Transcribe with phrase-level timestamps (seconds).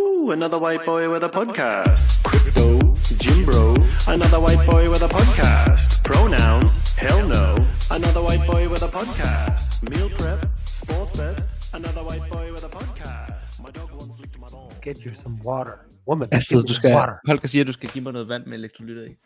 [0.00, 2.06] Ooh, another white boy with a podcast.
[2.28, 3.74] Crypto, Jim Bro,
[4.08, 6.02] another white boy with a podcast.
[6.04, 6.72] Pronouns,
[7.04, 7.46] hell no,
[7.90, 9.68] another white boy with a podcast.
[9.90, 11.36] Meal prep, sports bet,
[11.74, 13.60] another white boy with a podcast.
[13.64, 14.72] My dog once licked my dog.
[14.80, 15.76] Get you some water.
[16.06, 17.16] Woman, get du skal, water.
[17.26, 19.16] Holger siger, at du skal give mig noget vand med elektrolytter i.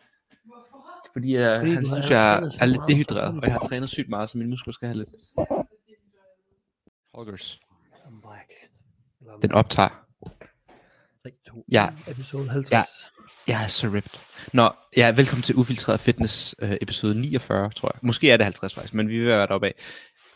[1.13, 4.37] Fordi uh, han synes, jeg er lidt dehydreret, og jeg har trænet sygt meget, så
[4.37, 5.09] mine muskler skal have lidt.
[7.13, 7.59] Holgers.
[7.93, 8.51] I'm black.
[9.41, 10.04] Den optager.
[11.25, 11.87] 3, 2, Ja.
[12.07, 12.71] Episode 50.
[12.71, 12.83] Ja.
[13.47, 14.19] Jeg er så ripped.
[14.53, 17.99] Nå, ja, velkommen til Ufiltreret Fitness øh, episode 49, tror jeg.
[18.01, 19.75] Måske er det 50 faktisk, men vi vil være deroppe af.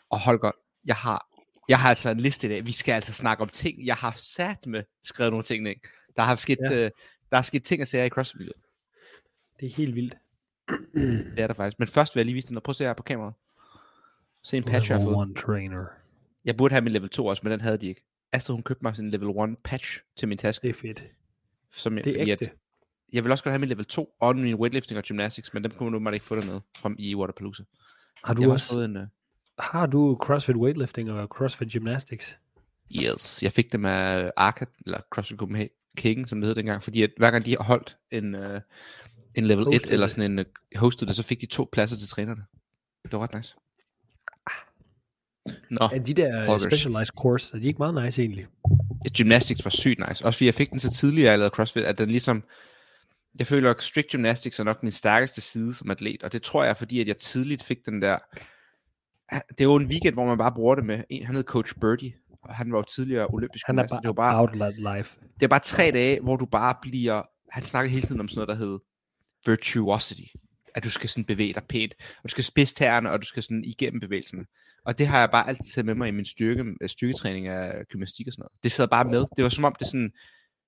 [0.10, 0.52] Og Holger,
[0.86, 1.28] jeg har,
[1.70, 2.66] jeg har altså en liste i dag.
[2.66, 3.86] Vi skal altså snakke om ting.
[3.86, 5.74] Jeg har sat med skrevet nogle ting ned.
[6.16, 6.76] Der har sket, Ja.
[6.76, 6.92] øh,
[7.32, 8.50] der er sket ting at sige i CrossFit.
[9.60, 10.16] Det er helt vildt.
[11.36, 11.80] Det er der faktisk.
[11.80, 12.64] Men først vil jeg lige vise dig noget.
[12.64, 13.34] Prøv at se her på kameraet.
[14.44, 15.16] Se en patch, jeg har fået.
[15.16, 15.86] one trainer.
[16.46, 18.02] Jeg burde have min level 2 også, men den havde de ikke.
[18.32, 20.68] Astrid, hun købte mig sådan en level 1 patch til min taske.
[20.68, 21.04] Det er fedt.
[21.72, 22.46] Som jeg, Det er fordi ægte.
[22.46, 22.54] At,
[23.14, 25.72] jeg vil også godt have min level 2 og min weightlifting og gymnastics, men dem
[25.72, 27.64] kunne man nu ikke få dernede fra i Waterpalooza.
[28.24, 28.98] Har du jeg har også, fået en...
[28.98, 29.04] Uh,
[29.60, 32.38] har du CrossFit weightlifting og CrossFit gymnastics?
[32.96, 37.12] yes, jeg fik dem af Arca, eller CrossFit Copenhagen, som det hed dengang, fordi at
[37.18, 38.62] hver gang de har holdt en, uh,
[39.36, 41.98] en level 1 Hostet eller sådan en uh, hosted det, så fik de to pladser
[41.98, 42.46] til trænerne.
[43.04, 43.56] Det var ret nice.
[45.70, 46.64] Nå, Er de der Hoggers.
[46.64, 48.48] specialized course, er de ikke meget nice egentlig?
[49.18, 50.26] gymnastics var sygt nice.
[50.26, 52.44] Også fordi jeg fik den så tidligt, at jeg lavede CrossFit, at den ligesom...
[53.40, 56.64] Jeg føler, at strict gymnastics er nok min stærkeste side som atlet, og det tror
[56.64, 58.18] jeg, fordi at jeg tidligt fik den der...
[59.32, 61.74] Det er jo en weekend, hvor man bare bruger det med en, han hed Coach
[61.82, 63.92] Birdie, og han var jo tidligere olympisk Han er gymnast.
[63.92, 65.18] bare, Det var bare, outlet life.
[65.40, 67.22] det er bare tre dage, hvor du bare bliver...
[67.52, 68.78] Han snakker hele tiden om sådan noget, der hedder
[69.46, 70.22] virtuosity.
[70.76, 73.44] At du skal sådan bevæge dig pænt, og du skal spidse tæerne, og du skal
[73.44, 74.46] sådan igennem bevægelserne.
[74.86, 77.86] Og det har jeg bare altid taget med mig i min styrke, øh, styrketræning af
[77.88, 78.64] gymnastik og sådan noget.
[78.64, 79.26] Det sad bare med.
[79.38, 80.12] Det var som om, det sådan,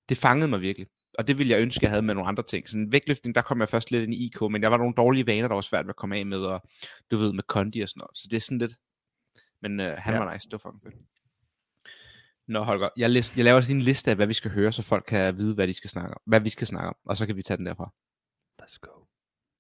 [0.10, 0.88] det fangede mig virkelig.
[1.20, 2.70] Og det ville jeg ønske, jeg havde med nogle andre ting.
[2.70, 5.28] Sådan vægtløftning, der kom jeg først lidt ind i IK, men jeg var nogle dårlige
[5.28, 6.62] vaner, der var svært at komme af med, og
[7.12, 8.18] du ved, med kondi og sådan noget.
[8.18, 8.74] Så det er sådan lidt...
[9.62, 10.20] Men øh, han Ja.
[10.20, 10.96] var nice, det var fucking fedt.
[12.48, 14.72] Nå Holger, jeg, list, jeg laver også lige en liste af, hvad vi skal høre,
[14.72, 17.18] så folk kan vide, hvad, de skal snakke om, hvad vi skal snakke om, og
[17.18, 17.94] så kan vi tage den derfra.
[18.62, 19.06] Let's go.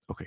[0.07, 0.25] Okay.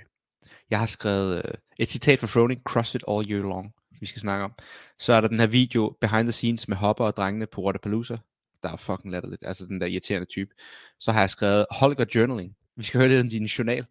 [0.69, 4.45] Jeg har skrevet øh, et citat fra Froning, CrossFit all year long, vi skal snakke
[4.45, 4.51] om.
[4.99, 8.17] Så er der den her video, behind the scenes med Hopper og drengene på Waterpalooza.
[8.63, 10.51] Der er fucking latterligt, altså den der irriterende type.
[10.99, 12.55] Så har jeg skrevet Holger Journaling.
[12.75, 13.85] Vi skal høre lidt om din journal.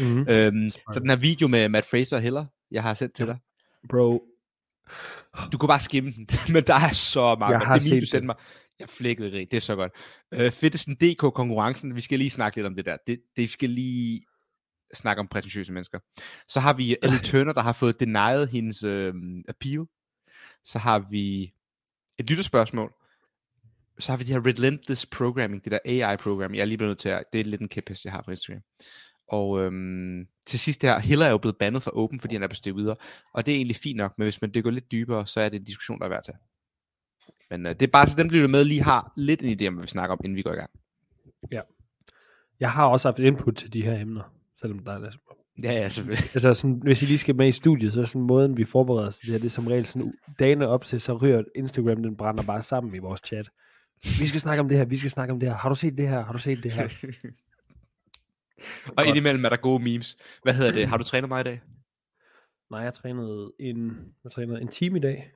[0.00, 0.26] Mm-hmm.
[0.32, 3.38] øhm, så den her video med Matt Fraser og Hiller, jeg har sendt til dig.
[3.88, 4.24] Bro,
[5.52, 7.52] Du kan bare skimme den, men der er så meget.
[7.52, 8.36] Jeg har det er min, du sendte mig.
[8.78, 9.92] Jeg flækkede rigt, det er så godt.
[10.34, 12.96] Øh, Fittesten DK konkurrencen, vi skal lige snakke lidt om det der.
[13.06, 14.22] Det, det skal lige
[14.96, 15.98] snakke om prætentiøse mennesker.
[16.48, 19.14] Så har vi Ellie Turner, der har fået denied hendes øh,
[19.48, 19.86] appeal.
[20.64, 21.52] Så har vi
[22.18, 22.92] et lytterspørgsmål.
[23.98, 26.56] Så har vi de her Relentless Programming, det der AI-programming.
[26.56, 28.30] Jeg er lige blevet nødt til at, det er lidt en kæphest, jeg har på
[28.30, 28.62] Instagram.
[29.28, 32.42] Og øhm, til sidst det her, Hiller er jo blevet bandet fra Open, fordi han
[32.42, 32.96] er bestemt videre.
[33.34, 35.58] Og det er egentlig fint nok, men hvis man dykker lidt dybere, så er det
[35.58, 36.38] en diskussion, der er værd at tage.
[37.50, 39.66] Men øh, det er bare så dem, der lytter med, lige har lidt en idé
[39.66, 40.70] om, hvad vi snakker om, inden vi går i gang.
[42.60, 44.33] jeg har også haft input til de her emner,
[44.64, 45.16] selvom der er lidt
[45.62, 46.24] Ja, ja, selvfølgelig.
[46.34, 49.08] Altså sådan, hvis I lige skal med i studiet, så er sådan måden, vi forbereder
[49.08, 52.02] os til det her, det er som regel sådan dagene op til, så ryger Instagram,
[52.02, 53.50] den brænder bare sammen i vores chat.
[54.02, 55.56] Vi skal snakke om det her, vi skal snakke om det her.
[55.56, 56.24] Har du set det her?
[56.24, 56.88] Har du set det her?
[58.98, 60.16] og indimellem er der gode memes.
[60.42, 60.86] Hvad hedder det?
[60.86, 61.60] Har du trænet mig i dag?
[62.70, 63.92] Nej, jeg trænede en,
[64.24, 65.32] jeg trænede en time i dag.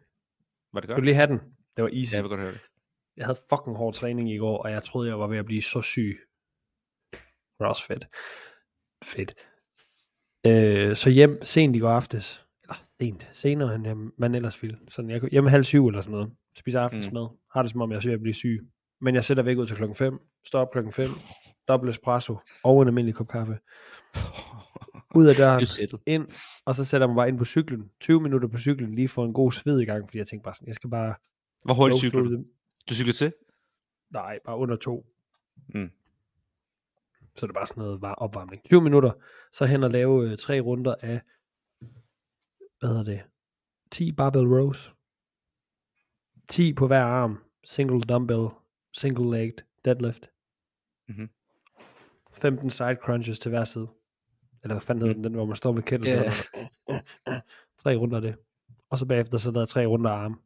[0.73, 0.97] Var det godt?
[0.97, 1.39] du lige have den?
[1.77, 2.13] Det var easy.
[2.13, 2.61] Ja, jeg vil godt høre det.
[3.17, 5.63] Jeg havde fucking hård træning i går, og jeg troede, jeg var ved at blive
[5.63, 6.21] så syg.
[7.13, 7.87] Det var også
[9.05, 9.35] fedt.
[10.47, 12.47] Øh, så hjem sent i går aftes.
[12.63, 13.31] Eller sent.
[13.33, 14.79] Senere end jeg, man ellers ville.
[14.89, 16.31] Sådan, jeg, hjemme halv syv eller sådan noget.
[16.57, 17.29] Spiser aftensmad.
[17.31, 17.37] Mm.
[17.53, 18.69] Har det som om, jeg er at blive syg.
[19.01, 20.19] Men jeg sætter væk ud til klokken 5.
[20.45, 21.11] Står op klokken 5.
[21.69, 22.37] Dobbelt espresso.
[22.65, 23.59] Og en almindelig kop kaffe.
[25.15, 25.67] Ud af døren.
[26.07, 26.29] Ind.
[26.65, 27.91] Og så sætter jeg mig bare ind på cyklen.
[28.01, 28.95] 20 minutter på cyklen.
[28.95, 30.09] Lige for en god sved i gang.
[30.09, 31.15] Fordi jeg tænkte bare sådan, jeg skal bare...
[31.65, 32.45] Hvor hurtigt cykler du?
[32.89, 33.33] Du cykler til?
[34.11, 35.07] Nej, bare under to.
[35.75, 35.91] Mm.
[37.39, 38.65] Så det er bare sådan noget var- opvarmning.
[38.65, 39.13] 20 minutter,
[39.53, 41.21] så hen og lave øh, tre runder af,
[42.79, 43.21] hvad hedder det,
[43.91, 44.95] 10 barbell rows.
[46.49, 48.49] 10 på hver arm, single dumbbell,
[48.97, 50.31] single legged deadlift.
[51.09, 51.31] Mhm.
[52.33, 53.89] 15 side crunches til hver side.
[54.63, 56.11] Eller hvad fanden hedder den, den hvor man står med kettle.
[56.11, 56.33] Ja.
[57.83, 58.37] Tre runder af det.
[58.91, 60.41] Og så bagefter så der er tre runder af arm.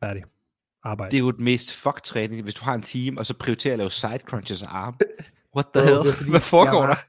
[0.00, 0.24] Færdig.
[0.82, 1.10] Arbejde.
[1.10, 3.74] Det er jo et mest fuck træning, hvis du har en team, og så prioriterer
[3.74, 4.98] at lave side crunches og arm.
[5.56, 5.98] What the hell?
[6.06, 7.04] det fordi, Hvad foregår jeg der?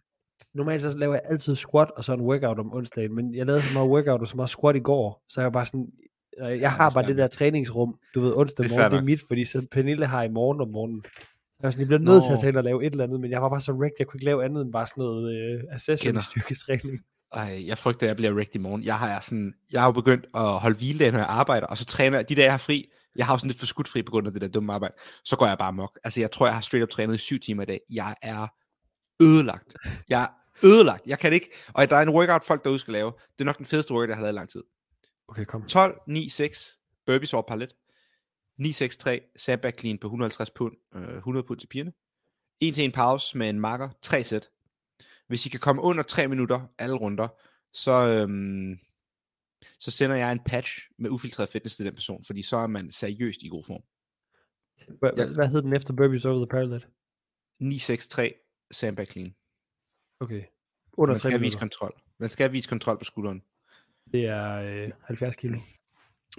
[0.57, 3.62] Normalt så laver jeg altid squat og så en workout om onsdagen, men jeg lavede
[3.63, 5.88] så meget workout og så meget squat i går, så jeg var bare sådan,
[6.40, 9.22] jeg har bare det der træningsrum, du ved, onsdag Det er morgen, det er mit,
[9.28, 11.04] fordi så Pernille har i morgen om morgenen.
[11.06, 12.34] Så Altså, jeg blev nødt til Nå.
[12.34, 14.07] at tage ind og lave et eller andet, men jeg var bare så wrecked, jeg
[14.07, 16.22] kunne ikke lave andet end bare sådan noget øh, accessory Kender.
[16.22, 17.00] styrketræning.
[17.34, 18.84] Ej, jeg frygter, at jeg bliver wrecked i morgen.
[18.84, 21.86] Jeg har, sådan, jeg har jo begyndt at holde hviledage, når jeg arbejder, og så
[21.86, 24.04] træner jeg, de dage, jeg har fri, jeg har jo sådan lidt for skudt fri
[24.04, 26.00] på grund af det der dumme arbejde, så går jeg bare mok.
[26.04, 27.80] Altså, jeg tror, jeg har straight up trænet i syv timer i dag.
[27.89, 28.48] Jeg er
[29.21, 29.74] ødelagt.
[30.10, 30.27] Jeg er
[30.65, 31.01] ødelagt.
[31.06, 33.12] Jeg kan ikke, og der er en workout, folk derude skal lave.
[33.12, 34.63] Det er nok den fedeste workout, jeg har lavet i lang tid.
[35.27, 35.68] Okay, kom.
[35.68, 37.75] 12, 9, 6, burpees over parlet.
[38.57, 41.94] 9, 6, 3, sandbag clean på 150 pund, øh, 100 pund til pigerne.
[42.60, 44.50] En til en pause med en marker, 3 sæt.
[45.27, 47.27] Hvis I kan komme under 3 minutter, alle runder,
[47.74, 48.80] så, øhm,
[49.80, 52.92] så sender jeg en patch med ufiltreret fitness til den person, fordi så er man
[52.92, 53.83] seriøst i god form.
[55.00, 56.86] Hvad, hvad hed den efter Burpees Over the Parallel?
[57.60, 58.33] 9, 6, 3,
[58.71, 59.36] sandbag clean.
[60.19, 60.44] Okay.
[60.98, 62.01] Under Man 3 skal vise kontrol.
[62.18, 63.44] Man skal vise kontrol på skulderen.
[64.12, 65.57] Det er øh, 70 kilo.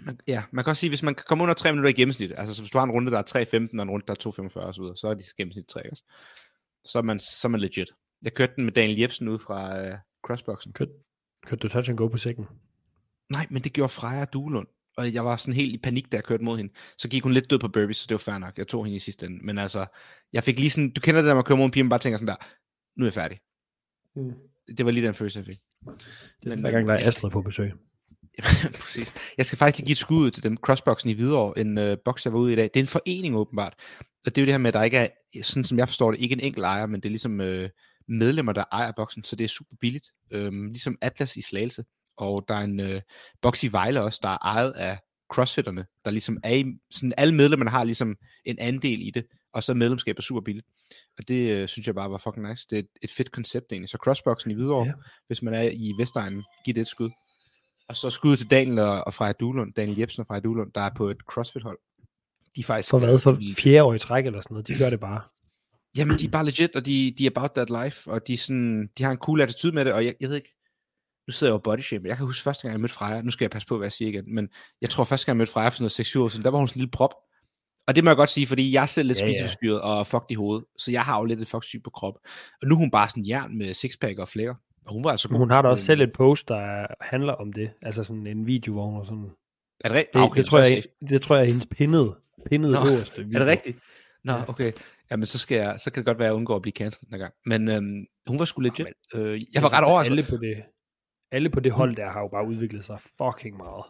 [0.03, 2.33] Man, ja, man kan også sige, hvis man kan komme under 3 minutter i gennemsnit,
[2.37, 4.49] altså så hvis du har en runde, der er 3.15, og en runde, der er
[4.59, 6.03] 2.45 osv., så er de gennemsnit 3, også.
[6.85, 7.91] Så er, man, så er man legit.
[8.23, 10.73] Jeg kørte den med Daniel Jebsen ud fra øh, crossboxen.
[10.73, 10.93] Kørte
[11.63, 12.47] du touch and go på sækken?
[13.33, 14.67] Nej, men det gjorde Freja Duelund.
[14.97, 16.73] Og jeg var sådan helt i panik, da jeg kørte mod hende.
[16.99, 18.59] Så gik hun lidt død på burpees, så det var fair nok.
[18.59, 19.47] Jeg tog hende i sidste ende.
[19.47, 19.87] Men altså,
[20.33, 21.99] jeg fik lige sådan, du kender det, når man kører mod en pige, man bare
[21.99, 22.37] tænker sådan der,
[22.97, 23.39] nu er jeg færdig.
[24.17, 24.33] Mm.
[24.77, 25.57] Det var lige den følelse, jeg fik.
[25.85, 27.73] Det er sådan, hver gang, der er Astrid på besøg.
[28.81, 29.15] Præcis.
[29.39, 30.57] Jeg skal faktisk lige give et skud ud til dem.
[30.57, 32.71] Crossboxen i Hvidovre, en øh, boks, jeg var ude i i dag.
[32.75, 33.75] Det er en forening åbenbart.
[34.27, 35.09] Og det er jo det her med, at der ikke er,
[35.43, 37.71] sådan som jeg forstår det, ikke en enkelt ejer, men det er ligesom øh,
[38.09, 40.07] medlemmer, der ejer boksen, så det er super billigt.
[40.31, 41.85] Øhm, ligesom Atlas i Slagelse.
[42.17, 43.01] Og der er en øh,
[43.43, 44.99] boks i Vejle også, der er ejet af
[45.33, 49.63] crossfitterne, der ligesom er i, sådan alle medlemmerne har ligesom en andel i det, og
[49.63, 50.67] så medlemskab er super billigt.
[51.19, 52.67] Og det øh, synes jeg bare var fucking nice.
[52.71, 53.89] Det er et, et fedt koncept egentlig.
[53.89, 54.93] Så crossboxen i Hvidovre, Ja.
[55.27, 57.11] hvis man er i Vestegnen, giv det et skud.
[57.89, 60.81] Og så skud til Daniel og, og Freja Duelund, Daniel Jebsen og Freja Duelund, der
[60.81, 61.79] er på et CrossFit-hold.
[62.57, 62.91] De er faktisk...
[62.91, 63.19] For hvad?
[63.19, 64.69] For fjerde år i træk eller sådan noget.
[64.69, 65.21] De gør det bare.
[65.97, 68.89] Jamen, de er bare legit, og de, de er about that life, og de, sådan,
[68.99, 70.55] de har en cool attitude med det, og jeg, jeg ved ikke,
[71.29, 72.09] nu sidder jeg jo body shame.
[72.09, 73.93] Jeg kan huske første gang, jeg mødte Freja, nu skal jeg passe på, hvad jeg
[73.93, 74.49] siger igen, men
[74.81, 76.59] jeg tror første gang, jeg mødte Freja for sådan noget 6-7 år siden, der var
[76.59, 77.15] hun sådan en lille prop.
[77.87, 79.37] Og det må jeg godt sige, fordi jeg er selv lidt Ja, ja, ja.
[79.39, 82.15] spiseforstyrret og fucked i hovedet, så jeg har jo lidt et fuck syg på krop.
[82.63, 84.55] Og nu er hun bare sådan jern med sixpack og flækker,
[84.87, 85.39] og hun var altså god.
[85.39, 87.71] hun har da også selv et post, der handler om det.
[87.83, 89.31] Altså sådan en video, hvor hun er sådan...
[89.81, 90.15] Er det rigtigt?
[90.15, 91.09] Det, Okay, det, tror jeg, safe.
[91.09, 92.15] det tror jeg er hendes pinnede,
[92.51, 93.35] pinnede Nå, øverste video.
[93.35, 93.79] Er det rigtigt?
[94.25, 94.49] Nå, Ja.
[94.49, 94.73] okay.
[95.11, 97.11] Jamen, så, skal jeg, så kan det godt være, at jeg undgår at blive cancelled
[97.11, 97.35] den gang.
[97.47, 98.87] Men øhm, hun var sgu legit.
[99.15, 100.11] men- øh, jeg Jeg var ret at overrasket.
[100.13, 100.57] Alle på det,
[101.33, 103.85] alle på det hold der har jo bare udviklet sig fucking meget.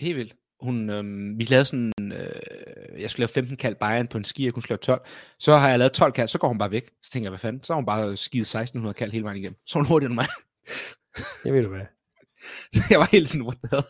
[0.00, 0.36] Helt vildt.
[0.60, 4.44] Hun, øhm, vi lavede sådan, øh, jeg skulle lave 15 kald Bayern på en ski,
[4.44, 5.06] jeg kunne lave 12.
[5.38, 6.90] Så har jeg lavet 12 kald, så går hun bare væk.
[7.02, 7.62] Så tænker jeg, hvad fanden?
[7.62, 9.56] Så har hun bare skidt 1600 kald hele vejen igennem.
[9.66, 10.26] Så hun hurtigere end mig.
[11.44, 11.86] Jeg ved du hvad.
[12.90, 13.84] jeg var helt sådan, what the hell?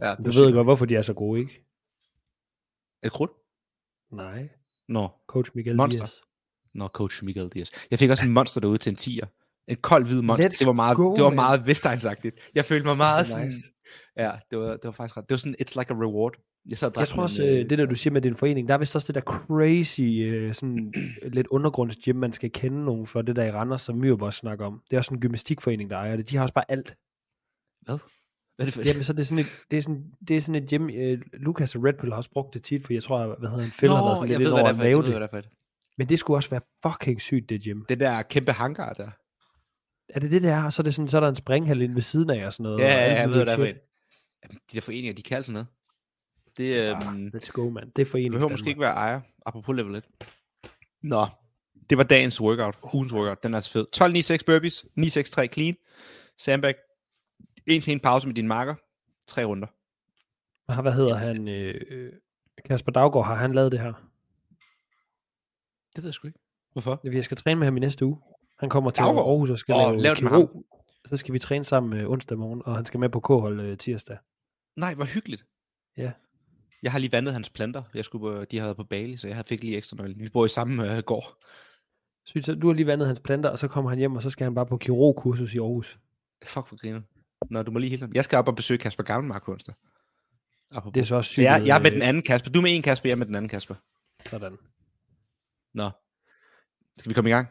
[0.00, 1.64] Ja, Du ved godt, hvorfor de er så gode, ikke?
[3.02, 3.30] Er det krudt?
[4.12, 4.48] Nej.
[4.88, 6.06] Nå, Coach Miguel Monster.
[6.06, 6.14] Diaz.
[6.74, 7.70] Nå, coach Miguel Diaz.
[7.90, 9.39] Jeg fik også en monster derude til en 10'er.
[9.70, 10.48] En kold hvid monster.
[10.48, 12.36] Let's det var meget, go, det var meget vestegnsagtigt.
[12.54, 13.58] Jeg følte mig meget er sådan, nice.
[14.16, 15.24] ja, det var, det var faktisk ret.
[15.28, 16.34] Det var sådan, it's like a reward.
[16.68, 18.68] Jeg, sad Jeg tror med også, en, øh, det der du siger med din forening,
[18.68, 20.94] der er vist også det der crazy, øh, sådan
[21.36, 24.66] lidt undergrundsgym, man skal kende nogen for, det der i Randers, som Myrup også snakker
[24.66, 24.82] om.
[24.90, 26.30] Det er også en gymnastikforening, der ejer det.
[26.30, 26.96] De har også bare alt.
[27.80, 27.98] Hvad?
[28.56, 28.82] Hvad er det for?
[28.88, 31.18] Jamen, så er det sådan et, det er sådan, det er sådan et gym, øh,
[31.32, 33.72] Lucas og Red Bull har også brugt det tit, for jeg tror, hvad hedder han,
[33.78, 35.14] Phil har været sådan lidt over at er lave det.
[35.14, 35.42] er.
[35.98, 37.82] Men det skulle også være fucking sygt, det gym.
[37.88, 39.10] Det der kæmpe hangar der.
[40.14, 40.64] Er det det der?
[40.64, 42.52] Og så er, det sådan, så er der en springhal inde ved siden af og
[42.52, 42.78] sådan noget.
[42.78, 43.70] Ja, ja, ja, jeg ved, hvad det
[44.42, 45.66] er de der foreninger, de kan altså noget.
[46.56, 47.90] Det, Ah, øhm, let's go, man.
[47.96, 48.32] Det er du foreningen.
[48.32, 50.04] behøver måske ikke være ejer, apropos level 1.
[51.02, 51.26] Nå,
[51.90, 53.86] det var dagens workout, ugens workout, den er så fed.
[53.92, 55.76] 12 9 6 burpees, 9 6 3 clean,
[56.38, 56.74] sandbag,
[57.66, 58.74] en til en pause med din marker,
[59.26, 59.66] tre runder.
[60.82, 61.48] Hvad hedder han?
[61.48, 62.12] Øh,
[62.64, 63.92] Kasper Daggaard, har han lavet det her?
[65.96, 66.38] Det ved jeg sgu ikke.
[66.72, 67.00] Hvorfor?
[67.04, 68.18] Jeg skal træne med ham i næste uge.
[68.60, 69.28] Han kommer til Daggaard?
[69.28, 70.64] Aarhus og skal Åh, lave lav det med kirurg.
[71.06, 73.78] Så skal vi træne sammen øh, onsdag morgen, og han skal med på K-hold øh,
[73.78, 74.18] tirsdag.
[74.76, 75.46] Nej, hvor hyggeligt.
[75.96, 76.12] Ja.
[76.82, 77.82] Jeg har lige vandet hans planter.
[77.94, 80.20] Jeg skulle, på- de har været på Bali, så jeg fik lige ekstra nøglen.
[80.20, 81.36] Vi bor i samme øh, gård.
[82.26, 84.44] Så du har lige vandet hans planter, og så kommer han hjem, og så skal
[84.44, 85.98] han bare på kirurgkursus i Aarhus.
[86.44, 87.00] Fuck for griner.
[87.50, 88.12] Nå, du må lige hilse ham.
[88.14, 89.74] Jeg skal op og besøge Kasper Gammelmark på onsdag.
[90.70, 90.92] Apropos.
[90.94, 91.44] Det er så også Så sygt.
[91.44, 92.50] jeg, jeg er med øh, den anden Kasper.
[92.50, 93.74] Du er med en Kasper, jeg er med den anden Kasper.
[94.26, 94.56] Sådan.
[95.74, 95.90] Nå.
[96.96, 97.48] Skal vi komme i gang?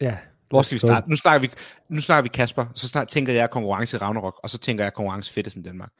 [0.00, 0.16] Ja.
[0.48, 1.10] Hvor skal vi starte?
[1.10, 1.54] Nu snakker vi,
[1.88, 4.94] nu snakker vi Kasper, så snart tænker jeg konkurrence i Ragnarok, og så tænker jeg
[4.94, 5.90] konkurrence i Danmark.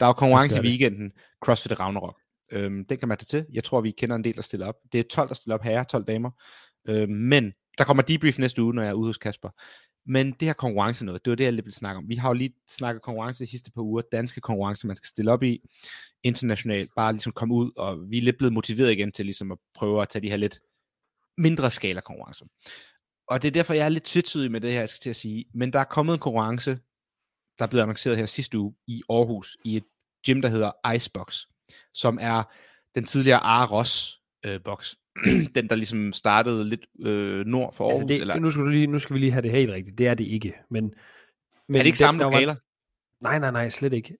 [0.00, 1.12] Der er jo konkurrence i weekenden,
[1.44, 2.16] CrossFit i Ragnarok.
[2.52, 3.46] Øhm, den kan man tage til.
[3.52, 4.74] Jeg tror, vi kender en del, der stiller op.
[4.92, 6.30] Det er 12, der stiller op herrer, 12 damer.
[6.88, 9.50] Øhm, men der kommer debrief næste uge, når jeg er ude hos Kasper.
[10.06, 12.08] Men det her konkurrence noget, det var det, jeg lidt ville snakke om.
[12.08, 14.02] Vi har jo lige snakket konkurrence de sidste par uger.
[14.12, 15.60] Danske konkurrencer, man skal stille op i
[16.22, 16.90] internationalt.
[16.96, 20.02] Bare ligesom komme ud, og vi er lidt blevet motiveret igen til ligesom at prøve
[20.02, 20.60] at tage de her lidt
[21.38, 22.44] mindre skala konkurrencer.
[23.28, 25.16] Og det er derfor, jeg er lidt tvetydig med det her, jeg skal til at
[25.16, 25.44] sige.
[25.54, 26.78] Men der er kommet en konkurrence,
[27.58, 29.84] der er blevet annonceret her sidste uge i Aarhus, i et
[30.26, 31.40] gym, der hedder Icebox,
[31.94, 32.42] som er
[32.94, 34.94] den tidligere Aros øh, box.
[35.54, 38.00] den, der ligesom startede lidt øh, nord for Aarhus.
[38.00, 39.98] Altså det, eller, nu, skal du lige, nu skal vi lige have det helt rigtigt.
[39.98, 40.54] Det er det ikke.
[40.70, 40.94] Men,
[41.68, 42.54] men er det ikke samme lokaler?
[43.22, 44.16] Nej, nej, nej, slet ikke.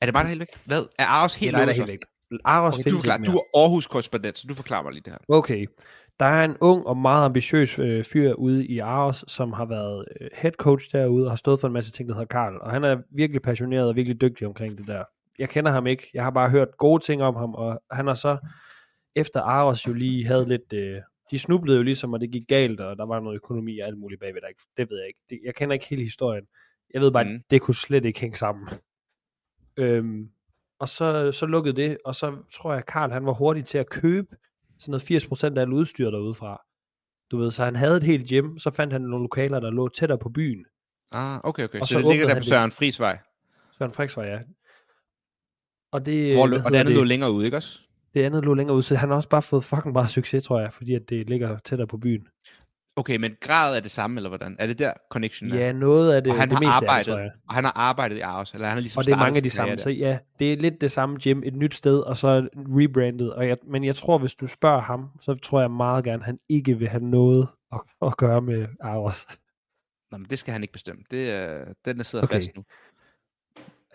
[0.00, 0.48] Er det bare der helt væk?
[0.66, 0.86] Hvad?
[0.98, 2.00] Er Aros helt dig, der er helt væk.
[2.44, 5.18] Aros Okay, du, forklarer, du er Aarhus-korrespondent, så du forklarer mig lige det her.
[5.28, 5.66] Okay.
[6.20, 10.08] Der er en ung og meget ambitiøs øh, fyr ude i Aarhus, som har været
[10.20, 12.56] øh, head coach derude og har stået for en masse ting, der hedder Karl.
[12.60, 15.04] Og han er virkelig passioneret og virkelig dygtig omkring det der.
[15.38, 16.10] Jeg kender ham ikke.
[16.14, 18.38] Jeg har bare hørt gode ting om ham, og han har så,
[19.16, 20.72] efter Aarhus jo lige havde lidt...
[20.72, 21.00] Øh,
[21.30, 23.98] de snublede jo ligesom, og det gik galt, og der var noget økonomi og alt
[23.98, 24.40] muligt bagved.
[24.40, 25.20] Der det ved jeg ikke.
[25.30, 26.44] Det, jeg kender ikke hele historien.
[26.94, 27.42] Jeg ved bare, mm.
[27.50, 28.68] det kunne slet ikke hænge sammen.
[29.76, 30.30] Øhm,
[30.78, 33.78] og så, så lukkede det, og så tror jeg, at Karl han var hurtig til
[33.78, 34.36] at købe
[34.80, 36.62] sådan noget 80% af alt udstyr derude fra.
[37.30, 39.88] Du ved, så han havde et helt gym, så fandt han nogle lokaler, der lå
[39.88, 40.64] tættere på byen.
[41.12, 41.80] Ah, okay, okay.
[41.80, 42.46] Og Så, så det ligger der på det.
[42.46, 43.18] Søren Friisvej,
[43.78, 44.38] Søren Friksvej, ja.
[45.92, 47.80] Og det, hvor, og det andet lå længere ude, ikke også?
[48.14, 50.60] det andet lå længere ud, så han har også bare fået fucking bare succes, tror
[50.60, 52.28] jeg, fordi at det ligger tættere på byen.
[53.00, 54.56] Okay, men grad er det samme, eller hvordan?
[54.58, 55.56] Er det der connection er?
[55.56, 57.30] Ja, noget af det, og han det har meste arbejdet, det, tror jeg.
[57.48, 59.42] og han har arbejdet i Aarhus, eller han har ligesom Og det er mange af
[59.42, 59.94] de samme, karriere så der.
[59.94, 63.32] ja, det er lidt det samme gym, et nyt sted, og så rebrandet.
[63.34, 66.26] Og jeg, men jeg tror, hvis du spørger ham, så tror jeg meget gerne, at
[66.26, 69.26] han ikke vil have noget at, at gøre med Aros.
[70.10, 71.02] Nå, men det skal han ikke bestemme.
[71.10, 72.34] Det, er, den der sidder Okay.
[72.34, 72.64] fast nu.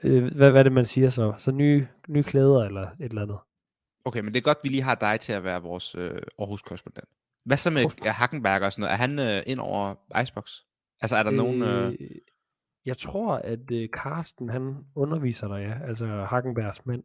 [0.03, 1.33] Øh, hvad, hvad er det, man siger så?
[1.37, 3.37] Så nye, nye klæder eller et eller andet?
[4.05, 7.09] Okay, men det er godt, vi lige har dig til at være vores øh, Aarhus-korrespondent.
[7.45, 8.93] Hvad så med ja, Hackenberg og sådan noget?
[8.93, 10.51] Er han øh, ind over Icebox?
[11.01, 11.37] Altså er der øh...
[11.37, 11.61] nogen...
[11.61, 11.95] Øh...
[12.85, 15.87] Jeg tror, at øh, Carsten, han underviser dig, ja.
[15.89, 17.03] Altså Hackenbergs mænd.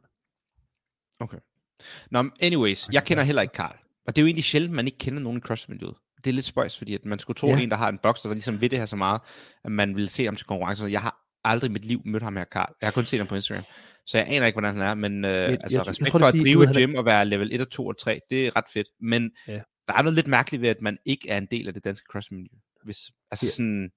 [2.11, 3.77] Nå, men anyways, jeg kender heller ikke Karl.
[4.07, 5.95] Og det er jo egentlig sjældent, man ikke kender nogen i CrossFit-miljøet.
[6.25, 7.57] Det er lidt spøjs, fordi at man skulle tro, Ja.
[7.57, 9.21] at en, der har en boks, der ligesom ved det her så meget,
[9.65, 10.87] at man vil se ham til konkurrencer.
[10.87, 12.75] Jeg har aldrig i mit liv mødt ham her, Karl.
[12.81, 13.65] Jeg har kun set ham på Instagram.
[14.07, 16.23] Så jeg aner ikke, hvordan han er, men øh, jeg- altså, jeg respekt tror, det
[16.23, 18.57] for at drive et gym og være level 1 og 2 og 3, det er
[18.57, 18.89] ret fedt.
[19.01, 19.61] Men Ja.
[19.91, 22.07] Der er noget lidt mærkeligt ved, at man ikke er en del af det danske
[22.13, 22.57] CrossFit-miljø.
[22.85, 23.51] Hvis, altså Ja.
[23.51, 23.91] sådan,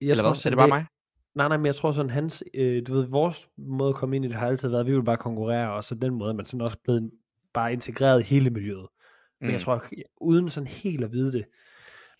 [0.00, 0.44] Jeg eller tror hvad?
[0.46, 0.86] Er det bare mig?
[1.34, 4.24] Nej, nej, men jeg tror sådan, hans, øh, du ved, vores måde at komme ind
[4.24, 6.44] i det har altid været, at vi vil bare konkurrere, og så den måde man
[6.46, 7.10] sådan også blevet
[7.54, 8.86] bare integreret i hele miljøet.
[9.40, 9.62] Men jeg Mm.
[9.64, 9.84] tror,
[10.16, 11.44] uden sådan helt at vide det,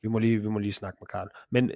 [0.03, 1.29] vi må lige, vi må lige snakke med Karl.
[1.51, 1.71] Men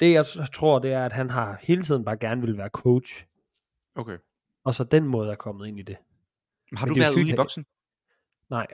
[0.00, 3.24] det jeg tror, det er, at han har hele tiden bare gerne vil være coach,
[3.94, 4.18] Okay.
[4.64, 5.96] og så den måde er kommet ind i det.
[6.76, 7.64] Har du det været ude i boksen?
[8.50, 8.66] Nej,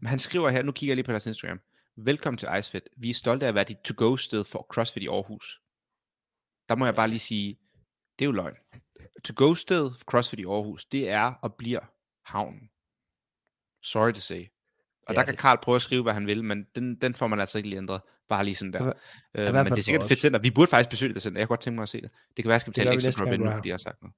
[0.00, 1.60] Men han skriver her, nu kigger jeg lige på deres Instagram.
[1.96, 2.82] Velkommen til IceFit.
[2.96, 5.60] Vi er stolte af at være dit to-go-sted for CrossFit i Aarhus.
[6.68, 7.58] Der må jeg bare lige sige,
[8.18, 8.54] det er jo løgn.
[9.24, 11.80] To-go-sted for CrossFit i Aarhus, det er og bliver
[12.24, 12.70] havnen.
[13.82, 14.40] Sorry to say.
[14.42, 15.40] Og Det der er kan det.
[15.40, 17.78] Karl prøve at skrive, hvad han vil, men den, den får man altså ikke lige
[17.78, 18.00] ændret.
[18.28, 18.92] Bare lige sådan der.
[18.92, 18.94] I
[19.34, 20.38] Øh, men det er sikkert et fedt center.
[20.40, 21.40] Vi burde faktisk besøge det center.
[21.40, 22.10] Jeg kunne godt tænke mig at se det.
[22.36, 23.78] Det kan være, jeg skal Det betale vi ekstra for at nu, fordi jeg har
[23.78, 24.14] sagt noget.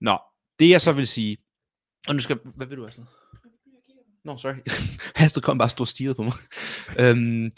[0.00, 0.18] Nå,
[0.58, 1.36] det jeg så vil sige,
[2.08, 3.04] og nu skal, hvad vil du altså?
[4.24, 4.54] Nå, sorry.
[5.20, 6.32] Hastet kom bare stå stiget på mig.
[7.00, 7.50] øhm,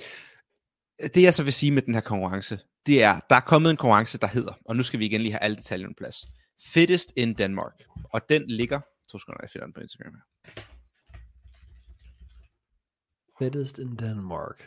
[1.14, 3.76] det jeg så vil sige med den her konkurrence, det er, der er kommet en
[3.76, 6.16] konkurrence, der hedder, og nu skal vi igen lige have alle detaljerne på plads,
[6.73, 7.73] Fittest in Denmark.
[8.12, 8.80] Og den ligger,
[9.11, 10.21] to sekunder, jeg finder den på Instagram her.
[13.38, 14.59] fittest in Denmark.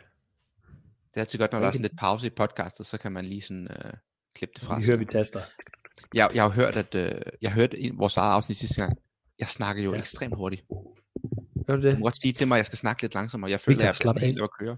[1.08, 1.76] Det er altid godt, når der er Okay.
[1.76, 3.92] sådan lidt pause i podcastet, så kan man lige sådan øh,
[4.34, 4.78] klippe det fra.
[4.78, 5.40] Vi hører, vi taster.
[6.14, 8.98] Jeg, jeg har hørt, at øh, jeg hørte i vores eget afsnit sidste gang.
[9.38, 9.98] Jeg snakker jo ja.
[9.98, 10.62] ekstremt hurtigt.
[11.68, 11.92] Gør du det?
[11.92, 13.50] Du må godt sige til mig, at jeg skal snakke lidt langsommere.
[13.50, 14.26] Jeg føler, Victor, at jeg slap er af.
[14.26, 14.76] helt at køre.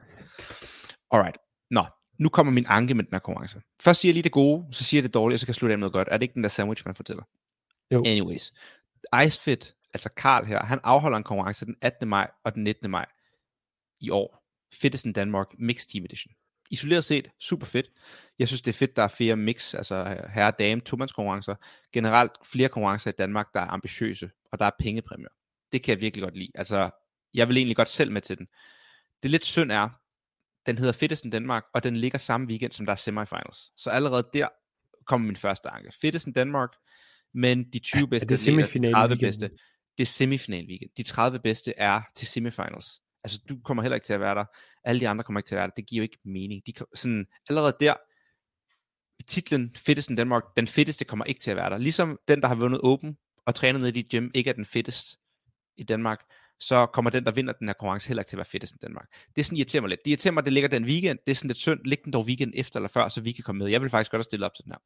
[1.11, 1.38] Alright.
[1.70, 1.85] Nå,
[2.18, 3.61] nu kommer min anke med den her konkurrence.
[3.80, 5.54] Først siger jeg lige det gode, så siger jeg det dårlige, og så kan jeg
[5.54, 6.09] slutte af med noget godt.
[6.11, 7.23] Er det ikke den der sandwich, man fortæller?
[7.94, 8.02] Jo.
[8.06, 8.52] Anyways.
[9.25, 12.09] Icefit, altså Karl her, han afholder en konkurrence den 18.
[12.09, 12.90] maj og den 19.
[12.90, 13.06] maj
[14.00, 14.44] i år.
[14.75, 16.32] Fittest in Denmark Mixed Team Edition.
[16.70, 17.90] Isoleret set, super fedt.
[18.38, 21.54] Jeg synes, det er fedt, der er flere mix, altså herre dame, tomandskonkurrencer.
[21.92, 25.28] Generelt flere konkurrencer i Danmark, der er ambitiøse, og der er pengepræmier.
[25.73, 26.50] Det kan jeg virkelig godt lide.
[26.55, 26.91] Altså,
[27.35, 28.49] jeg vil egentlig godt selv med til den.
[29.23, 29.89] Det lidt synd er,
[30.67, 33.73] den hedder Fittest in Danmark, og den ligger samme weekend, som der er semifinals.
[33.77, 34.49] Så allerede der
[35.07, 35.93] kommer min første anke.
[36.00, 36.71] Fittest in Danmark,
[37.35, 39.41] men de 20 bedste, det atleter, de semifinale 30 weekenden?
[39.41, 39.50] bedste,
[39.99, 40.91] det er semifinal weekend.
[40.97, 43.00] De 30 bedste er til semifinals.
[43.25, 44.45] Altså, du kommer heller ikke til at være der.
[44.85, 45.75] Alle de andre kommer ikke til at være der.
[45.77, 46.62] Det giver jo ikke mening.
[46.67, 47.95] De, sådan, allerede der,
[49.27, 51.79] titlen Fittest in Danmark, den fitteste kommer ikke til at være der.
[51.79, 54.65] Ligesom den, der har vundet Open og trænet ned i dit gym, ikke er den
[54.65, 55.20] fittest
[55.80, 56.20] i Danmark,
[56.60, 58.78] så kommer den, der vinder den her konkurrence, heller ikke til at være fedest i
[58.82, 59.06] Danmark.
[59.37, 60.04] Det er sådan, irriterer mig lidt.
[60.04, 61.18] Det irriterer mig, at det ligger den weekend.
[61.26, 61.80] Det er sådan lidt synd.
[61.84, 63.68] Læg den dog weekend efter eller før, så vi kan komme med.
[63.68, 64.78] Jeg vil faktisk godt have stillet op til den her.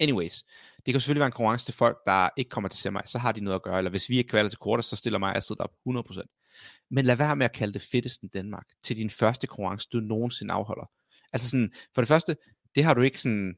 [0.00, 0.44] Anyways,
[0.86, 3.32] det kan selvfølgelig være en konkurrence til folk, der ikke kommer til semi, så har
[3.32, 3.78] de noget at gøre.
[3.78, 6.86] Eller hvis vi ikke kvalder til quarter, så stiller mig altid op 100%.
[6.90, 10.54] Men lad være med at kalde det fedtesten Danmark til din første konkurrence, du nogensinde
[10.54, 10.90] afholder.
[11.32, 12.36] Altså sådan, for det første,
[12.74, 13.56] det har du ikke sådan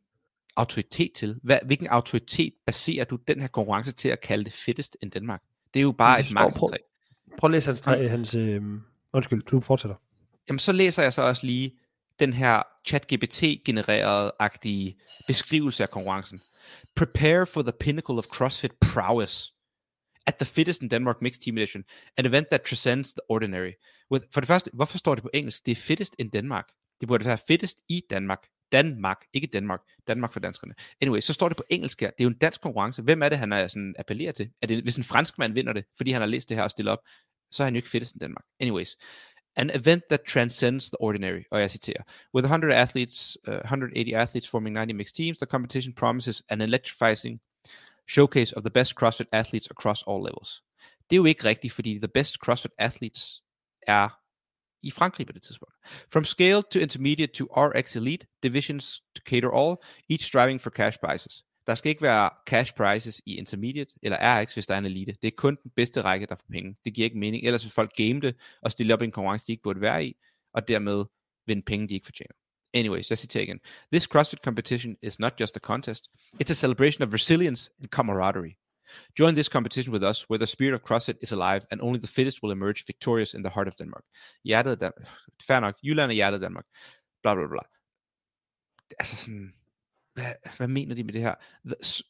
[0.56, 1.40] autoritet til.
[1.42, 5.42] Hvad, hvilken autoritet baserer du den her konkurrence til at kalde det fettest end Danmark?
[5.74, 6.68] Det er jo bare et står- prøv-.
[7.38, 8.62] Prøv at læse hans, tre, hans øh,
[9.12, 9.96] undskyld, du fortsætter.
[10.48, 11.78] Jamen så læser jeg så også lige
[12.20, 14.94] den her chat-GPT-genererede-agtige
[15.26, 16.40] beskrivelse af konkurrencen.
[16.96, 19.52] Prepare for the pinnacle of CrossFit prowess.
[20.26, 21.84] At the fittest in Denmark Mixed Team Edition.
[22.16, 23.72] An event that transcends the ordinary.
[24.12, 25.66] With, for det første, hvorfor står det på engelsk?
[25.66, 26.64] Det er fittest in Denmark.
[27.00, 28.46] Det burde være fittest i Danmark.
[28.72, 29.80] Danmark, ikke Danmark.
[30.06, 30.74] Danmark for danskerne.
[31.00, 32.10] Anyway, så står det på engelsk her.
[32.10, 33.02] Det er jo en dansk konkurrence.
[33.02, 34.50] Hvem er det, han er sådan appellerer til?
[34.62, 36.70] Er det, hvis en fransk mand vinder det, fordi han har læst det her og
[36.70, 36.98] stillet op,
[37.50, 38.44] så er han jo ikke fedtest i Danmark.
[38.60, 38.96] Anyways,
[39.56, 42.02] an event that transcends the ordinary, og jeg citerer,
[42.34, 47.40] with 100 athletes, uh, 180 athletes forming 90 mixed teams, the competition promises an electrifying
[48.08, 50.62] showcase of the best CrossFit athletes across all levels.
[51.10, 53.42] Det er jo ikke rigtigt, fordi the best CrossFit athletes
[53.86, 54.19] er
[54.82, 55.74] i Frankrig på det tidspunkt.
[56.12, 59.76] From scale to intermediate to RX elite, divisions to cater all,
[60.10, 61.44] each striving for cash prizes.
[61.66, 65.16] Der skal ikke være cash prizes i intermediate eller RX, hvis der er en elite.
[65.22, 66.76] Det er kun den bedste række, der får penge.
[66.84, 67.44] Det giver ikke mening.
[67.44, 70.04] Ellers vil folk game det og stille op i en konkurrence, de ikke burde være
[70.04, 70.16] i,
[70.54, 71.04] og dermed
[71.46, 72.34] vinde penge, de ikke fortjener.
[72.74, 73.60] Anyways, jeg citerer igen.
[73.92, 76.10] This CrossFit competition is not just a contest.
[76.34, 78.56] It's a celebration of resilience and camaraderie.
[79.18, 82.08] Join this competition with us, where the spirit of CrossFit is alive, and only the
[82.08, 84.04] fittest will emerge victorious in the heart of Denmark.
[84.44, 85.08] Hjertet af Danmark.
[85.46, 85.74] Fair nok.
[85.82, 86.64] Jylland er hjertet af Danmark.
[87.22, 87.60] Bla bla bla.
[88.98, 89.54] Altså sådan,
[90.14, 91.34] hvad, hvad mener de med det her?
[91.64, 92.02] The,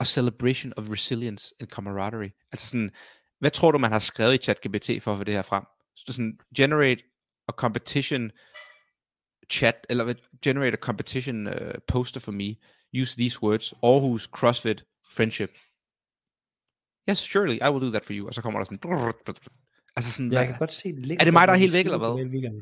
[0.00, 2.32] a celebration of resilience and camaraderie.
[2.52, 2.90] Altså sådan,
[3.38, 5.64] hvad tror du, man har skrevet i ChatGPT for at få det her frem?
[5.96, 7.02] Så sådan, generate
[7.48, 8.30] a competition
[9.50, 12.56] chat, eller generate a competition uh, poster for me.
[13.02, 13.72] Use these words.
[13.82, 15.50] Aarhus, CrossFit, friendship.
[17.10, 18.26] Yes, surely, I will do that for you.
[18.26, 19.12] Og så kommer der sådan...
[19.96, 21.72] Altså sådan, Jeg hvad- kan godt se, det ligger Er det mig, der er helt
[21.72, 22.60] væk, eller hvad?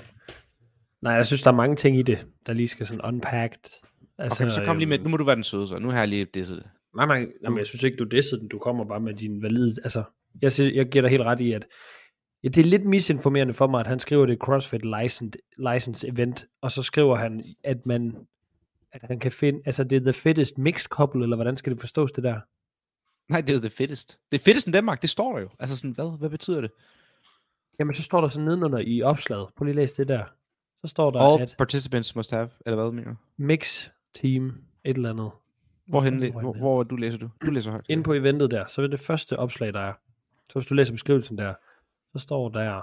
[1.02, 3.70] Nej, jeg synes, der er mange ting i det, der lige skal sådan unpacked.
[4.18, 5.90] Altså, Okay, så kom lige med, øhm, nu må du være den søde, så nu
[5.90, 6.66] har jeg lige disset det.
[6.96, 8.48] Nej, nej, nej, men jeg synes ikke, du dissede den.
[8.48, 9.76] Du kommer bare med din valide...
[9.84, 10.02] Altså,
[10.42, 11.66] jeg, siger, jeg giver dig helt ret i, at
[12.44, 15.38] ja, det er lidt misinformerende for mig, at han skriver det CrossFit license,
[15.72, 18.16] license event, og så skriver han, at man
[18.92, 21.80] at han kan finde, altså det er the fittest mixed couple, eller hvordan skal det
[21.80, 22.40] forstås det der?
[23.28, 24.18] Nej, det er jo the fittest.
[24.32, 25.48] Det er fittest i Danmark, det står der jo.
[25.60, 26.70] Altså sådan, hvad, hvad betyder det?
[27.78, 29.48] Jamen, så står der sådan nedenunder i opslaget.
[29.56, 30.24] Prøv lige at læse det der.
[30.84, 33.16] Så står der, All at participants must have, eller hvad mener du?
[33.36, 34.46] mix team,
[34.84, 35.30] et eller andet.
[35.86, 37.30] Hvorhen, hvor, han hvor du læser du?
[37.46, 37.86] Du læser højt.
[37.88, 39.92] inde på eventet der, så er det første opslag, der er.
[40.48, 41.54] Så hvis du læser beskrivelsen der,
[42.12, 42.82] så står der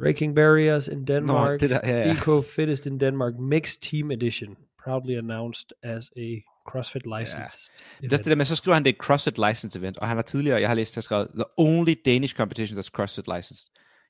[0.00, 2.12] Breaking Barriers in Denmark, Nå, det der, ja, ja.
[2.12, 7.72] Eco Fittest in Denmark Mixed Team Edition, proudly announced as a CrossFit license.
[8.00, 10.16] Det er det der med, så skriver han, det er CrossFit license event, og han
[10.16, 13.68] har tidligere, jeg har læst, har skrevet, the only Danish competition that's CrossFit licensed.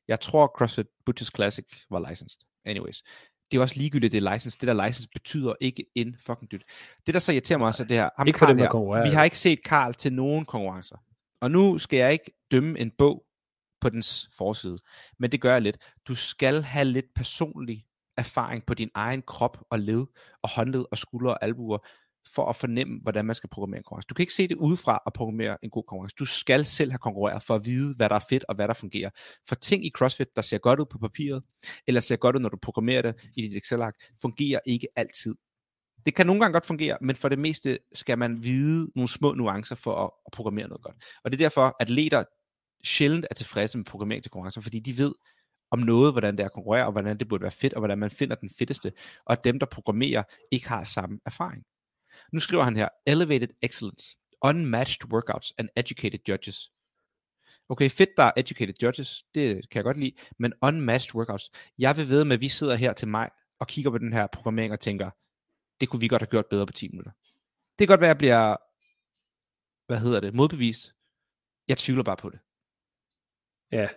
[0.09, 2.41] Jeg tror, CrossFit Butchers Classic var licensed.
[2.65, 3.03] Anyways.
[3.51, 4.59] Det er også ligegyldigt, det er license.
[4.61, 6.63] Det der license betyder ikke en fucking dyt.
[7.07, 8.11] Det, der så irriterer mig også, er det her.
[8.17, 9.11] Ham Ikke Carl der her.
[9.11, 10.97] Vi har ikke set Karl til nogen konkurrencer.
[11.41, 13.25] Og nu skal jeg ikke dømme en bog
[13.81, 14.79] på dens forside,
[15.19, 15.79] men det gør jeg lidt.
[16.09, 17.85] Du skal have lidt personlig
[18.17, 20.07] erfaring på din egen krop og led
[20.43, 21.79] og håndled og skuldre og albuer,
[22.35, 24.07] for at fornemme, hvordan man skal programmere en konkurrence.
[24.07, 26.17] Du kan ikke se det udefra og programmere en god konkurrence.
[26.19, 28.75] Du skal selv have konkurreret for at vide, hvad der er fedt og hvad der
[28.75, 29.11] fungerer.
[29.49, 31.43] For ting i CrossFit, der ser godt ud på papiret,
[31.87, 35.35] eller ser godt ud, når du programmerer det i dit Excel-ark, fungerer ikke altid.
[36.07, 39.35] Det kan nogle gange godt fungere, men for det meste skal man vide nogle små
[39.35, 40.97] nuancer for at, at programmere noget godt.
[41.25, 42.25] Og det er derfor, at atleter
[42.85, 45.15] sjældent er tilfredse med programmering til konkurrencer, fordi de ved
[45.71, 47.99] om noget, hvordan det er at konkurrere, og hvordan det burde være fedt, og hvordan
[47.99, 48.93] man finder den fedteste,
[49.25, 51.65] og at dem, der programmerer, ikke har samme erfaring.
[52.33, 56.71] Nu skriver han her, elevated excellence, unmatched workouts and educated judges.
[57.69, 61.51] Okay, fedt, der er educated judges, det kan jeg godt lide, men unmatched workouts.
[61.79, 64.27] Jeg vil ved med, at vi sidder her til mig og kigger på den her
[64.27, 65.11] programmering og tænker,
[65.81, 67.11] det kunne vi godt have gjort bedre på 10 minutter.
[67.79, 68.57] Det kan godt være, at jeg bliver,
[69.87, 70.93] hvad hedder det, modbevist.
[71.69, 72.39] Jeg tvivler bare på det.
[73.73, 73.89] Ja.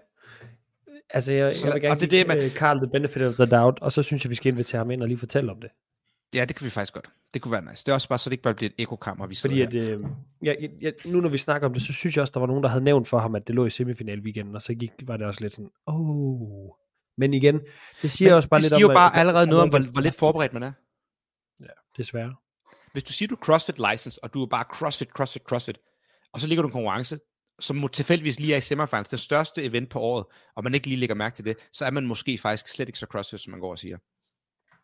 [1.09, 2.89] Altså, jeg, Så- jeg vil gerne og det er det, give man- øh, Carl the
[2.91, 5.17] benefit of the doubt, og så synes jeg, vi skal invitere ham ind og lige
[5.17, 5.69] fortælle om det.
[6.33, 7.09] Ja, det kan vi faktisk godt.
[7.33, 7.83] Det kunne være nice.
[7.85, 9.83] Det er også bare, så det ikke bare bliver et ekokammer, vi sidder Fordi at,
[9.83, 9.99] øh,
[10.41, 12.47] jeg, jeg, jeg, nu når vi snakker om det, så synes jeg også, der var
[12.47, 14.91] nogen, der havde nævnt for ham, at det lå i semifinal weekenden, og så gik,
[15.03, 16.69] var det også lidt sådan, oh.
[17.17, 17.59] Men igen,
[18.01, 19.75] det siger Men også bare det lidt siger om, jo bare at- allerede noget om,
[19.75, 20.71] at- hvor, hvor lidt forberedt man er.
[21.59, 21.65] Ja,
[21.97, 22.35] desværre.
[22.93, 25.77] Hvis du siger, du er CrossFit license, og du er bare CrossFit, CrossFit, CrossFit,
[26.33, 27.19] og så ligger du en konkurrence,
[27.59, 30.87] som må tilfældigvis lige er i semifinals, det største event på året, og man ikke
[30.87, 33.51] lige lægger mærke til det, så er man måske faktisk slet ikke så CrossFit, som
[33.51, 33.97] man går og siger.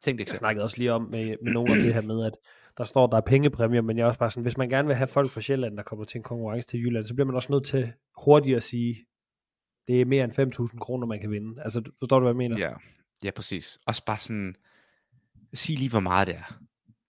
[0.05, 0.37] Tænk det Jeg eksempel.
[0.39, 2.33] snakkede også lige om med, med nogen om det her med, at
[2.77, 4.95] der står, der er pengepræmier, men jeg er også bare sådan, hvis man gerne vil
[4.95, 7.51] have folk fra Sjælland, der kommer til en konkurrence til Jylland, så bliver man også
[7.51, 7.91] nødt til
[8.23, 9.05] hurtigt at sige,
[9.87, 11.63] det er mere end 5.000 kroner, man kan vinde.
[11.63, 12.59] Altså, forstår du, hvad jeg mener?
[12.59, 12.71] Ja,
[13.23, 13.79] ja præcis.
[13.85, 14.55] Også bare sådan,
[15.53, 16.59] sig lige, hvor meget det er.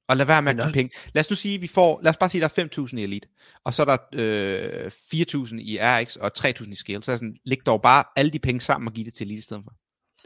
[0.09, 0.97] Og lad være med at give penge.
[1.15, 3.29] Lad os nu sige, vi får, lad os bare sige, der er 5.000 i Elite,
[3.65, 7.03] og så er der øh, 4.000 i RX og 3.000 i Scale.
[7.03, 9.39] Så er sådan, læg dog bare alle de penge sammen og giv det til Elite
[9.39, 9.73] i stedet for.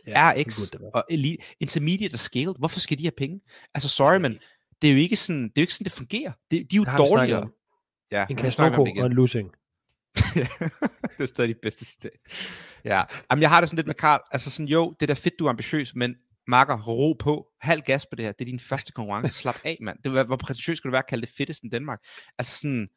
[0.06, 3.40] Ja, det RX det og Elite, Intermediate og Scale, hvorfor skal de have penge?
[3.74, 4.38] Altså, sorry, men
[4.82, 6.32] det er jo ikke sådan, det er jo ikke sådan, det fungerer.
[6.50, 7.48] Det, de er jo Det dårligere.
[8.12, 9.50] Ja, En Kasnoko det og en losing.
[10.34, 12.10] det er stadig dit bedste citat.
[12.84, 14.20] Ja, Jamen, jeg har det sådan lidt med Karl.
[14.32, 16.14] Altså sådan, jo, det er da fedt, du er ambitiøs, men
[16.46, 17.46] Marker, ro på.
[17.60, 18.32] Halv gas på det her.
[18.32, 19.34] Det er din første konkurrence.
[19.34, 19.98] Slap af, mand.
[20.04, 21.98] Det, var- hvor prætentiøs skal du være at kalde det fittest i Danmark?
[22.38, 22.88] Altså sådan,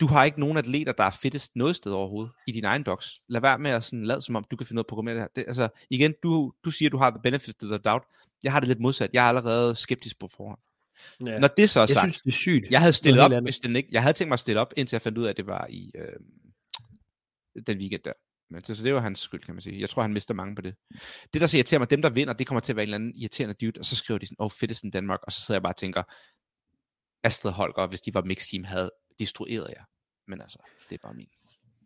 [0.00, 3.14] du har ikke nogen atleter, der er fittest noget sted overhovedet i din egen boks.
[3.28, 5.22] Lad være med at sådan, lade som om, du kan finde noget at programmere det
[5.22, 5.28] her.
[5.36, 8.04] Det, altså, igen, du, du siger, du har the benefit of the doubt.
[8.44, 9.10] Jeg har det lidt modsat.
[9.12, 10.58] Jeg er allerede skeptisk på forhånd.
[11.26, 11.38] Ja.
[11.38, 12.70] Når det så er jeg sagt, synes, det er sygt.
[12.70, 13.88] jeg havde stillet op, hvis den ikke...
[13.92, 15.66] Jeg havde tænkt mig at stille op, indtil jeg fandt ud af, at det var
[15.70, 18.12] i øh, den weekend der.
[18.50, 19.80] Men så, så det var hans skyld, kan man sige.
[19.80, 20.74] Jeg tror, han mister mange på det.
[21.32, 22.94] Det, der så irriterer mig, dem der vinder, det kommer til at være en eller
[22.94, 25.56] anden irriterende dude, og så skriver de sådan, oh, fittest in Danmark, og så sidder
[25.56, 26.02] jeg bare og tænker,
[27.24, 29.84] Astrid Holger, hvis de var mixed team, havde destrueret jer.
[30.28, 30.58] Men altså,
[30.90, 31.28] det er bare min.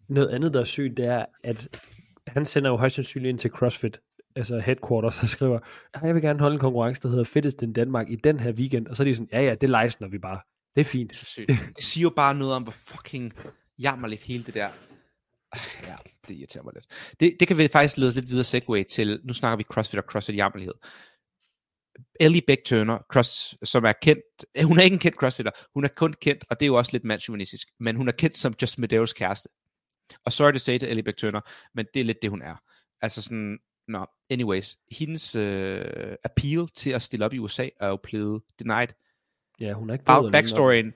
[0.09, 1.81] Noget andet, der er sygt, det er, at
[2.27, 4.01] han sender jo højst sandsynligt ind til CrossFit,
[4.37, 5.59] altså headquarters, og skriver,
[5.95, 8.53] "Ah, jeg vil gerne holde en konkurrence, der hedder Fittest in Danmark i den her
[8.53, 8.87] weekend.
[8.87, 10.41] Og så er de sådan, ja ja, det lejsner vi bare.
[10.75, 11.11] Det er fint.
[11.11, 11.49] Det er så sygt.
[11.77, 13.33] Det siger jo bare noget om, hvor fucking
[13.79, 14.69] jammerligt hele det der...
[15.53, 15.97] Ah, Ja,
[16.29, 16.87] det irriterer mig lidt.
[17.21, 19.99] Det, det kan vi faktisk lede os lidt videre segue til, nu snakker vi CrossFit
[19.99, 20.75] og CrossFit jammerlighed.
[22.21, 25.89] Ellie Beck Turner, cross, som er kendt, hun er ikke en kendt crossfitter, hun er
[25.89, 28.79] kun kendt, og det er jo også lidt mandsjuvenistisk, men hun er kendt som Just
[28.79, 29.49] Medeos kæreste.
[30.25, 31.41] Og sorry to say til Ellie Beck Turner,
[31.75, 32.57] men det er lidt det, hun er.
[33.01, 33.59] Altså sådan,
[33.89, 38.89] nå, anyways, hendes øh, appeal til at stille op i USA er jo blevet denied.
[39.61, 40.93] Ja, hun er ikke bedre backstoryen,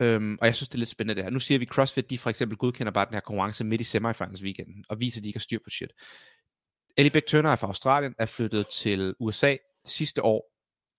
[0.00, 1.30] øhm, og jeg synes, det er lidt spændende det her.
[1.30, 4.42] Nu siger vi, CrossFit, de for eksempel godkender bare den her konkurrence midt i semifinals
[4.42, 5.92] weekenden, og viser, at de ikke har styr på shit.
[6.96, 10.52] Ellie Beck Turner er fra Australien, er flyttet til USA sidste år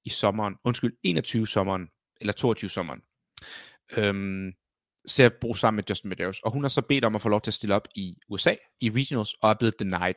[0.06, 1.88] i sommeren, undskyld, 21 sommeren,
[2.22, 3.02] eller 22 sommeren.
[3.98, 4.54] Øhm,
[5.10, 6.40] til at bruge sammen med Justin Medeiros.
[6.40, 8.56] Og hun har så bedt om at få lov til at stille op i USA,
[8.82, 10.14] i regionals, og er blevet denied.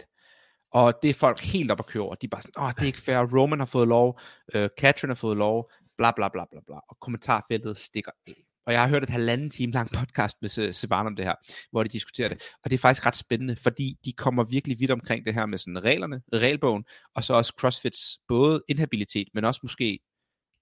[0.72, 2.14] Og det er folk helt op at køre over.
[2.14, 3.38] De er bare sådan, åh, det er ikke fair.
[3.38, 4.20] Roman har fået lov,
[4.54, 6.76] øh, Katrin har fået lov, bla bla bla bla bla.
[6.88, 8.45] Og kommentarfeltet stikker af.
[8.66, 11.34] Og jeg har hørt et halvanden time lang podcast med Se- Sevan om det her,
[11.70, 12.42] hvor de diskuterer det.
[12.64, 15.58] Og det er faktisk ret spændende, fordi de kommer virkelig vidt omkring det her med
[15.58, 19.98] sådan reglerne, regelbogen, og så også CrossFits både inhabilitet, men også måske,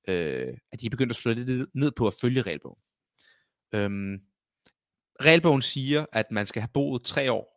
[0.08, 2.82] øh, at de er begyndt at slå lidt ned på at følge regelbogen.
[3.74, 4.18] Øhm,
[5.22, 7.54] regelbogen siger, at man skal have boet tre år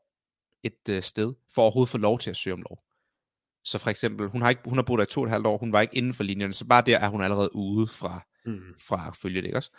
[0.64, 2.84] et øh, sted, for at overhovedet få lov til at søge om lov.
[3.64, 5.48] Så for eksempel, hun har, ikke, hun har boet der i to og et halvt
[5.48, 8.28] år, hun var ikke inden for linjerne, så bare der er hun allerede ude fra,
[8.48, 8.74] Mm.
[8.80, 9.72] fra at følge det, ikke også?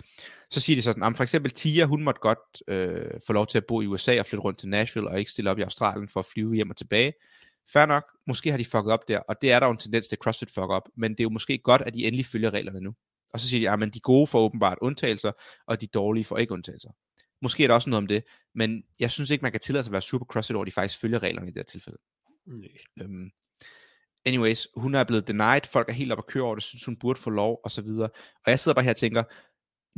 [0.51, 3.59] Så siger de sådan, at for eksempel Tia, hun måtte godt øh, få lov til
[3.59, 6.09] at bo i USA og flytte rundt til Nashville og ikke stille op i Australien
[6.09, 7.13] for at flyve hjem og tilbage.
[7.73, 10.09] Fair nok, måske har de fucket op der, og det er der jo en tendens
[10.09, 12.81] til CrossFit fuck op, men det er jo måske godt, at de endelig følger reglerne
[12.81, 12.95] nu.
[13.31, 15.33] Og så siger de, at de gode får åbenbart undtagelser,
[15.67, 16.91] og de dårlige får ikke undtagelser.
[17.43, 19.91] Måske er der også noget om det, men jeg synes ikke, man kan tillade sig
[19.91, 21.99] at være super CrossFit over, at de faktisk følger reglerne i det her tilfælde.
[22.47, 22.69] Nej.
[23.03, 23.31] Øhm,
[24.29, 26.97] anyways, hun er blevet denied, folk er helt op at køre over det, synes hun
[26.97, 28.09] burde få lov, og så videre.
[28.45, 29.23] Og jeg sidder bare her og tænker,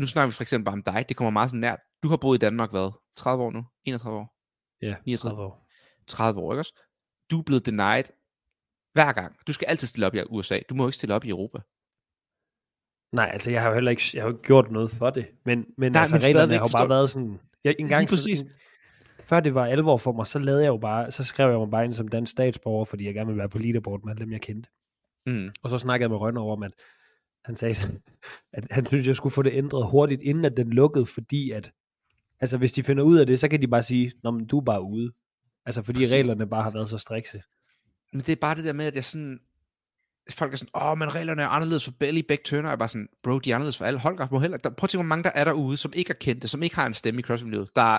[0.01, 1.79] nu snakker vi for eksempel bare om dig, det kommer meget sådan nært.
[2.03, 2.91] Du har boet i Danmark, hvad?
[3.17, 3.65] 30 år nu?
[3.85, 4.37] 31 år?
[4.83, 5.19] Ja, 39.
[5.19, 5.69] 30 år.
[6.07, 6.75] 30 år, ikke også?
[7.31, 8.05] Du er blevet denied
[8.93, 9.37] hver gang.
[9.47, 10.59] Du skal altid stille op i USA.
[10.69, 11.59] Du må ikke stille op i Europa.
[13.13, 15.27] Nej, altså jeg har jo heller ikke, jeg har jo ikke gjort noget for det,
[15.45, 18.39] men, men Nej, altså men reglerne har jo bare været sådan, jeg, en gang, præcis.
[18.39, 18.45] Så,
[19.31, 21.71] før det var alvor for mig, så lavede jeg jo bare, så skrev jeg mig
[21.71, 24.33] bare ind som dansk statsborger, fordi jeg gerne ville være på leaderboard med alle dem,
[24.33, 24.69] jeg kendte.
[25.27, 25.51] Mm.
[25.63, 26.73] Og så snakkede jeg med Rønner om, at
[27.45, 27.75] han sagde,
[28.53, 31.73] at han synes, jeg skulle få det ændret hurtigt, inden at den lukkede, fordi at,
[32.41, 34.59] altså hvis de finder ud af det, så kan de bare sige, Nå, men du
[34.59, 35.13] er bare ude.
[35.67, 36.13] Altså fordi Præcis.
[36.13, 37.43] reglerne bare har været så strikse.
[38.13, 39.41] Men det er bare det der med, at jeg sådan...
[40.31, 42.69] Folk er sådan, åh, men reglerne er anderledes for Belly, Beck, Turner.
[42.69, 44.01] Jeg er bare sådan, bro, de er anderledes for alle.
[44.01, 44.57] Holger må heller...
[44.57, 46.77] Der, prøv at tænke, hvor mange der er derude, som ikke er kendte, som ikke
[46.77, 47.99] har en stemme i crossfit der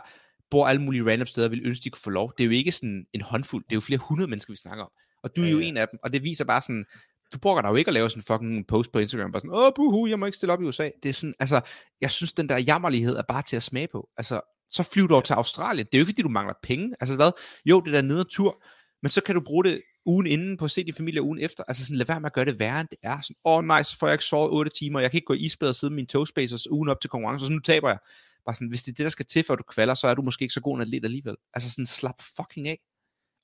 [0.51, 2.33] bor alle mulige random steder og vil ønske, de kunne få lov.
[2.37, 3.63] Det er jo ikke sådan en håndfuld.
[3.63, 4.91] Det er jo flere hundrede mennesker, vi snakker om.
[5.23, 5.65] Og du er Ja, jo ja.
[5.65, 5.99] en af dem.
[6.03, 6.85] Og det viser bare sådan,
[7.33, 9.53] du bruger dig jo ikke at lave sådan en fucking post på Instagram, bare sådan,
[9.53, 10.89] åh, buhu, jeg må ikke stille op i USA.
[11.03, 11.61] Det er sådan, altså,
[12.01, 14.09] jeg synes, den der jammerlighed er bare til at smage på.
[14.17, 15.85] Altså, så flyv dog til Australien.
[15.85, 16.95] Det er jo ikke, fordi du mangler penge.
[16.99, 17.31] Altså hvad?
[17.65, 18.63] Jo, det der nede tur,
[19.01, 21.63] men så kan du bruge det ugen inden på at se din familie ugen efter.
[21.67, 23.21] Altså sådan, lad være med at gøre det værre, end det er.
[23.21, 25.33] Sådan, åh oh, nej, så får jeg ikke sovet 8 timer, jeg kan ikke gå
[25.33, 27.97] i isbad og sidde med mine toespacers ugen op til konkurrence, så nu taber jeg.
[28.45, 30.21] Bare sådan, hvis det er det, der skal til, at du kvalder, så er du
[30.21, 31.35] måske ikke så god en atlet alligevel.
[31.53, 32.79] Altså sådan, slap fucking af.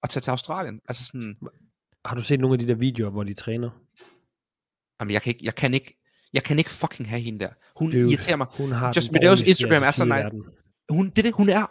[0.03, 0.79] Og tage til Australien.
[0.89, 1.37] Altså sådan,
[2.05, 3.69] Har du set nogle af de der videoer, hvor de træner?
[4.99, 5.97] jamen jeg kan ikke, jeg kan ikke,
[6.33, 7.49] jeg kan ikke fucking have hende der.
[7.75, 8.47] Hun Dude, irriterer mig.
[8.57, 10.23] Hun har Just Medeos Instagram er så attitude i nice.
[10.23, 10.43] verden.
[10.89, 11.65] hun, det, det, hun er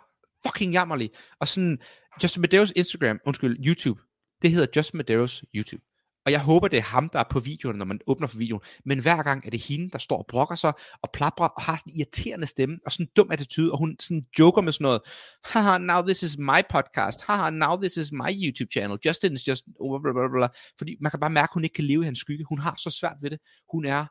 [0.47, 1.11] fucking jammerlig.
[1.41, 1.79] Og sådan,
[2.23, 4.01] Justin Medeiros Instagram, undskyld, YouTube,
[4.43, 5.83] det hedder Justin Medeiros YouTube.
[6.27, 8.63] Og jeg håber, det er ham, der er på videoen, når man åbner for videoen.
[8.85, 11.77] Men hver gang er det hende, der står og brokker sig og plaprer og har
[11.77, 14.85] sådan en irriterende stemme og sådan en dum attitude, og hun sådan joker med sådan
[14.85, 15.01] noget.
[15.45, 17.23] Haha, now this is my podcast.
[17.23, 18.99] Haha, now this is my YouTube channel.
[19.07, 19.65] Justin is just...
[20.03, 20.49] Blablabla.
[20.79, 22.45] Fordi man kan bare mærke, at hun ikke kan leve i hans skygge.
[22.45, 23.39] Hun har så svært ved det.
[23.73, 24.07] Hun er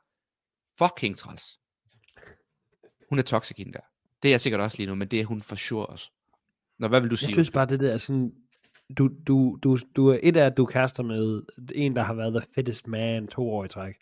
[0.77, 1.43] fucking træls.
[3.09, 3.85] Hun er toxic hende der.
[4.23, 6.11] Det er jeg sikkert også lige nu, men det er hun for sure også.
[6.79, 7.33] Nå, hvad vil du Jeg sige?
[7.33, 8.31] synes bare, det der er sådan,
[8.97, 11.41] du, du, du, du er et af, at du kaster med
[11.75, 13.95] en, der har været the fittest man to år i træk.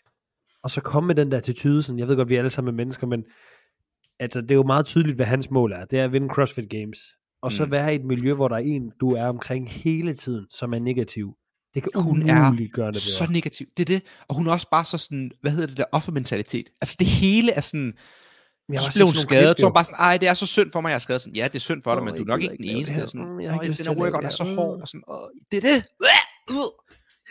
[0.62, 2.74] Og så komme med den der attitude, sådan, jeg ved godt, vi er alle sammen
[2.74, 3.24] er mennesker, men
[4.20, 5.84] altså, det er jo meget tydeligt, hvad hans mål er.
[5.84, 6.98] Det er at vinde CrossFit Games.
[7.42, 7.70] Og så Mm.
[7.70, 10.78] være i et miljø, hvor der er en, du er omkring hele tiden, som er
[10.78, 11.34] negativ.
[11.74, 13.66] Det kan Hun er gøre det så negativ.
[13.76, 14.02] Det er det.
[14.28, 16.70] Og hun er også bare så sådan, hvad hedder det der, offermentalitet.
[16.80, 17.92] Altså det hele er sådan,
[18.68, 20.88] Jeg også blev skadet, så hun bare sådan, ej, det er så synd for mig,
[20.88, 21.22] jeg er skadet.
[21.22, 22.94] Sådan, ja, det er synd for dig, men du er nok ikke den eneste.
[22.94, 23.02] det.
[23.02, 24.54] Og sådan, Mm, jeg har ikke "Øj, lyst den her workout det er så her."
[24.54, 24.76] hård.
[24.76, 24.82] Mm.
[24.82, 25.84] Og sådan, Åh, det er det.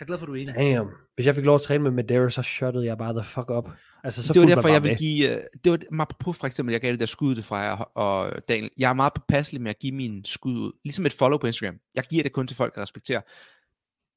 [0.00, 0.54] er glad for, at du er enig.
[0.54, 0.88] Damn.
[1.14, 3.68] Hvis jeg fik lov at træne med Medeiros, så shottede jeg bare the fuck up.
[4.04, 4.96] Altså, så det var derfor, jeg vil med.
[4.98, 7.74] give, øh, det var mig på for eksempel, jeg gav det der skud til Freja
[7.94, 8.70] og Daniel.
[8.78, 10.72] Jeg er meget påpasselig med at give min skud ud.
[10.84, 11.74] Ligesom et follow på Instagram.
[11.94, 13.20] Jeg giver det kun til folk, jeg respekterer.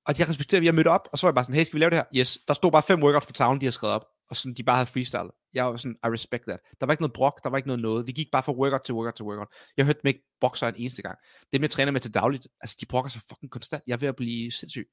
[0.07, 1.63] Og jeg respekterer, at vi har mødt op, og så var jeg bare sådan, hey,
[1.63, 2.05] skal vi lave det her?
[2.19, 2.37] Yes.
[2.47, 4.75] Der stod bare fem workouts på tavlen, de har skrevet op, og sådan, de bare
[4.75, 5.31] havde freestylet.
[5.57, 6.59] Jeg var sådan, I respect that.
[6.79, 8.07] Der var ikke noget brok, der var ikke noget noget.
[8.07, 9.47] Vi gik bare fra workout til workout til workout.
[9.77, 11.17] Jeg hørte dem ikke bokser en eneste gang.
[11.53, 13.83] Dem, jeg træner med til dagligt, altså de brokker sig fucking konstant.
[13.87, 14.87] Jeg er ved at blive sindssyg.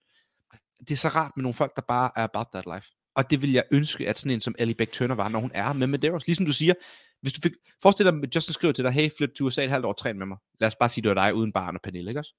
[0.80, 2.88] Det er så rart med nogle folk, der bare er about that life.
[3.16, 5.50] Og det vil jeg ønske, at sådan en som Ellie Beck Turner var, når hun
[5.54, 6.26] er med Medeiros.
[6.26, 6.74] Ligesom du siger,
[7.22, 9.70] hvis du fik, forestil dig, at Justin skriver til dig, hey, flyt til USA et
[9.70, 10.38] halvt år, træn med mig.
[10.60, 12.34] Lad os bare sige, det var dig uden barn og Pernille, ikke også?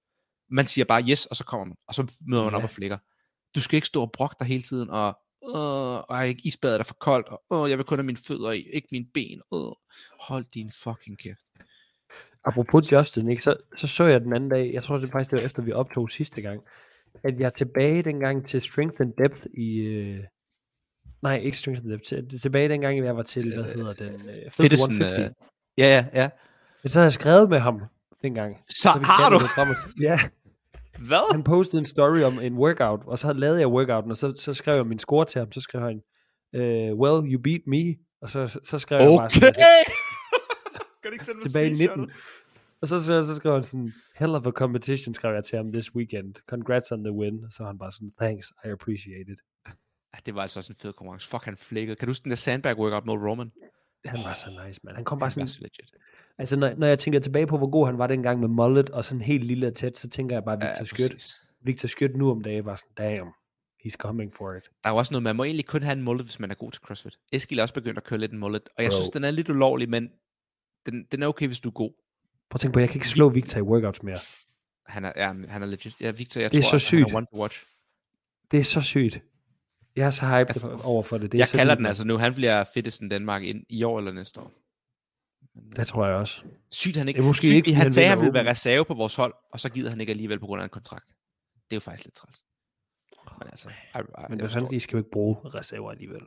[0.50, 2.58] Man siger bare yes, og så kommer man, og så møder man Ja.
[2.58, 2.98] op og flækker.
[3.56, 6.94] Du skal ikke stå og brokke dig hele tiden, og Åh, ej, isbadet er for
[6.94, 9.42] koldt, og åh, jeg vil kun have mine fødder i, ikke mine ben.
[9.52, 9.72] Åh,
[10.20, 11.40] hold din fucking kæft.
[12.46, 15.40] Apropos Justin, ikke, så, så så jeg den anden dag, jeg tror det faktisk det
[15.40, 16.62] var efter vi optog sidste gang,
[17.24, 20.24] at jeg er tilbage dengang til Strength and Depth i, øh,
[21.22, 24.36] nej ikke Strength and Depth, til, tilbage dengang jeg var til, hvad hedder den, øh,
[24.36, 25.20] Filthy Fedtesten, 150.
[25.20, 25.30] øh,
[25.78, 26.30] Ja, ja, ja.
[26.84, 27.82] Men så har jeg skrevet med ham
[28.22, 28.58] dengang.
[28.70, 29.76] Så vi har du, frem og.
[30.02, 30.20] Ja,
[30.98, 31.32] hvad?
[31.32, 34.54] han postede en story om en workout, og så lavede jeg workouten, og så, så
[34.54, 36.02] skrev jeg min score til ham, så skrev han,
[36.54, 39.40] uh, well, you beat me, og så, så, skrev jeg bare Okay!
[39.40, 39.54] sådan,
[41.04, 42.08] kan ikke sende tilbage i screenshotet?
[42.08, 42.14] 19.
[42.82, 45.72] Og så, så, så skrev han sådan, hell of a competition, skrev jeg til ham
[45.72, 46.36] this weekend.
[46.50, 47.46] Congrats on the win.
[47.46, 49.40] Og så han bare sådan, thanks, I appreciate it.
[50.14, 51.30] Ja, Det var altså også en fed konkurrence.
[51.30, 51.96] Fuck, han flækkede.
[51.96, 53.52] Kan du huske den der sandbag workout mod Roman?
[54.06, 54.96] Han var så nice, man.
[54.96, 55.92] Han kom bare Han sådan, så legit.
[56.38, 59.06] Altså når, når jeg tænker tilbage på, hvor god han var dengang med mullet, og
[59.06, 61.12] sådan helt lille og tæt, så tænker jeg bare, Ja, Victor Skødt.
[61.12, 61.36] præcis.
[61.62, 63.30] Victor Skødt nu om dagen var sådan, damn,
[63.86, 64.64] he's coming for it.
[64.84, 66.56] Der er jo også noget, man må egentlig kun have en mullet, hvis man er
[66.56, 67.14] god til CrossFit.
[67.32, 68.96] Eskil er også begyndt at køre lidt en mullet, og jeg Bro.
[68.96, 70.10] synes, den er lidt ulovlig, men
[70.86, 71.92] den, den er okay, hvis du er god.
[72.50, 74.18] Prøv at tænke på, jeg kan ikke slå Victor i workouts mere.
[74.86, 75.96] Han er, ja, han er legit.
[76.02, 77.16] Ja, Victor, jeg Det er tror, så altså, han sygt.
[77.16, 77.64] one to watch.
[78.52, 79.22] Det er så sygt.
[79.96, 81.32] Jeg er så hyped for, over for det.
[81.32, 82.18] det er jeg så kalder den altså nu.
[82.18, 84.52] Han bliver fedtesten Danmark ind i år eller næste år.
[85.76, 86.42] Det tror jeg også.
[86.70, 87.18] Sygt, han ikke.
[87.18, 89.60] Det er måske sygt, ikke, han sagde, han ville være reserve på vores hold, og
[89.60, 91.08] så gider han ikke alligevel på grund af en kontrakt.
[91.56, 92.44] Det er jo faktisk lidt træls.
[93.40, 96.22] Men altså, I, I, Men hvad fanden, de skal jo ikke bruge reserver alligevel.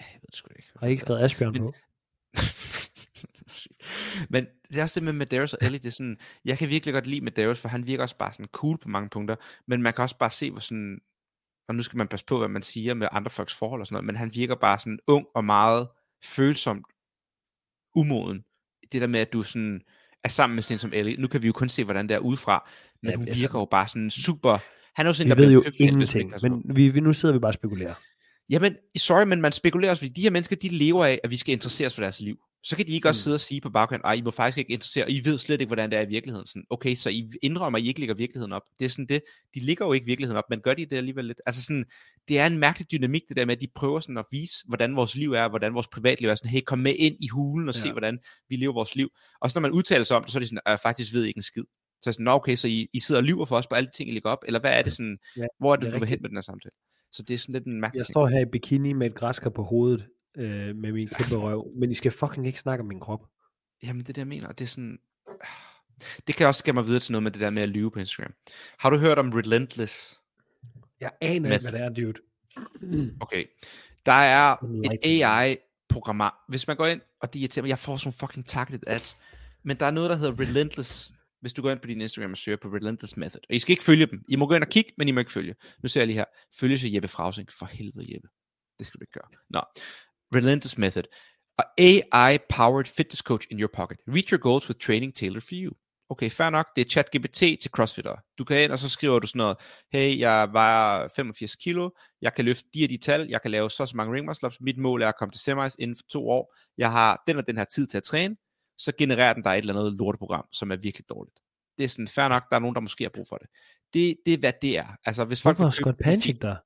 [0.00, 0.68] Jeg ved det sgu ikke.
[0.80, 1.72] Har I ikke skrevet Asbjørn Men- på?
[4.30, 6.92] Men det er også det med Medeiros og Ellie, det er sådan, jeg kan virkelig
[6.94, 9.92] godt lide Medeiros, for han virker også bare sådan cool på mange punkter, men man
[9.94, 11.00] kan også bare se, hvor sådan,
[11.68, 13.94] og nu skal man passe på, hvad man siger med andre folks forhold og sådan
[13.94, 15.88] noget, men han virker bare sådan ung og meget
[16.24, 16.86] følsomt
[17.94, 18.44] umoden.
[18.92, 19.80] Det der med, at du sådan
[20.24, 22.18] er sammen med sådan som Ellie, nu kan vi jo kun se, hvordan det er
[22.18, 22.70] udefra,
[23.02, 24.58] men Ja, hun virker jo bare sådan super,
[24.94, 27.38] han er jo sådan, Vi der ved jo ingenting, men vi, vi, nu sidder vi
[27.38, 27.94] bare og spekulerer.
[28.50, 31.36] Jamen, sorry, men man spekulerer også, fordi de her mennesker, de lever af, at vi
[31.36, 32.36] skal interessere os for deres liv.
[32.62, 33.22] Så kan de ikke også Mm.
[33.22, 35.60] sidde og sige på bagkant, ej, I må faktisk ikke interessere, og I ved slet
[35.60, 36.46] ikke, hvordan det er i virkeligheden.
[36.46, 38.62] Sådan, okay, så I indrømmer, at I ikke ligger virkeligheden op.
[38.78, 39.22] Det er sådan det,
[39.54, 41.40] de ligger jo ikke virkeligheden op, men gør de det alligevel lidt?
[41.46, 41.84] Altså sådan,
[42.28, 44.96] det er en mærkelig dynamik, det der med, at de prøver sådan at vise, hvordan
[44.96, 46.34] vores liv er, hvordan vores privatliv er.
[46.34, 47.92] Sådan, hey, kom med ind i hulen og se, Ja.
[47.92, 48.18] hvordan
[48.48, 49.08] vi lever vores liv.
[49.40, 51.24] Og så når man udtaler sig om det, så er de sådan, jeg faktisk ved
[51.24, 51.64] ikke en skid.
[52.02, 53.96] Så sådan, Nå, okay, så I, I sidder og lyver for os på alle de
[53.96, 55.92] ting, I lægger op, eller hvad er det sådan, Ja, hvor er det, det er
[55.92, 56.72] du vil hen med den her samtale?
[57.12, 58.12] Så det er sådan lidt en mærkelig Jeg ting.
[58.12, 61.90] står her i bikini med et græskar på hovedet, øh, med min kæmpe røv, men
[61.90, 63.26] I skal fucking ikke snakke om min krop.
[63.82, 64.52] Jamen, det er det, jeg mener.
[64.52, 64.98] Det er sådan...
[66.26, 67.98] Det kan også give mig videre til noget med det der med at lyve på
[67.98, 68.34] Instagram.
[68.78, 70.18] Har du hørt om Relentless?
[71.00, 73.12] Jeg aner ikke, hvad det er, dude.
[73.20, 73.44] Okay.
[74.06, 75.22] Der er et.
[75.22, 76.22] AI-program.
[76.48, 79.16] Hvis man går ind, og det irriterer mig, jeg får sådan fucking targeted ads.
[79.62, 81.12] Men der er noget, der hedder Relentless.
[81.40, 83.40] Hvis du går ind på din Instagram og søger på Relentless Method.
[83.48, 84.24] Og I skal ikke følge dem.
[84.28, 85.54] I må gå ind og kigge, men I må ikke følge.
[85.82, 86.24] Nu ser jeg lige her.
[86.60, 87.52] Følge så Jeppe Frausing.
[87.52, 88.28] For helvede, Jeppe.
[88.78, 89.28] Det skal du ikke gøre.
[89.50, 89.62] Nå.
[90.34, 91.04] Relentless Method.
[91.58, 93.98] A AI-powered fitness coach in your pocket.
[94.08, 95.72] Reach your goals with training tailored for you.
[96.10, 98.16] Okay, fair nok, det er ChatGPT til crossfitter.
[98.38, 99.56] Du kan ind, og så skriver du sådan noget,
[99.92, 101.90] hey, jeg vejer 85 kilo,
[102.22, 104.26] jeg kan løfte de og de tal, jeg kan lave så og så mange ring
[104.26, 107.22] muscle ups, mit mål er at komme til semis inden for to år, jeg har
[107.26, 108.36] den og den her tid til at træne,
[108.78, 111.36] så genererer den dig et eller andet lorteprogram, som er virkelig dårligt.
[111.78, 113.46] Det er sådan fair nok, der er nogen, der måske har brug for det.
[113.94, 114.86] Det, det er, hvad det er.
[115.04, 116.56] Altså, hvis folk Hvorfor er Scott Panchik der?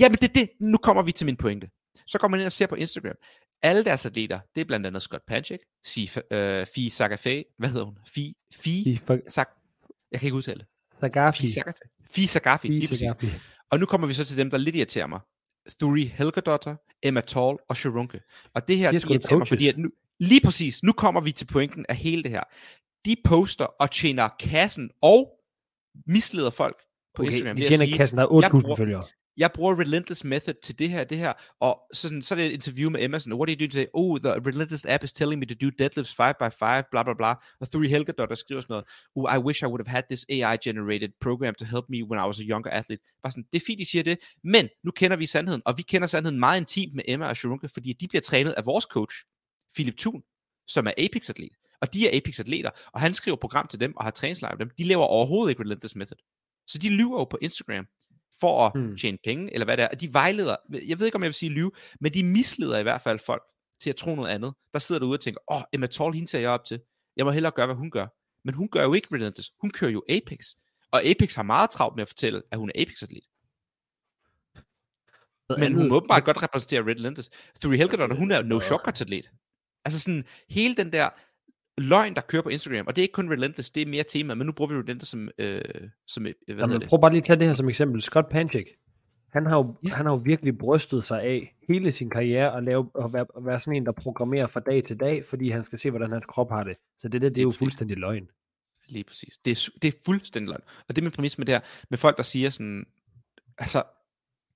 [0.00, 1.68] Ja, men det, det, nu kommer vi til min pointe.
[2.10, 3.14] Så går man ind og ser på Instagram.
[3.62, 7.84] Alle deres atleter, det er blandt andet Scott Panchik, Fie, øh, Fie Sagafe, hvad hedder
[7.84, 7.96] hun?
[8.08, 9.44] Fie, Fie, I for- Sag,
[10.12, 10.66] jeg kan ikke udtale det.
[11.00, 11.46] Sagafi.
[12.10, 13.10] Fie Sagafi, lige præcis.
[13.70, 15.20] Og nu kommer vi så til dem, der lidt irriterer mig.
[15.80, 18.20] Thuri Helgedotter, Emma Tall og Sharonke.
[18.54, 19.48] Og det her, De er irriterer mig, coaches.
[19.48, 19.88] fordi at nu,
[20.20, 22.42] lige præcis, nu kommer vi til pointen af hele det her.
[23.04, 25.32] De poster og tjener kassen og
[26.06, 26.76] misleder folk
[27.14, 27.56] på Okay, Instagram.
[27.56, 29.02] de tjener sige, kassen, der er jeg 8.000 bruger- følgere
[29.36, 32.46] jeg bruger Relentless Method til det her, det her, og så, sådan, så er det
[32.46, 33.86] et interview med Emma, sådan, what do you do today?
[33.94, 37.14] Oh, the Relentless app is telling me to do deadlifts 5 by 5 bla bla
[37.14, 38.84] bla, og Three Helga der skriver sådan noget,
[39.16, 42.26] oh, I wish I would have had this AI-generated program to help me when I
[42.30, 43.02] was a younger athlete.
[43.22, 45.82] Bare sådan, det er fint, de siger det, men nu kender vi sandheden, og vi
[45.82, 49.16] kender sandheden meget intimt med Emma og Sharunka, fordi de bliver trænet af vores coach,
[49.74, 50.22] Philip Thun,
[50.68, 54.10] som er Apex-atlet, og de er Apex-atleter, og han skriver program til dem, og har
[54.10, 56.18] træningslejr med dem, de laver overhovedet ikke Relentless Method.
[56.66, 57.86] Så de lyver jo på Instagram,
[58.40, 58.96] for at Hmm.
[58.96, 59.88] tjene penge, eller hvad det er.
[59.88, 60.56] De vejleder,
[60.88, 63.42] jeg ved ikke om jeg vil sige lyve, men de misleder i hvert fald folk
[63.80, 64.54] til at tro noget andet.
[64.72, 66.80] Der sidder derude og tænker, åh, oh, Emma Tall, hende ser jeg op til.
[67.16, 68.06] Jeg må hellere gøre, hvad hun gør.
[68.44, 69.52] Men hun gør jo ikke Relentless.
[69.60, 70.46] Hun kører jo Apex.
[70.90, 73.24] Og Apex har meget travlt med at fortælle, at hun er Apex-atlet.
[75.58, 77.30] Men hun må åbenbart godt repræsentere Relentless.
[77.60, 79.30] Thuri Helgedot, hun er jo no shortcuts-atlet.
[79.84, 81.10] Altså sådan, hele den der
[81.80, 84.34] løgn, der kører på Instagram, og det er ikke kun Relentless, det er mere tema,
[84.34, 85.62] men nu bruger vi Relentless som, øh,
[86.06, 86.88] som øh, hvad Jamen, det?
[86.88, 88.02] prøv bare lige at tage det her som eksempel.
[88.02, 88.66] Scott Panchik,
[89.32, 89.94] han har, jo, Ja.
[89.94, 93.46] han har jo virkelig brystet sig af hele sin karriere at, lave, at, være, at
[93.46, 96.24] være sådan en, der programmerer fra dag til dag, fordi han skal se, hvordan hans
[96.28, 96.76] krop har det.
[96.96, 98.28] Så det der, det er jo fuldstændig løgn.
[98.88, 99.34] Lige præcis.
[99.44, 100.62] Det er, det er fuldstændig løgn.
[100.88, 102.86] Og det er min præmis med det her, med folk, der siger sådan,
[103.58, 103.82] altså,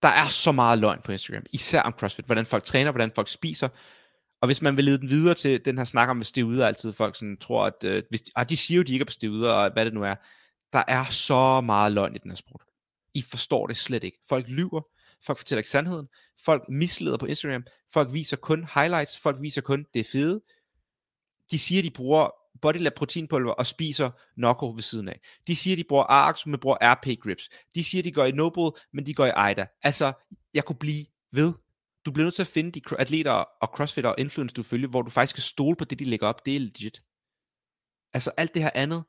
[0.02, 3.28] der er så meget løgn på Instagram, især om CrossFit, hvordan folk træner, hvordan folk
[3.28, 3.68] spiser,
[4.44, 7.16] og hvis man vil lede den videre til den her snak om steroider, altid folk
[7.16, 9.52] sådan tror, at øh, hvis de, ah, de siger jo, de ikke er på steroider,
[9.52, 10.14] og hvad det nu er,
[10.72, 12.62] der er så meget løgn i den her sport.
[13.14, 14.18] I forstår det slet ikke.
[14.28, 14.80] Folk lyver,
[15.26, 16.06] folk fortæller ikke sandheden,
[16.44, 20.40] folk misleder på Instagram, folk viser kun highlights, folk viser kun det fede,
[21.50, 22.30] de siger, de bruger
[22.62, 25.20] Bodylab proteinpulver og spiser Nocco ved siden af.
[25.46, 27.48] De siger, de bruger ARX, men bruger RP grips.
[27.74, 29.66] De siger, de går i Noble, men de går i Ida.
[29.82, 30.12] Altså,
[30.54, 31.52] jeg kunne blive ved.
[32.04, 35.02] Du bliver nødt til at finde de atleter og crossfitter og influencer, du følger, hvor
[35.02, 36.46] du faktisk kan stole på det, de lægger op.
[36.46, 37.00] Det er legit.
[38.12, 39.04] Altså, alt det her andet,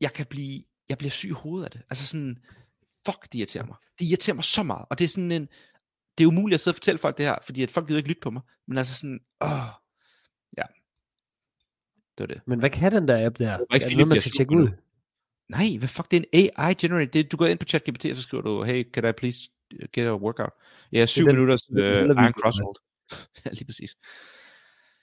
[0.00, 1.82] jeg kan blive, jeg bliver syg i hovedet af det.
[1.90, 2.38] Altså sådan,
[3.06, 3.76] fuck, det irriterer mig.
[3.98, 4.86] Det irriterer mig så meget.
[4.90, 5.48] Og det er sådan en,
[6.18, 8.08] det er umuligt at sidde og fortælle folk det her, fordi at folk gider ikke
[8.08, 8.42] lytte på mig.
[8.66, 9.48] Men altså sådan, åh,
[10.58, 10.62] ja.
[12.18, 12.40] Det var det.
[12.46, 13.58] Men hvad kan den der app der?
[13.58, 14.66] ikke, er det Philip noget, man skal tjekke ud?
[14.66, 14.78] det.
[15.48, 17.12] Nej, hvad fuck, det er en AI-generated.
[17.12, 19.50] Det, du går ind på ChatGPT, og så skriver du, hey, can I please
[19.92, 20.52] get a workout?
[20.92, 22.64] Ja, syv den- minutters der iron video, cross man.
[22.64, 22.76] hold.
[23.46, 23.96] ja, lige præcis.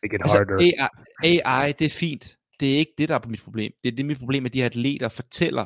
[0.03, 0.87] Make it Altså,
[1.23, 2.37] AI, AI, det er fint.
[2.59, 3.71] Det er ikke det, der er på mit problem.
[3.83, 5.65] Det er det, mit problem, at de her atleter fortæller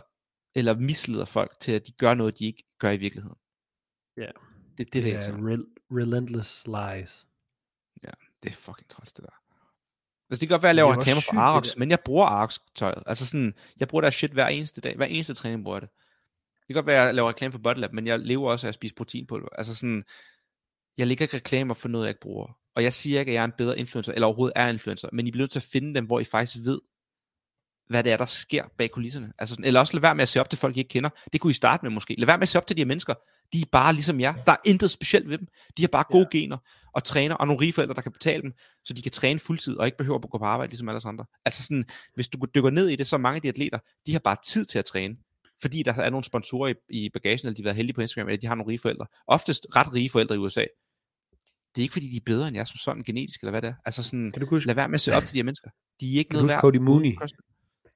[0.55, 3.37] eller misleder folk til, at de gør noget, de ikke gør i virkeligheden.
[4.17, 4.21] Ja.
[4.21, 4.31] Det er
[4.77, 7.27] det, det, det er, er det, rel- relentless lies.
[8.43, 9.35] det er fucking træls, det der.
[10.29, 11.79] Altså, det kan godt være, at jeg laver reklamer sygt, for der.
[11.79, 13.03] men jeg bruger Arox-tøjet.
[13.05, 14.95] Altså sådan, jeg bruger deres shit hver eneste dag.
[14.95, 15.89] Hver eneste træning bruger jeg det.
[16.67, 18.69] Det kan godt være, at jeg laver reklame for Bodylab, men jeg lever også af
[18.69, 19.49] at spise proteinpulver.
[19.57, 20.03] Altså sådan,
[20.97, 22.57] jeg lægger ikke reklamer for noget, jeg ikke bruger.
[22.75, 25.27] Og jeg siger ikke, at jeg er en bedre influencer, eller overhovedet er influencer, men
[25.27, 26.81] I bliver nødt til at finde dem, hvor I faktisk ved,
[27.89, 29.33] hvad det er, der sker bag kulisserne.
[29.37, 31.09] Altså sådan, eller også lad være med at se op til folk, I ikke kender.
[31.33, 32.15] Det kunne I starte med måske.
[32.17, 33.13] Lad være med at se op til de her mennesker.
[33.53, 34.33] De er bare ligesom jer.
[34.33, 35.47] Der er intet specielt ved dem.
[35.77, 36.37] De har bare gode ja.
[36.37, 36.57] gener
[36.93, 38.53] og træner, og nogle rige forældre, der kan betale dem,
[38.85, 41.25] så de kan træne fuldtid, og ikke behøver at gå på arbejde, ligesom alle andre.
[41.45, 44.19] Altså sådan, hvis du dykker ned i det, så mange af de atleter, de har
[44.19, 45.15] bare tid til at træne,
[45.61, 48.27] fordi der er nogle sponsorer i, i bagagen, eller de har været heldige på Instagram,
[48.27, 49.05] eller de har nogle rige forældre.
[49.27, 50.65] Oftest ret rige forældre i USA.
[51.75, 53.67] Det er ikke fordi, de er bedre end jer som sådan genetisk, eller hvad det
[53.67, 53.73] er.
[53.85, 55.69] Altså sådan, Kan du huske, lad være med at se op til de her mennesker.
[55.99, 56.61] De er ikke Kan noget værd.
[56.61, 57.17] Cody Mooney?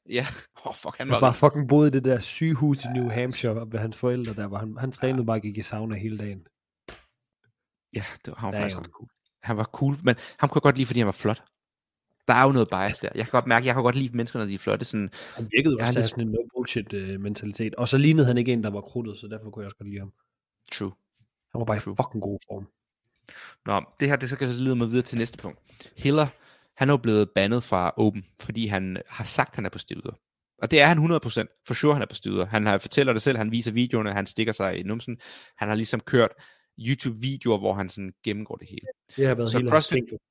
[0.10, 0.26] Ja,
[0.66, 3.10] åh oh, fuck, han han var bare fucking boede i det der sygehus i New
[3.10, 6.18] Hampshire ved hans forældre der, hvor han, han trænede bare og gik i sauna hele
[6.18, 6.48] dagen.
[7.94, 8.86] Ja, det var, han var faktisk Damn.
[8.86, 9.10] ret cool.
[9.44, 11.44] Han var cool, men ham kunne jeg godt lide, fordi han var flot.
[12.30, 13.10] Der er jo noget bias der.
[13.16, 14.86] Jeg kan godt mærke, jeg kan godt lide mennesker, når de er flotte.
[14.86, 17.76] Sådan, Han virkede også lidt- sådan en no bullshit øh, mentalitet.
[17.76, 19.90] Og så lignede han ikke en, der var krudtet, så derfor kunne jeg også godt
[19.90, 20.14] lide ham.
[20.72, 20.92] true.
[21.52, 21.94] Han var bare True.
[21.94, 22.68] i fucking god form.
[23.66, 25.60] Nå, det her, det så kan så lede mig videre til næste punkt.
[25.98, 26.28] Hiller,
[26.78, 30.20] han er jo blevet bandet fra Open, fordi han har sagt, han er på stivider.
[30.62, 31.64] Og det er han 100%.
[31.68, 32.46] For sure, han er på stivider.
[32.46, 35.18] Han har, fortæller det selv, han viser videoerne, han stikker sig i numsen.
[35.58, 36.32] Han har ligesom kørt
[36.80, 38.88] YouTube-videoer, hvor han sådan gennemgår det hele.
[39.16, 40.29] Det har været Så hele CrossFit-.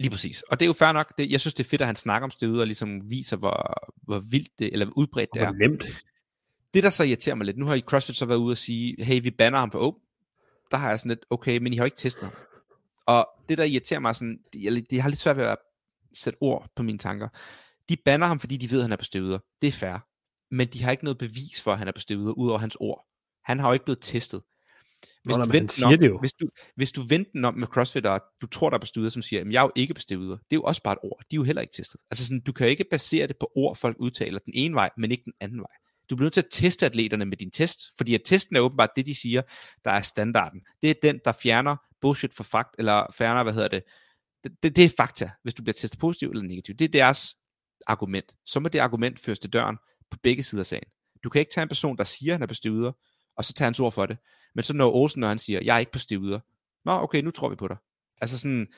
[0.00, 0.42] Lige præcis.
[0.42, 1.18] Og det er jo fair nok.
[1.18, 3.74] Det, jeg synes, det er fedt, at han snakker om stedet og ligesom viser, hvor,
[4.02, 5.52] hvor vildt det, eller udbredt det er.
[5.52, 5.84] nemt.
[6.74, 9.04] Det, der så irriterer mig lidt, nu har I CrossFit så været ude og sige,
[9.04, 9.94] hey, vi banner ham for åb.
[10.70, 12.32] Der har jeg sådan lidt, okay, men I har ikke testet ham.
[13.06, 15.56] Og det, der irriterer mig sådan, jeg, jeg har lidt svært ved at
[16.14, 17.28] sætte ord på mine tanker.
[17.88, 19.38] De banner ham, fordi de ved, at han er på støveder.
[19.62, 20.06] Det er fair.
[20.50, 22.76] Men de har ikke noget bevis for, at han er på støveder, ud over hans
[22.80, 23.06] ord.
[23.44, 24.42] Han har jo ikke blevet testet.
[25.26, 26.18] Hvis Nå, du, siger om, det jo.
[26.18, 28.86] Hvis du, hvis du vendte den om med CrossFit, og du tror, der er på
[28.86, 30.36] støveder, som siger, at jeg er jo ikke på støveder.
[30.36, 31.22] Det er jo også bare et ord.
[31.30, 32.00] De er jo heller ikke testet.
[32.10, 34.90] Altså sådan, du kan jo ikke basere det på ord, folk udtaler den ene vej,
[34.96, 35.70] men ikke den anden vej.
[36.10, 38.90] Du bliver nødt til at teste atleterne med din test, fordi at testen er åbenbart
[38.96, 39.42] det, de siger,
[39.84, 40.60] der er standarden.
[40.82, 43.82] Det er den, der fjerner bullshit for fakt, eller fjerner, hvad hedder det,
[44.44, 46.74] det, det, det er fakta, hvis du bliver testet positiv eller negativ.
[46.74, 47.36] Det er deres
[47.86, 48.34] argument.
[48.46, 49.76] Så må det argument føres til døren
[50.10, 50.88] på begge sider af sagen.
[51.24, 52.92] Du kan ikke tage en person, der siger, at han er på stivider,
[53.36, 54.18] og så tage hans ord for det.
[54.56, 56.40] Men så når Olsen, når han siger, jeg er ikke på stivider.
[56.84, 57.76] Nå, okay, nu tror vi på dig.
[58.20, 58.68] Altså sådan,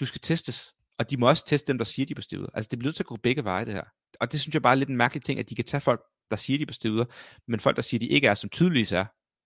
[0.00, 0.74] du skal testes.
[0.98, 2.48] Og de må også teste dem, der siger, de er på stivider.
[2.54, 3.84] Altså det bliver nødt til at gå begge veje, det her.
[4.20, 6.00] Og det synes jeg bare er lidt en mærkelig ting, at de kan tage folk,
[6.30, 7.04] der siger, de er på stivider,
[7.46, 9.04] men folk, der siger, de ikke er, som tydeligvis er,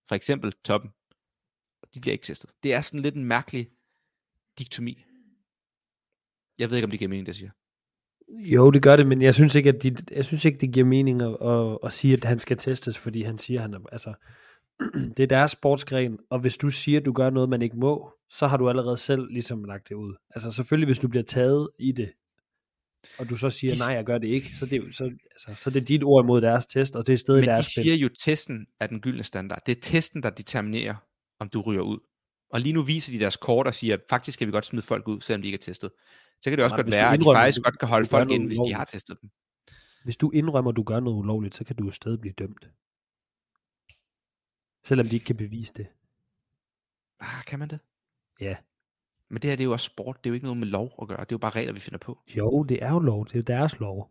[0.09, 0.91] for eksempel toppen,
[1.95, 2.51] de bliver ikke testet.
[2.62, 3.69] Det er sådan lidt en mærkelig
[4.59, 5.05] diktomi.
[6.59, 7.51] Jeg ved ikke, om det giver mening, det jeg siger.
[8.29, 10.87] Jo, det gør det, men jeg synes ikke, at de, jeg synes ikke det giver
[10.87, 13.81] mening at, at, at sige, at han skal testes, fordi han siger, at han er,
[13.93, 14.15] altså,
[15.16, 18.12] det er deres sportsgren, og hvis du siger, at du gør noget, man ikke må,
[18.31, 20.14] så har du allerede selv ligesom lagt det ud.
[20.31, 22.12] Altså selvfølgelig, hvis du bliver taget i det,
[23.18, 25.62] og du så siger, De- nej, jeg gør det ikke, så det, er så, altså,
[25.62, 27.72] så det er dit ord imod deres test, og det er stadig Men deres de
[27.83, 29.62] siger jo, at testen er den gyldne standard.
[29.66, 30.95] Det er testen, der determinerer,
[31.41, 31.99] om du ryger ud.
[32.51, 34.83] Og lige nu viser de deres kort og siger, at faktisk kan vi godt smide
[34.83, 35.91] folk ud, selvom de ikke er testet.
[36.43, 38.31] Så kan det også Nej, godt være, at de faktisk du- godt kan holde folk
[38.31, 39.31] inde, hvis de har testet dem.
[40.05, 42.68] Hvis du indrømmer, at du gør noget ulovligt, så kan du jo stadig blive dømt.
[44.85, 45.87] Selvom de ikke kan bevise det.
[47.20, 47.78] Ah, kan man det?
[48.41, 48.57] Ja.
[49.28, 50.24] Men det her, det er jo også sport.
[50.24, 51.20] Det er jo ikke noget med lov at gøre.
[51.20, 52.18] Det er jo bare regler, vi finder på.
[52.37, 53.24] Jo, det er jo lov.
[53.24, 54.11] Det er jo deres lov.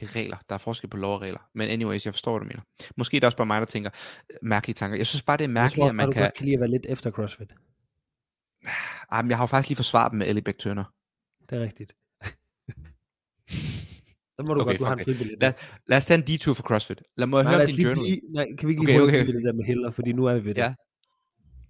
[0.00, 0.36] Det er regler.
[0.48, 1.48] Der er forskel på lov og regler.
[1.52, 2.62] Men anyways, jeg forstår, hvad du mener.
[2.96, 3.90] Måske er det også bare mig, der tænker
[4.30, 4.96] øh, mærkelige tanker.
[4.96, 6.22] Jeg synes bare, det er Jeg mærkeligt, tror at man du kan...
[6.22, 7.54] godt kan lide at være lidt efter CrossFit.
[9.10, 10.84] Ah, men jeg har jo faktisk lige forsvaret dem med Ellie Beck Turner.
[11.50, 11.96] Det er rigtigt.
[14.36, 15.34] Så må du Okay, godt, du har en fribillet.
[15.40, 15.52] Lad,
[15.86, 17.02] lad os tage en detur for CrossFit.
[17.16, 18.02] Lad mig Nej, høre din lige journal.
[18.04, 20.24] blive- nej, kan vi ikke Okay, lige okay, okay, det der med Hiller, fordi nu
[20.26, 20.60] er vi ved det.
[20.60, 20.74] Ja.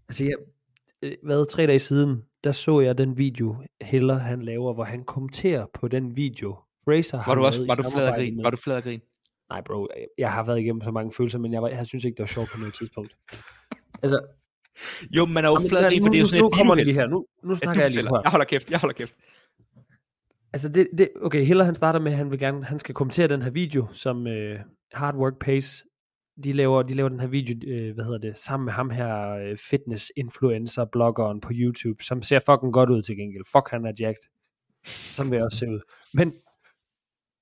[0.09, 0.35] Altså, jeg,
[1.03, 5.05] øh, hvad, tre dage siden, der så jeg den video, Hiller han laver, hvor han
[5.05, 6.57] kommenterer på den video.
[6.89, 8.37] Racer har Var du også var du flad af samarbejde grin?
[8.37, 9.01] med- Var du flad af grin?
[9.51, 12.05] Nej, bro, jeg- jeg har været igennem så mange følelser, men jeg, var, jeg synes
[12.05, 13.17] ikke, det var sjovt på noget tidspunkt.
[14.03, 14.21] Altså,
[15.17, 16.41] Jo, man er jo jamen, flad af grin, nu, for det er jo nu, sådan
[16.43, 17.07] nu et kommer det lige her.
[17.07, 18.21] Nu, nu Ja, snakker jeg lige her.
[18.25, 19.14] Jeg holder kæft, jeg holder kæft.
[20.53, 23.28] Altså det, det, okay, Hiller han starter med, at han vil gerne, han skal kommentere
[23.28, 24.61] den her video, som øh,
[24.92, 25.84] Hard Work Pace,
[26.44, 29.30] de laver, de laver den her video, øh, hvad hedder det, sammen med ham her,
[29.30, 33.44] øh, fitness influencer, bloggeren på YouTube, som ser fucking godt ud til gengæld.
[33.53, 34.22] Fuck, han er jacked.
[34.86, 35.80] Sådan vil jeg også se ud.
[36.14, 36.34] Men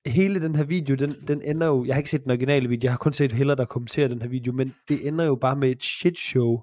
[0.07, 2.87] hele den her video, den, den ender jo, jeg har ikke set den originale video,
[2.87, 5.57] jeg har kun set Hiller, der kommenterer den her video, men det ender jo bare
[5.57, 6.63] med et shit show,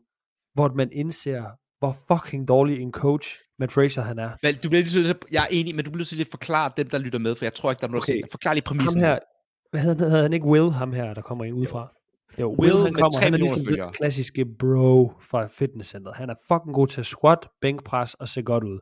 [0.53, 1.45] hvor man indser,
[1.79, 4.29] hvor fucking dårlig en coach Matt Fraser han er.
[4.43, 6.89] Vel, du bliver lige så, jeg er enig, men du bliver lige at forklare dem,
[6.89, 8.13] der lytter med, for jeg tror ikke, der er noget Okay.
[8.23, 8.31] okay.
[8.31, 9.01] Forklar lige ham præmissen.
[9.01, 9.19] her,
[9.71, 11.91] hvad hedder han, hedder han ikke Will, ham her, der kommer ind udefra?
[12.39, 13.85] Jo, Will, Will han kommer, han er ligesom følgere.
[13.85, 16.15] den klassiske bro fra fitnesscenteret.
[16.17, 18.79] Han er fucking god til squat, bænkpres og se godt ud.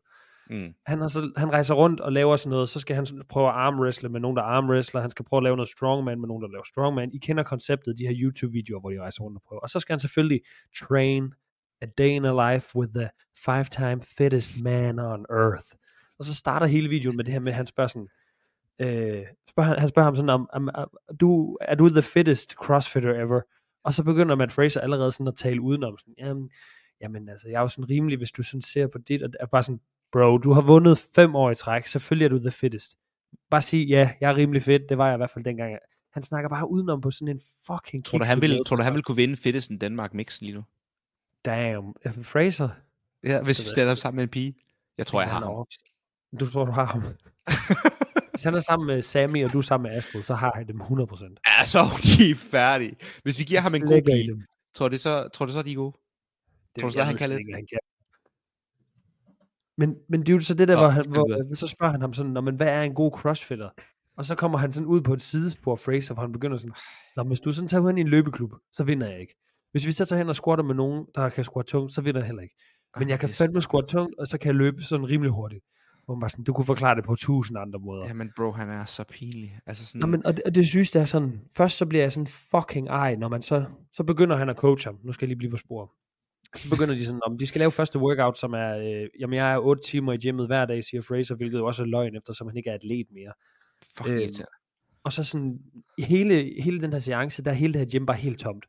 [0.50, 0.74] Mm.
[0.86, 3.54] Han, har så, han rejser rundt og laver sådan noget, så skal han prøve at
[3.56, 6.50] armwrestle med nogen, der armwrestler, han skal prøve at lave noget strongman med nogen, der
[6.50, 7.10] laver strongman.
[7.14, 9.60] I kender konceptet, de her YouTube-videoer, hvor de rejser rundt og prøver.
[9.62, 10.42] Og så skal han selvfølgelig
[10.80, 11.34] train
[11.82, 13.10] a day in a life with the
[13.46, 15.68] five-time fittest man on earth.
[16.20, 18.08] Og så starter hele videoen med det her med, at han spørger sådan,
[18.80, 23.22] øh, spørger, han, spørger ham sådan om, om, om du, er du the fittest crossfitter
[23.22, 23.42] ever?
[23.84, 26.50] Og så begynder Matt Fraser allerede sådan at tale udenom, sådan, jamen,
[27.02, 29.46] jamen altså, jeg er jo sådan rimelig, hvis du sådan ser på dit, og er
[29.46, 29.80] bare sådan,
[30.12, 32.98] bro, du har vundet fem år i træk, selvfølgelig er du the fittest.
[33.50, 35.78] Bare sig, ja, jeg er rimelig fedt, det var jeg i hvert fald dengang.
[36.14, 38.94] Han snakker bare udenom på sådan en fucking Tror du, han vil, tror du, han
[38.94, 40.64] vil kunne vinde Fittesten Danmark mix lige nu?
[41.50, 42.70] Damn, Fraser?
[43.24, 44.56] Ja, hvis vi stiller sammen med en pige.
[44.98, 45.66] Jeg tror, jeg har ham.
[46.40, 47.04] Du tror, du har ham.
[48.32, 50.68] Hvis han er sammen med Sammy, og du er sammen med Astrid, så har han
[50.68, 51.36] dem 100%.
[51.48, 52.96] Ja, så er de færdige.
[53.24, 55.76] Hvis vi giver ham en god pige, tror du så, tror du så, de er
[55.76, 55.98] gode?
[56.76, 57.80] Det, Tror du så, han kan ikke, han kan.
[59.78, 62.02] Men, men det er jo så det der, Nå, hvor, han, hvor så spørger han
[62.02, 63.70] ham sådan, Nå, men hvad er en god crossfitter?
[64.18, 66.76] Og så kommer han sådan ud på et sidespor, Fraser, hvor han begynder sådan,
[67.16, 69.36] Nå, hvis du sådan tager ud i en løbeklub, så vinder jeg ikke.
[69.72, 72.20] Hvis vi så tager hen og squatter med nogen, der kan squatte tungt, så vinder
[72.20, 72.56] jeg heller ikke.
[73.00, 75.64] Men jeg kan fandme squatte tungt, og så kan jeg løbe sådan rimelig hurtigt.
[76.06, 78.08] Hvor man bare sådan, du kunne forklare det på tusind andre måder.
[78.08, 79.60] Jamen bro, han er så pinlig.
[79.66, 82.04] Altså sådan, Nå, men, og, det, og det synes det er sådan, først så bliver
[82.04, 85.00] jeg sådan fucking ej, når man så, så begynder han at coache ham.
[85.04, 85.94] Nu skal jeg lige blive på spor.
[86.56, 89.54] Så begynder de sådan, om de skal lave første workout, som er, øh, jamen jeg
[89.54, 92.48] er 8 timer i gymmet hver dag, siger Fraser, hvilket jo også er løgn, eftersom
[92.48, 93.34] han ikke er atlet mere.
[94.08, 94.52] Øhm, irriterende.
[95.04, 95.60] Og så sådan,
[96.00, 98.66] hele, hele den her seance, der er hele det her gym bare helt tomt.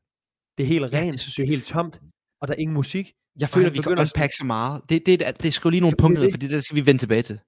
[0.61, 2.01] Det er helt Ja, rent, det synes det er helt tomt,
[2.41, 3.13] og der er ingen musik.
[3.41, 4.83] Jeg føler, vi kan unpack så meget.
[4.89, 6.33] Det, det, det, det skriver lige nogle er punkter, ned, det.
[6.35, 7.39] fordi det skal vi vende tilbage til.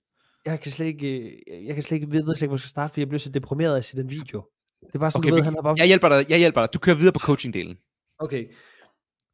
[0.45, 2.61] Jeg kan slet ikke, øh, jeg kan slet ikke, ved, ved slet ikke, hvor jeg
[2.61, 4.45] skal starte, for jeg blev så deprimeret af at se den video.
[4.93, 6.69] Det var sådan, Okay, du ved, han har bare Jeg hjælper dig, jeg hjælper dig.
[6.75, 7.75] Du kører videre på coaching-delen.
[8.19, 8.45] Okay.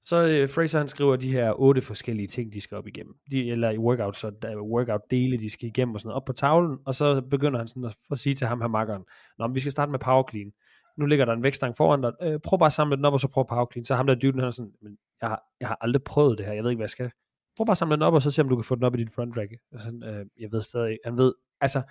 [0.04, 3.14] Så øh, Fraser han skriver de her otte forskellige ting, de skal op igennem.
[3.30, 6.16] De, eller i workouts, så der er workout dele, de skal igennem og sådan noget,
[6.16, 9.02] op på tavlen, og så begynder han sådan at, at sige til ham her makkeren,
[9.38, 10.52] Nå, men vi skal starte med power clean.
[10.98, 12.12] Nu ligger der en vægtstang foran dig.
[12.22, 13.84] Øh, prøv bare at samle den op, og så prøv power clean.
[13.84, 16.46] Så ham der dyden, han er sådan, men jeg har, jeg har aldrig prøvet det
[16.46, 17.10] her, jeg ved ikke, hvad jeg skal.
[17.56, 18.94] Prøv bare at samle den op, og så se, om du kan få den op
[18.94, 19.52] i dit front rack.
[19.72, 21.82] Og sådan, øh, jeg ved stadig, han ved, altså,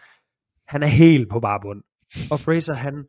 [0.68, 1.84] han er helt på bare bund.
[2.32, 3.05] Og Fraser, han,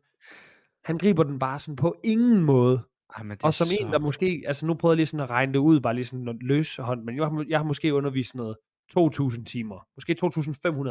[0.83, 2.79] han griber den bare sådan på ingen måde.
[3.17, 3.77] Ej, men det Og som så...
[3.79, 6.05] en, der måske, altså nu prøvede jeg lige sådan at regne det ud, bare lige
[6.05, 8.57] sådan løs hånd, men jeg har, jeg har måske undervist noget
[8.97, 10.15] 2.000 timer, måske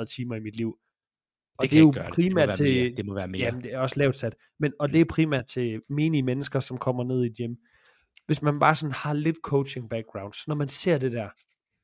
[0.01, 0.79] 2.500 timer i mit liv.
[1.59, 2.03] Og det, kan er jo det.
[2.07, 2.97] Det primært til, mere.
[2.97, 3.41] Det må være mere.
[3.45, 6.79] jamen det er også lavt sat, men, og det er primært til menige mennesker, som
[6.79, 7.55] kommer ned i gym.
[8.27, 11.29] Hvis man bare sådan har lidt coaching background, så når man ser det der,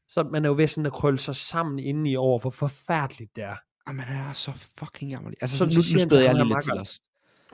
[0.09, 3.45] så man er jo ved sådan at krølle sig sammen indeni over, hvor forfærdeligt det
[3.45, 3.57] er.
[3.87, 5.37] Ej, men han er så fucking jammerlig.
[5.41, 7.01] Altså, Så- nu, nu spæder jeg lige lidt til os.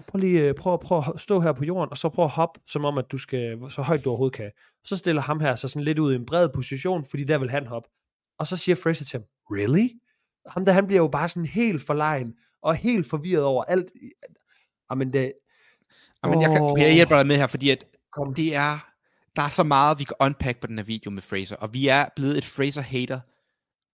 [0.07, 2.61] prøv lige øh, prøv, prøv at stå her på jorden, og så prøv at hoppe,
[2.67, 4.51] som om at du skal, så højt du overhovedet kan.
[4.85, 7.51] Så stiller ham her så sådan lidt ud i en bred position, fordi der vil
[7.51, 7.89] han hoppe.
[8.39, 9.89] Og så siger Fraser til ham, really?
[10.47, 13.91] Ham der, han bliver jo bare sådan helt forlegen, og helt forvirret over alt.
[14.91, 15.33] Jamen det,
[16.23, 18.35] Ej, men jeg, kan, okay, jeg hjælper dig med her, fordi at kom.
[18.35, 18.79] det er,
[19.37, 21.89] der er så meget, vi kan unpack på den her video med Fraser, og vi
[21.89, 23.21] er blevet et Fraser-hater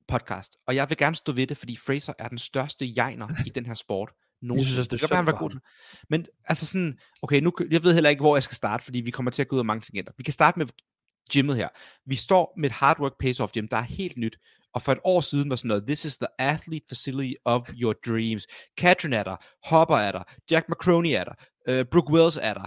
[0.08, 3.48] podcast, og jeg vil gerne stå ved det, fordi Fraser er den største jegner i
[3.48, 4.12] den her sport.
[4.42, 5.60] Nogen synes også, det er være, han god
[6.08, 9.10] Men altså sådan, okay, nu, jeg ved heller ikke, hvor jeg skal starte, fordi vi
[9.10, 10.12] kommer til at gå ud af mange tangenter.
[10.16, 10.66] Vi kan starte med
[11.32, 11.68] gymmet her.
[12.04, 14.38] Vi står med et hard work pace off gym, der er helt nyt,
[14.76, 17.94] og for et år siden var sådan noget, this is the athlete facility of your
[18.06, 18.46] dreams.
[18.78, 21.34] Katrin er der, Hopper er der, Jack McCroney er der,
[21.70, 22.66] uh, Brooke Wells er der,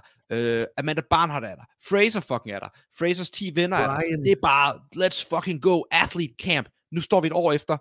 [0.61, 3.95] uh, Amanda Barnhart er der, Fraser fucking er der, Frasers 10 venner er der.
[3.95, 4.23] Brian.
[4.23, 6.69] Det er bare, let's fucking go, athlete camp.
[6.91, 7.77] Nu står vi et år efter,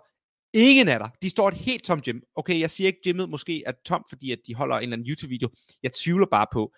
[0.53, 1.09] ingen er der.
[1.21, 2.19] De står et helt tomt gym.
[2.35, 5.07] Okay, jeg siger ikke, gymmet måske er tomt, fordi at de holder en eller anden
[5.07, 5.49] YouTube-video.
[5.83, 6.73] Jeg tvivler bare på,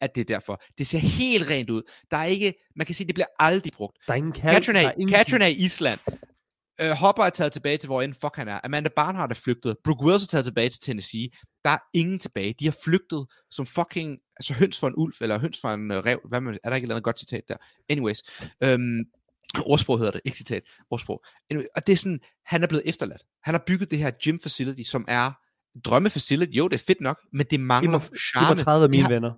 [0.00, 0.62] at det er derfor.
[0.78, 1.82] Det ser helt rent ud.
[2.10, 3.98] Der er ikke, man kan sige, det bliver aldrig brugt.
[4.06, 6.00] Der er ingen kald, Katrin er, er ingen Katrin er i Island.
[6.82, 8.60] Uh, Hopper er taget tilbage til, hvor end fuck han er.
[8.64, 9.76] Amanda Barnhart er flygtet.
[9.84, 11.28] Brooke Wills er taget tilbage til Tennessee.
[11.64, 12.54] Der er ingen tilbage.
[12.60, 15.96] De har flygtet som fucking, altså høns for en ulv, eller høns for en uh,
[15.96, 16.20] rev.
[16.28, 17.56] Hvad man, er der ikke et eller andet godt citat der?
[17.88, 18.22] Anyways.
[18.66, 19.04] Um,
[19.66, 20.62] ordsprog hedder det, ikke citat.
[20.90, 21.24] Ordsprog.
[21.50, 23.22] Anyway, og det er sådan, han er blevet efterladt.
[23.44, 25.32] Han har bygget det her gym facility, som er
[25.84, 26.52] drømmefacility.
[26.52, 28.56] Jo, det er fedt nok, men det De mangler var, de var charme.
[28.56, 29.32] 30 af mine venner.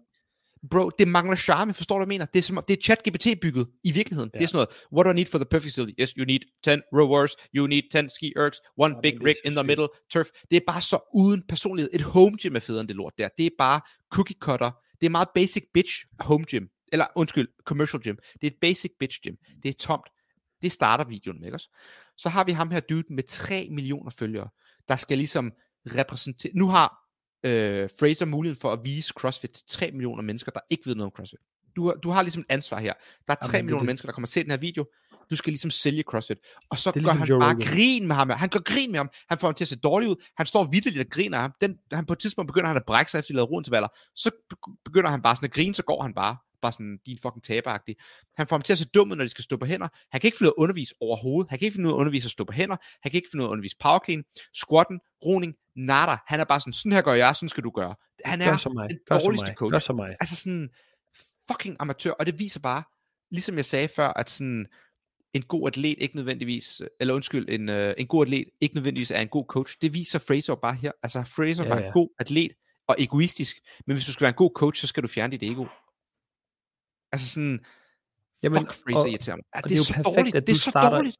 [0.70, 2.24] Bro, det mangler charme, forstår du, hvad jeg mener?
[2.26, 4.30] Det er, som, om- det er chat-GPT bygget i virkeligheden.
[4.34, 4.38] Ja.
[4.38, 4.44] Det Ja.
[4.44, 6.00] er sådan noget, what do I need for the perfect facility?
[6.00, 9.26] Yes, you need 10 rowers, you need 10 ski ergs, one Jamen, big det er
[9.26, 10.26] rig in the middle, turf.
[10.50, 11.90] Det er bare så uden personlighed.
[11.94, 13.28] Et home gym er federe end det lort der.
[13.38, 13.80] Det er bare
[14.14, 14.70] cookie cutter.
[15.00, 16.66] Det er meget basic bitch home gym.
[16.92, 18.16] Eller undskyld, commercial gym.
[18.40, 19.34] Det er et basic bitch gym.
[19.62, 20.06] Det er tomt.
[20.62, 21.68] Det starter videoen med, ikke også?
[22.18, 24.48] Så har vi ham her dude med 3 millioner følgere,
[24.88, 25.52] der skal ligesom
[25.86, 26.52] repræsentere...
[26.54, 26.96] Nu har
[27.46, 31.12] øh, Fraser muligheden for at vise CrossFit til 3 millioner mennesker, der ikke ved noget
[31.12, 31.38] om CrossFit.
[31.76, 32.92] Du, har- du har ligesom et ansvar her.
[33.26, 34.86] Der er 3 Jamen, er millioner det- mennesker, der kommer til se den her video.
[35.30, 36.38] Du skal ligesom sælge CrossFit.
[36.70, 37.68] Og så Det gør ligesom han Joe bare Rogan.
[37.68, 38.30] grin med ham.
[38.30, 39.10] Han gør grin med ham.
[39.28, 40.16] Han får ham til at se dårlig ud.
[40.36, 41.52] Han står vildt og griner af ham.
[41.60, 43.88] Den, han på et tidspunkt begynder han at brække sig efter at lave rointervaller.
[44.14, 46.36] Så be- begynder han bare sådan at grine, så går han bare.
[46.66, 47.96] Bare sådan, din fucking taberagtig.
[48.36, 49.88] Han får ham til at se dum ud, når de skal stå på hænder.
[50.12, 51.50] Han kan ikke finde ud af at undervise overhovedet.
[51.50, 52.76] Han kan ikke finde ud af at undervise at stå på hænder.
[53.02, 56.16] Han kan ikke finde ud af at undervise power clean, squatten, roning, nada.
[56.26, 57.94] Han er bare sådan, sådan her gør jeg, sådan skal du gøre.
[58.24, 58.90] Han er Gør som mig.
[58.90, 59.56] den Gør dårligste mig.
[59.56, 59.72] coach.
[59.72, 60.16] Gør som mig.
[60.20, 60.68] Altså sådan
[61.50, 62.82] fucking amatør, og det viser bare,
[63.30, 64.66] ligesom jeg sagde før, at sådan
[65.34, 69.20] en god atlet ikke nødvendigvis, eller undskyld, en, øh, en god atlet ikke nødvendigvis er
[69.20, 69.76] en god coach.
[69.82, 70.92] Det viser Fraser bare her.
[71.02, 71.86] Altså Fraser Ja, var ja.
[71.86, 72.52] en god atlet
[72.88, 73.56] og egoistisk,
[73.86, 75.64] men hvis du skal være en god coach, så skal du fjerne dit ego.
[77.16, 77.60] Altså sådan,
[78.42, 79.44] Jamen, fuck Fraser og- irriterer mig.
[79.54, 80.36] Ja, det, det er jo så perfekt, dårligt.
[80.36, 81.16] at det er du så starter- dårligt.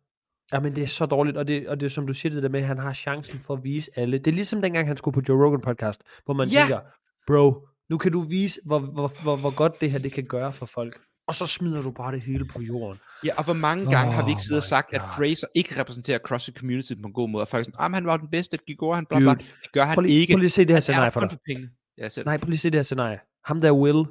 [0.52, 2.48] Jamen, det er så dårligt, og det, og det er som du siger det der
[2.48, 4.18] med, at han har chancen for at vise alle.
[4.18, 6.60] Det er ligesom dengang, han skulle på Joe Rogan podcast, hvor man Ja.
[6.60, 6.80] tænker,
[7.26, 10.52] bro, nu kan du vise, hvor, hvor, hvor, hvor godt det her det kan gøre
[10.52, 11.00] for folk.
[11.28, 12.98] Og så smider du bare det hele på jorden.
[13.24, 15.08] Ja, og hvor mange gange har vi ikke Oh siddet og sagt, at God.
[15.16, 18.06] Fraser ikke repræsenterer CrossFit Community på en god måde, og folk sådan, ah, men han
[18.06, 20.32] var den bedste, det går han, bla Det gør han Prøv lige, ikke.
[20.32, 21.38] prøv lige at se det her er scenarie for dig.
[21.46, 21.68] penge.
[21.98, 22.08] Ja.
[22.24, 23.18] Nej, prøv lige at se det her scenarie.
[23.44, 24.04] Ham der Will,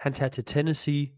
[0.00, 1.08] han tager til Tennessee,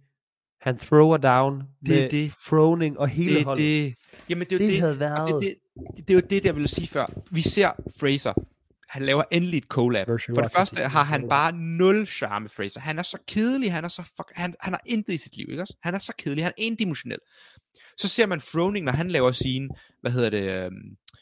[0.61, 2.33] han thrower down Det med det.
[2.33, 3.65] Froning og hele det, holdet.
[3.65, 3.95] det,
[4.29, 5.43] jamen det er jo det, det, havde været...
[5.43, 5.57] det, det,
[5.97, 7.07] det, det er jo det, jeg ville sige før.
[7.31, 8.33] Vi ser Fraser.
[8.89, 10.09] Han laver endelig et collab.
[10.09, 12.81] Virtual For det første har han bare nul charme, Fraser.
[12.81, 15.47] Han er så kedelig, han er så fuck, han, han har intet i sit liv,
[15.51, 15.77] ikke også?
[15.83, 17.19] Han er så kedelig, han er endimensionel.
[17.99, 19.69] Så ser man Froning, når han laver sine,
[20.01, 20.73] hvad hedder det, um,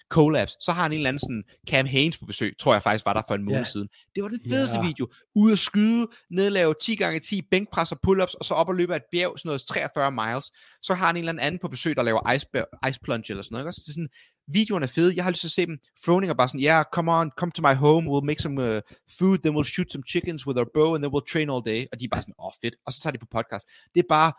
[0.09, 3.07] collabs, så har han en eller anden sådan Cam Haynes på besøg, tror jeg faktisk
[3.07, 3.65] var der for en måned Ja.
[3.65, 3.89] siden.
[4.15, 4.87] Det var det fedeste Ja.
[4.87, 5.09] video.
[5.35, 8.93] Ude at skyde, nedlave 10 gange 10 bænkpres og pull-ups, og så op og løbe
[8.93, 10.53] af et bjerg, sådan noget 43 miles.
[10.83, 12.47] Så har han en eller anden på besøg, der laver ice,
[12.89, 13.63] ice plunge eller sådan noget.
[13.65, 13.69] Ikke?
[13.69, 13.81] også?
[13.85, 14.09] Det er sådan,
[14.49, 15.13] videoerne er fede.
[15.17, 15.79] Jeg har lyst til at se dem.
[16.05, 18.81] Froning er bare sådan, yeah, come on, come to my home, we'll make some uh,
[19.19, 21.81] food, then we'll shoot some chickens with our bow, and then we'll train all day.
[21.93, 22.75] Og de er bare sådan, åh oh, fedt.
[22.87, 23.65] Og så tager de på podcast.
[23.95, 24.33] Det er bare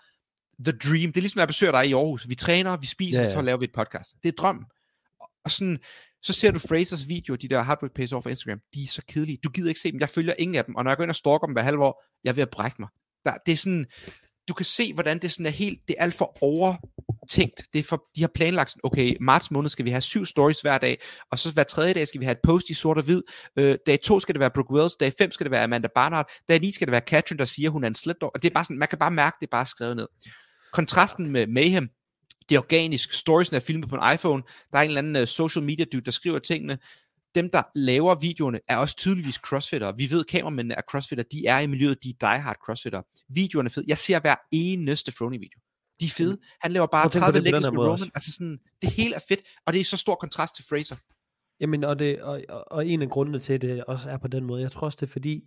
[0.68, 1.08] the dream.
[1.12, 2.30] Det er ligesom, når jeg besøger dig i Aarhus.
[2.30, 3.32] Vi træner, vi spiser, ja, ja.
[3.32, 4.10] så laver vi et podcast.
[4.24, 4.66] Det er drømmen.
[5.46, 5.80] Og- sådan,
[6.24, 9.02] så ser du Frasers videoer, de der Heartbreak Pays Off på Instagram, de er så
[9.08, 9.38] kedelige.
[9.44, 10.00] Du gider ikke se dem.
[10.00, 10.76] Jeg følger ingen af dem.
[10.76, 12.50] Og når jeg går ind og stalker dem hver halve år, jeg er ved at
[12.50, 12.90] brække mig.
[13.26, 13.86] Der, det er sådan,
[14.48, 17.62] du kan se, hvordan det sådan er helt, det er alt for overtænkt.
[17.74, 20.62] Det er for, de har planlagt, sådan, okay, marts måned skal vi have syv stories
[20.62, 23.04] hver dag, og så hver tredje dag skal vi have et post i sort og
[23.04, 23.22] hvid.
[23.60, 26.32] Øh, dag to skal det være Brooke Wells, dag fem skal det være Amanda Barnard,
[26.50, 28.24] dag ni skal det være Catherine, der siger, hun er en slet.
[28.24, 30.08] Og det er bare sådan, man kan bare mærke, det er bare skrevet ned.
[30.74, 31.90] Kontrasten med Mayhem,
[32.50, 33.12] det er organisk.
[33.12, 34.44] Storiesen er filmet på en iPhone.
[34.72, 36.78] Der er en eller anden uh, social media dude, der skriver tingene.
[37.36, 39.92] Dem, der laver videoerne, er også tydeligvis crossfitter.
[39.92, 41.24] Vi ved, at kameramændene er crossfitter.
[41.32, 43.02] De er i miljøet, de er diehard crossfitter.
[43.30, 43.86] Videoerne er fede.
[43.88, 45.60] Jeg ser hver eneste Frony-video.
[46.00, 46.38] De er fede.
[46.62, 47.92] Han laver bare Prøv at tænke på 30 det på den leggings her med Roman.
[47.92, 48.10] også.
[48.16, 50.96] Altså sådan, det hele er fedt, og det er så stor kontrast til Fraser.
[51.62, 54.62] Jamen, og, det, og, og- en af grundene til, det også er på den måde,
[54.62, 55.44] jeg tror også, det er fordi,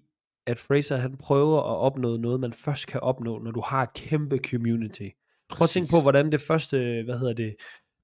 [0.46, 3.92] at Fraser, han prøver at opnå noget, man først kan opnå, når du har et
[3.94, 5.08] kæmpe community.
[5.56, 7.54] Prøv at tænke på, hvordan det første, hvad hedder det,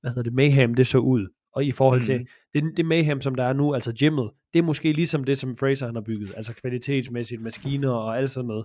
[0.01, 1.29] hvad hedder det, Mayhem, det så ud.
[1.53, 2.27] Og i forhold til, Mhm.
[2.55, 5.57] det, det Mayhem, som der er nu, altså gymmet, det er måske ligesom det, som
[5.57, 8.65] Fraser han har bygget, altså kvalitetsmæssigt, maskiner og alt sådan noget.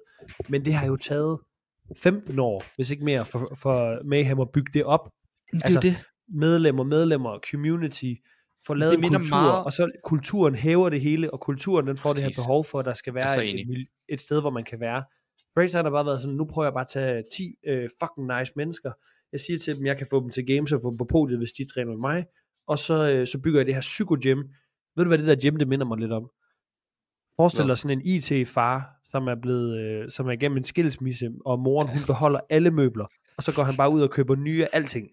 [0.49, 1.39] Men det har jo taget
[1.97, 5.09] 15 år, hvis ikke mere, for, for Mayhem at bygge det op.
[5.53, 5.95] Det Altså, det.
[6.27, 8.13] medlemmer, medlemmer, community,
[8.67, 12.09] får lavet Det kultur, meget- og så kulturen hæver det hele, og kulturen den får
[12.13, 12.37] det Præcis.
[12.37, 15.03] her behov for, at der skal være så et, et sted, hvor man kan være.
[15.55, 18.27] Fraser han har bare været sådan, nu prøver jeg bare at tage 10 øh, fucking
[18.37, 18.91] nice mennesker.
[19.31, 21.39] Jeg siger til dem, jeg kan få dem til games og få dem på podiet,
[21.39, 22.25] hvis de træner med mig.
[22.67, 24.41] Og så, øh, så bygger jeg det her psyko-gym.
[24.95, 26.29] Ved du, hvad det der gym, det minder mig lidt om?
[27.35, 28.75] Forestil dig sådan en IT-far,
[29.11, 33.07] som er blevet, øh, som er igennem en skilsmisse, og moren, hun beholder alle møbler.
[33.37, 35.07] Og så går han bare ud og køber nye af alting.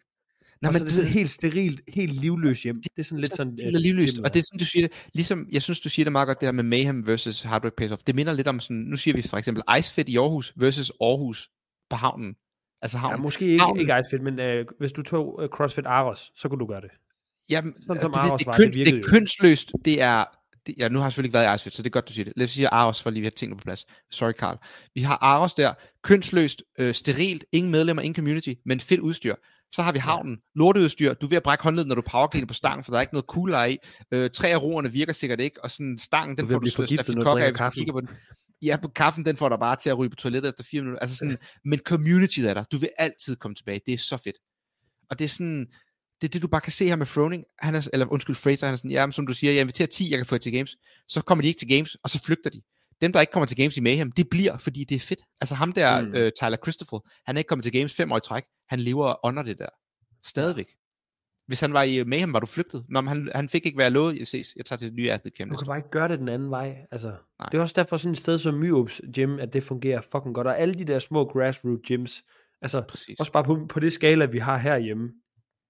[0.64, 2.82] Så men er det sådan helt sterilt, helt livløst hjem.
[2.82, 3.58] Det er sådan lidt sådan...
[3.58, 4.18] Eller livløst.
[4.18, 4.96] Og det er sådan, du siger det.
[5.14, 7.46] Ligesom, jeg synes, du siger det meget godt, det her med Mayhem versus
[7.76, 8.02] Pays Off.
[8.02, 11.50] Det minder lidt om sådan, nu siger vi for eksempel Icefit i Aarhus versus Aarhus
[11.90, 12.34] på havnen.
[12.82, 13.22] Altså Ja, havnen.
[13.22, 13.80] måske ikke, Havnen.
[13.80, 16.90] ikke Icefit, men øh, hvis du tog øh, CrossFit Aros, så kunne du gøre det.
[17.50, 19.72] Jamen, Sådan som altså, det, Aros det, var, det, det køn, det, det er kønsløst.
[19.84, 20.24] Det er,
[20.66, 22.12] det, ja, nu har jeg selvfølgelig ikke været i Icefit, så det er godt, du
[22.12, 22.32] siger det.
[22.36, 23.86] Lad os sige Aros, for lige at have tingene på plads.
[24.11, 24.58] Sorry, Carl.
[24.94, 29.34] Vi har Aros der, kønsløst, øh, sterilt, ingen medlemmer, ingen community, men fedt udstyr.
[29.72, 32.54] Så har vi havnen, lorteudstyr, du er ved at brække håndledet, når du powercleaner på
[32.54, 33.78] stangen, for der er ikke noget coolere i.
[34.12, 37.22] Øh, tre af roerne virker sikkert ikke, og sådan stangen, den ved får du du
[37.22, 37.80] drikker af, hvis du kaffen.
[37.80, 38.08] kigger på den.
[38.62, 41.00] Ja, på kaffen, den får dig bare til at ryge på toilettet efter fire minutter.
[41.00, 42.64] Altså sådan, men community er der.
[42.72, 43.80] Du vil altid komme tilbage.
[43.86, 44.36] Det er så fedt.
[45.10, 45.66] Og det er sådan,
[46.20, 48.66] det er det, du bare kan se her med Froning, han er, eller undskyld, Fraser,
[48.66, 50.52] han er sådan, ja, men som du siger, jeg inviterer 10, jeg kan få til
[50.52, 50.76] games,
[51.08, 52.60] så kommer de ikke til games, og så flygter de.
[53.00, 55.20] Dem, der ikke kommer til games i Mayhem, det bliver, fordi det er fedt.
[55.40, 56.14] Altså ham der, mm.
[56.14, 59.26] øh, Tyler Christopher, han er ikke kommet til games fem år i træk, han lever
[59.26, 59.68] under det der.
[60.24, 60.76] Stadigvæk.
[61.46, 62.84] Hvis han var i Mayhem, var du flygtet.
[62.88, 65.12] Nå, men han, han fik ikke være lovet, jeg ses, jeg tager til det nye
[65.12, 65.52] Athlete Camp.
[65.52, 66.86] Du kan bare ikke gøre det den anden vej.
[66.90, 67.08] Altså,
[67.38, 67.48] Nej.
[67.52, 70.46] det er også derfor sådan et sted som Myups Gym, at det fungerer fucking godt.
[70.46, 72.24] Og alle de der små grassroots gyms,
[72.62, 72.82] altså.
[72.88, 73.20] Præcis.
[73.20, 75.12] også bare på, på det skala, vi har herhjemme,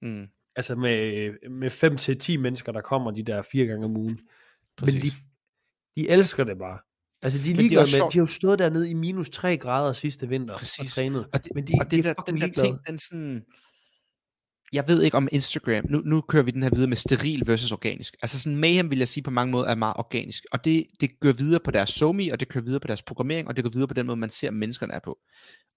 [0.02, 0.26] Mm,
[0.56, 4.08] altså med, med 5 til 10 mennesker, der kommer de der fire gange om ugen.
[4.80, 5.12] Men de, præcis.
[5.96, 6.78] de elsker det bare.
[7.22, 8.12] Altså de er ligeglade med, sjovt.
[8.12, 10.92] de har jo stået dernede i minus 3 grader sidste vinter og Præcis.
[10.92, 11.26] trænet.
[11.32, 12.68] Og det, Men de, og de det er der, den der ligeglade.
[12.68, 13.42] ting, den sådan...
[14.72, 17.72] Jeg ved ikke om Instagram, nu, nu kører vi den her videre med steril versus
[17.72, 18.16] organisk.
[18.22, 20.44] Altså sådan Mayhem vil jeg sige på mange måder er meget organisk.
[20.52, 23.48] Og det, det gør videre på deres somi, og det kører videre på deres programmering,
[23.48, 25.18] og det går videre på den måde, man ser menneskerne er på.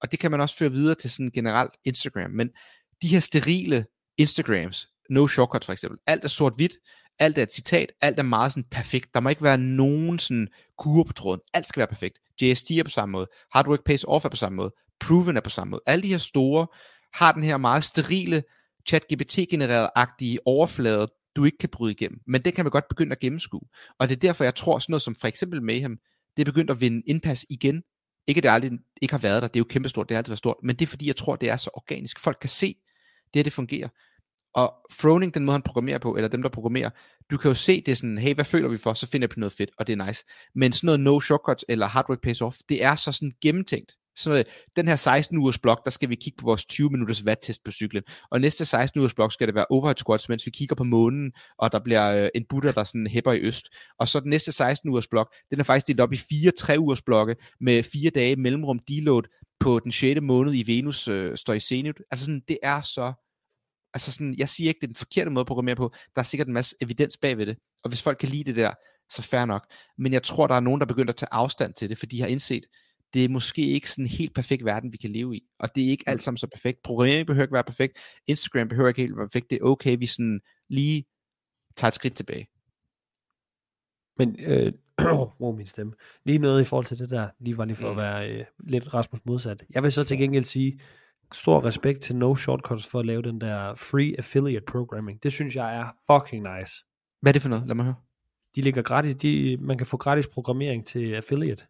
[0.02, 2.32] Og det kan man også føre videre til sådan generelt Instagram.
[2.32, 2.50] Men
[3.02, 3.86] de her sterile
[4.18, 6.74] Instagrams, no shortcuts for eksempel, alt er sort-hvidt,
[7.20, 9.14] alt er et citat, alt er meget sådan perfekt.
[9.14, 10.48] Der må ikke være nogen sådan
[10.78, 11.42] kurve på tråden.
[11.54, 12.20] Alt skal være perfekt.
[12.42, 13.28] JST er på samme måde.
[13.52, 14.72] Hard work pays off er på samme måde.
[15.00, 15.82] Proven er på samme måde.
[15.86, 16.68] Alle de her store
[17.14, 18.44] har den her meget sterile
[18.90, 22.20] chat-GPT-genererede-agtige overflade, du ikke kan bryde igennem.
[22.28, 23.62] Men det kan man godt begynde at gennemskue.
[24.00, 25.98] Og det er derfor, jeg tror sådan noget som for eksempel Mayhem,
[26.38, 27.84] det er begyndt at vinde indpas igen.
[28.28, 30.32] Ikke at det aldrig ikke har været der, det er jo kæmpestort, det har altid
[30.32, 32.20] været stort, men det er fordi, jeg tror, det er så organisk.
[32.20, 32.76] Folk kan se,
[33.34, 33.90] det her, det fungerer.
[34.54, 36.90] Og Froning, den måde han programmerer på, eller dem der programmerer,
[37.32, 39.30] du kan jo se, det er sådan, hey, hvad føler vi for, så finder jeg
[39.30, 40.26] på noget fedt, og det er nice.
[40.56, 43.92] Men sådan noget no shortcuts eller hard work pays off, det er så sådan gennemtænkt.
[44.16, 47.24] Sådan noget, den her 16 ugers blok, der skal vi kigge på vores 20 minutters
[47.24, 48.04] watt-test på cyklen.
[48.32, 51.32] Og næste 16 ugers blok skal det være overhead squats, mens vi kigger på månen,
[51.58, 53.70] og der bliver øh, en butter, der sådan hæpper i øst.
[54.00, 56.80] Og så den næste 16 ugers blok, den er faktisk delt op i fire 3
[56.80, 59.24] ugers blokke med fire dage mellemrum deload
[59.60, 60.22] på den 6.
[60.22, 62.02] måned i Venus øh, står i Zenit.
[62.12, 63.14] Altså sådan, det er så
[63.94, 65.94] altså sådan, jeg siger ikke, det er den forkerte måde at programmere på.
[66.16, 67.58] Der er sikkert en masse evidens bagved det.
[67.84, 68.72] Og hvis folk kan lide det der,
[69.10, 69.68] så fair nok.
[69.98, 72.22] Men jeg tror, der er nogen, der begynder at tage afstand til det, fordi de
[72.22, 72.66] har indset,
[73.14, 75.44] det er måske ikke sådan en helt perfekt verden, vi kan leve i.
[75.60, 76.82] Og det er ikke alt sammen så perfekt.
[76.84, 78.00] Programmering behøver ikke være perfekt.
[78.28, 79.50] Instagram behøver ikke helt være perfekt.
[79.50, 81.06] Det er okay, vi sådan lige
[81.76, 82.48] tager et skridt tilbage.
[84.18, 84.74] Men, øh,
[85.42, 85.94] wow, min stemme.
[86.26, 88.02] Lige noget i forhold til det der, lige var lige for at Mm.
[88.02, 89.64] være øh, lidt Rasmus modsat.
[89.70, 90.80] Jeg vil så til gengæld sige,
[91.34, 95.24] stor respekt til No Shortcuts for at lave den der free affiliate programming.
[95.24, 96.74] Det synes jeg er fucking nice.
[97.22, 97.68] Hvad er det for noget?
[97.68, 97.96] Lad mig høre.
[98.56, 101.64] De ligger gratis, de, man kan få gratis programmering til affiliate.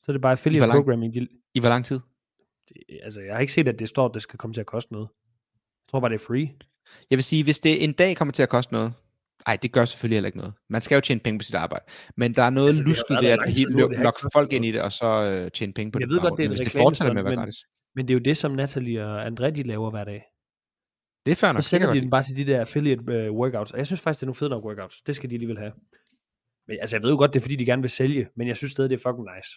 [0.00, 1.14] Så er det bare affiliate hvor lang- programming.
[1.14, 2.00] De, I hvor lang tid?
[2.68, 4.66] de, altså, jeg har ikke set, at det står, at det skal komme til at
[4.66, 5.08] koste noget.
[5.08, 6.48] Jeg tror bare, det er free.
[7.10, 8.92] Jeg vil sige, hvis det en dag kommer til at koste noget,
[9.46, 10.54] Nej, det gør selvfølgelig heller ikke noget.
[10.68, 11.84] Man skal jo tjene penge på sit arbejde.
[12.16, 14.72] Men der er noget Altså, det lusket ved at helt det ikke folk ind i
[14.72, 16.14] det, og så øh, tjene penge på Jeg det.
[16.14, 17.56] ved godt, det er et hvis det fortsætter med at være gratis.
[17.96, 20.22] Men det er jo det, som Natalie og André, de laver hver dag.
[21.26, 21.62] Det er fair Så nok.
[21.62, 23.72] sender det de den bare til de der affiliate uh, workouts.
[23.72, 25.02] Og jeg synes faktisk, det er nogle fede nok workouts.
[25.06, 25.72] Det skal de alligevel have.
[26.68, 28.28] Men altså, jeg ved jo godt, det er fordi, de gerne vil sælge.
[28.36, 29.50] Men jeg synes stadig, det er fucking nice.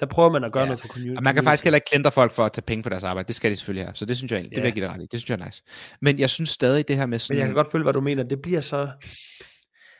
[0.00, 0.66] Der prøver man at gøre Ja.
[0.68, 1.16] noget for community.
[1.18, 3.26] Og man kan faktisk heller ikke klandre folk for at tage penge på deres arbejde.
[3.26, 3.94] Det skal de selvfølgelig have.
[3.94, 4.80] Så det synes jeg egentlig, det vil jeg Ja.
[4.80, 5.06] give dig ret i.
[5.12, 5.62] Det synes jeg er nice.
[6.00, 7.34] Men jeg synes stadig det her med sådan...
[7.36, 8.22] Men jeg kan godt følge, hvad du mener.
[8.22, 8.76] Det bliver så...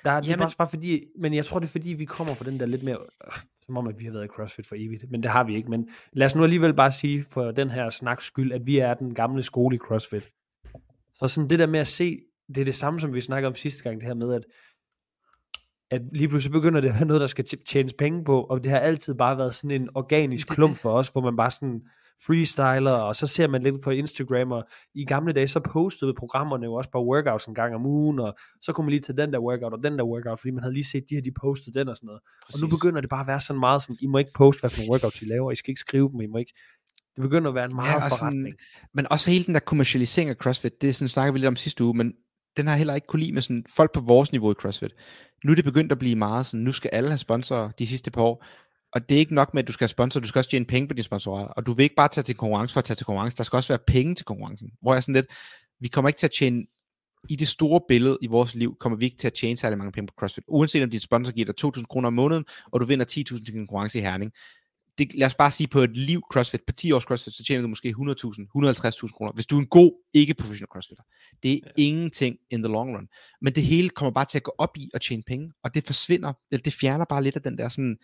[0.05, 2.05] Der, er, det er Jamen- også bare fordi, men jeg tror, det er fordi, vi
[2.05, 2.99] kommer fra den der lidt mere,
[3.71, 5.71] som om, at vi har været i CrossFit for evigt, men det har vi ikke.
[5.71, 8.95] Men lad os nu alligevel bare sige, for den her snaks skyld, at vi er
[8.95, 10.31] den gamle skole i CrossFit.
[11.15, 12.19] Så sådan det der med at se,
[12.49, 14.45] det er det samme, som vi snakkede om sidste gang, det her med, at,
[15.91, 18.71] at lige pludselig begynder det at være noget, der skal tjenes penge på, og det
[18.71, 21.83] har altid bare været sådan en organisk klump for os, hvor man bare sådan
[22.27, 24.65] freestyler, og så ser man lidt på Instagram, og
[24.95, 28.35] i gamle dage, så postede programmerne jo også bare workouts en gang om ugen, og
[28.63, 30.75] så kunne man lige tage den der workout og den der workout, fordi man havde
[30.75, 32.21] lige set, de her, de postede den og sådan noget.
[32.55, 34.71] Og nu begynder det bare at være sådan meget sådan, I må ikke poste, hvad
[34.71, 36.53] for nogle workouts I laver, I skal ikke skrive dem, I må ikke...
[37.17, 38.55] Det begynder at være en meget Ja, og sådan- forretning.
[38.95, 41.85] Men også hele den der kommercialisering af CrossFit, det sådan, snakker vi lidt om sidste
[41.85, 42.13] uge, men
[42.57, 44.93] den har heller ikke kunne lide med sådan, folk på vores niveau i CrossFit.
[45.45, 48.11] Nu er det begyndt at blive meget sådan, nu skal alle have sponsorer de sidste
[48.11, 48.45] par år,
[48.93, 50.65] og det er ikke nok med, at du skal have sponsorer, du skal også tjene
[50.65, 52.95] penge på dine sponsorer, og du vil ikke bare tage til konkurrence for at tage
[52.95, 54.71] til konkurrence, der skal også være penge til konkurrencen.
[54.83, 55.27] Hvor jeg sådan lidt,
[55.81, 56.65] vi kommer ikke til at tjene,
[57.29, 59.93] i det store billede i vores liv, kommer vi ikke til at tjene særlig mange
[59.93, 60.45] penge på CrossFit.
[60.49, 63.55] Uanset om dit sponsor giver dig 2.000 kroner om måneden, og du vinder 10.000 til
[63.55, 64.33] en konkurrence i Herning.
[64.99, 67.63] Det, lad os bare sige, på et liv CrossFit, på 10 års CrossFit, så tjener
[67.63, 71.05] du måske 100.000, 150.000 kroner, hvis du er en god, ikke-professionel CrossFitter.
[71.43, 71.71] Det er ja.
[71.77, 73.09] ingenting in the long run.
[73.41, 75.87] Men det hele kommer bare til at gå op i at tjene penge, og det
[75.87, 77.97] forsvinder, eller det fjerner bare lidt af den der sådan,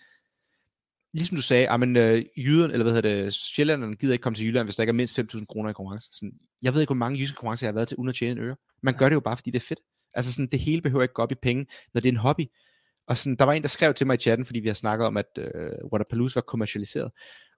[1.13, 4.37] ligesom du sagde, at men, øh, jyden, eller hvad hedder det, sjællanderne gider ikke komme
[4.37, 6.09] til Jylland, hvis der ikke er mindst 5.000 kroner i konkurrence.
[6.13, 6.33] Sådan,
[6.63, 8.39] jeg ved ikke, hvor mange jyske konkurrencer jeg har været til, uden at tjene en
[8.39, 8.57] øre.
[8.83, 9.81] Man gør det jo bare, fordi det er fedt.
[10.15, 12.47] Altså sådan, det hele behøver ikke gå op i penge, når det er en hobby.
[13.07, 15.07] Og sådan, der var en, der skrev til mig i chatten, fordi vi har snakket
[15.07, 17.13] om, at øh, Waterpalooza var kommercialiseret,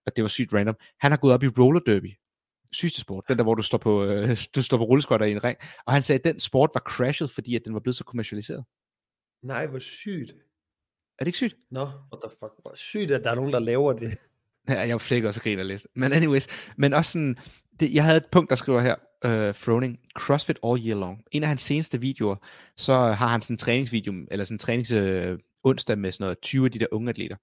[0.07, 0.77] og det var sygt random.
[1.01, 2.13] Han har gået op i roller derby.
[2.73, 3.25] Sygeste sport.
[3.29, 5.59] Den der, hvor du står på, øh, du står på rulleskøjter i en ring.
[5.87, 8.65] Og han sagde, at den sport var crashet, fordi at den var blevet så kommercialiseret.
[9.43, 10.33] Nej, hvor sygt.
[11.19, 11.57] Er det ikke sygt?
[11.71, 12.53] Nå, what the fuck.
[12.63, 14.17] Hvor sygt, at der er nogen, der laver det.
[14.69, 15.87] Ja, jeg flækker også griner lidt.
[15.97, 16.47] Men anyways,
[16.77, 17.37] men også sådan,
[17.81, 18.95] det, jeg havde et punkt, der skriver her,
[19.25, 21.23] øh, Froning, CrossFit all year long.
[21.31, 22.37] En af hans seneste videoer,
[22.77, 26.39] så har han sådan en træningsvideo, eller sådan en trænings øh, onsdag med sådan noget
[26.43, 27.37] 20 af de der unge atleter.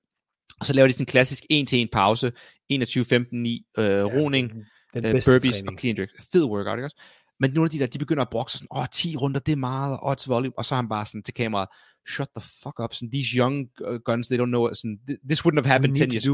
[0.60, 2.32] Og så laver de sådan en klassisk 1-til-1 pause,
[2.74, 4.52] 21-15-9, øh, roning,
[4.94, 5.70] Den, den øh, burpees træning.
[5.70, 6.10] og clean jerk.
[6.32, 7.02] Fed workout, ikke også?
[7.40, 9.52] Men nogle af de der, de begynder at brokse sådan, åh, oh, 10 runder, det
[9.52, 11.70] er meget, og odds volume, og så er han bare sådan til kameraet,
[12.08, 13.56] shut the fuck up, sådan, these young
[13.88, 15.00] uh, guns, they don't know, sådan,
[15.30, 16.34] this wouldn't have happened 10 need years ago.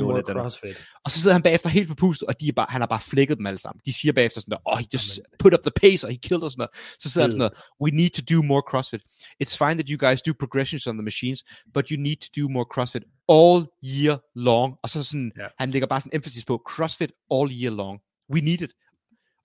[1.06, 3.38] Og så sidder han bagefter helt forpustet, og de er bare, han har bare flækket
[3.38, 3.82] dem alle sammen.
[3.86, 6.54] De siger bagefter sådan oh, he just put up the pace, og he killed us.
[6.54, 6.68] Sådan.
[7.00, 9.02] Så sidder han sådan der, we need to do more CrossFit.
[9.44, 11.40] It's fine that you guys do progressions on the machines,
[11.74, 13.04] but you need to do more CrossFit
[13.38, 14.70] all year long.
[14.84, 15.48] Og så sådan, Ja.
[15.60, 18.00] han lægger bare sådan emphasis på, CrossFit all year long.
[18.34, 18.74] We need it.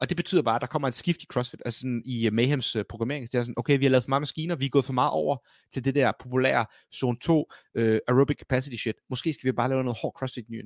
[0.01, 2.33] Og det betyder bare, at der kommer et skift i CrossFit, altså sådan i uh,
[2.33, 3.33] Mayhems uh, programmering.
[3.33, 5.11] Det er sådan, okay, vi har lavet for mange maskiner, vi er gået for meget
[5.11, 5.37] over
[5.73, 8.97] til det der populære zone 2 uh, aerobic capacity shit.
[9.11, 10.63] Måske skal vi bare lave noget hård CrossFit ny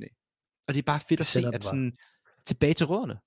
[0.69, 1.93] og det er bare fedt at se, at sådan,
[2.47, 3.19] tilbage til rødderne.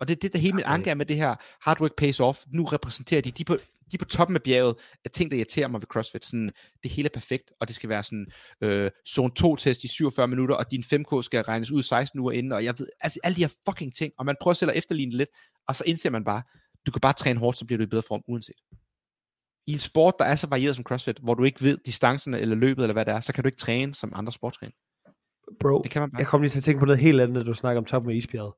[0.00, 0.74] Og det er det, der hele Okay.
[0.74, 2.44] anke er med det her hard work pays off.
[2.48, 3.56] Nu repræsenterer de, de på,
[3.92, 4.74] de er på toppen af bjerget
[5.04, 6.24] af ting, der irriterer mig ved CrossFit.
[6.26, 6.50] Sådan,
[6.82, 8.26] det hele er perfekt, og det skal være sådan
[8.60, 12.32] øh, zone 2 test i 47 minutter, og din 5K skal regnes ud 16 uger
[12.32, 14.76] inden, og jeg ved, altså alle de her fucking ting, og man prøver selv at
[14.76, 15.30] efterligne lidt,
[15.68, 16.42] og så indser man bare,
[16.86, 18.54] du kan bare træne hårdt, så bliver du i bedre form, uanset.
[19.66, 22.56] I en sport, der er så varieret som CrossFit, hvor du ikke ved distancerne, eller
[22.56, 24.72] løbet, eller hvad det er, så kan du ikke træne som andre sportsgrene.
[25.60, 26.18] Bro, Det kan man bare.
[26.18, 28.10] jeg kom lige til at tænke på noget helt andet, da du snakker om toppen
[28.12, 28.52] af isbjerget.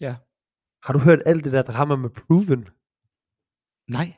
[0.00, 0.16] Ja.
[0.82, 2.68] Har du hørt alt det der drama med Proven?
[3.90, 4.12] Nej.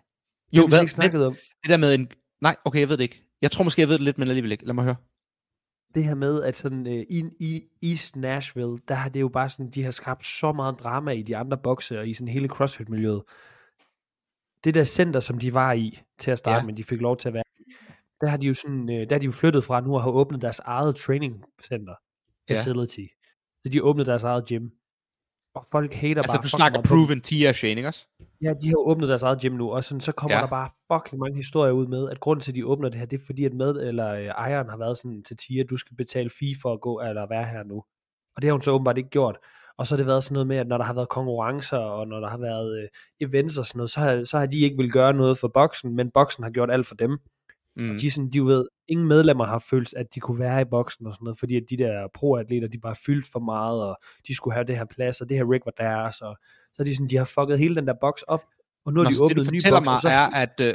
[0.53, 1.37] Jo, vi hvad, ikke snakket om.
[1.63, 2.09] det der med en...
[2.41, 3.23] Nej, okay, jeg ved det ikke.
[3.43, 4.67] Jeg tror måske, jeg ved det lidt, men alligevel ikke.
[4.67, 4.97] Lad mig høre.
[5.95, 9.49] Det her med, at sådan øh, i, i East Nashville, der har det jo bare
[9.49, 12.49] sådan, de har skabt så meget drama i de andre bokse og i sådan hele
[12.49, 13.23] CrossFit-miljøet.
[14.65, 16.61] Det der center, som de var i til at starte Ja.
[16.61, 16.67] ja.
[16.67, 17.63] men de fik lov til at være i,
[18.21, 20.11] der har de jo sådan, øh, der har de jo flyttet fra nu og har
[20.11, 21.95] åbnet deres eget training center
[22.51, 22.55] Ja.
[22.55, 23.07] facility.
[23.63, 24.69] Så de har åbnet deres eget gym.
[25.55, 28.07] Og folk hater Altså, bare du fucking snakker proven Tia Shane, ikke også?
[28.43, 30.43] Ja, de har åbnet deres eget gym nu, og sådan, så kommer Ja.
[30.43, 33.07] der bare fucking mange historier ud med, at grunden til, at de åbner det her,
[33.07, 35.97] det er fordi, at med, eller øh, ejeren har været sådan til Tia, du skal
[35.97, 37.77] betale fee for at gå, eller være her nu.
[38.37, 39.39] Og det har hun så åbenbart ikke gjort.
[39.79, 42.09] Og så har det været sådan noget med, at når der har været konkurrencer, og
[42.09, 42.89] når der har været øh,
[43.29, 45.97] events og sådan noget, så har, så har de ikke vil gøre noget for boksen,
[45.97, 47.19] men boksen har gjort alt for dem.
[47.77, 47.91] Mm.
[47.91, 51.07] Og de, sådan, de ved, ingen medlemmer har følt, at de kunne være i boksen
[51.07, 54.35] og sådan noget, fordi at de der pro-atleter, de bare fyldt for meget, og de
[54.35, 56.37] skulle have det her plads, og det her rig var deres, og
[56.73, 58.45] så er de sådan, de har fucket hele den der boks op,
[58.85, 60.09] og nu har Nå, de det, åbnet du en ny fortæller boks, mig, og så,
[60.09, 60.75] er, at uh,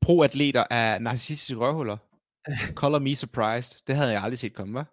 [0.00, 1.96] pro-atleter er narcissistiske røvhuller.
[2.80, 3.80] Color me surprised.
[3.86, 4.84] Det havde jeg aldrig set komme, hva'?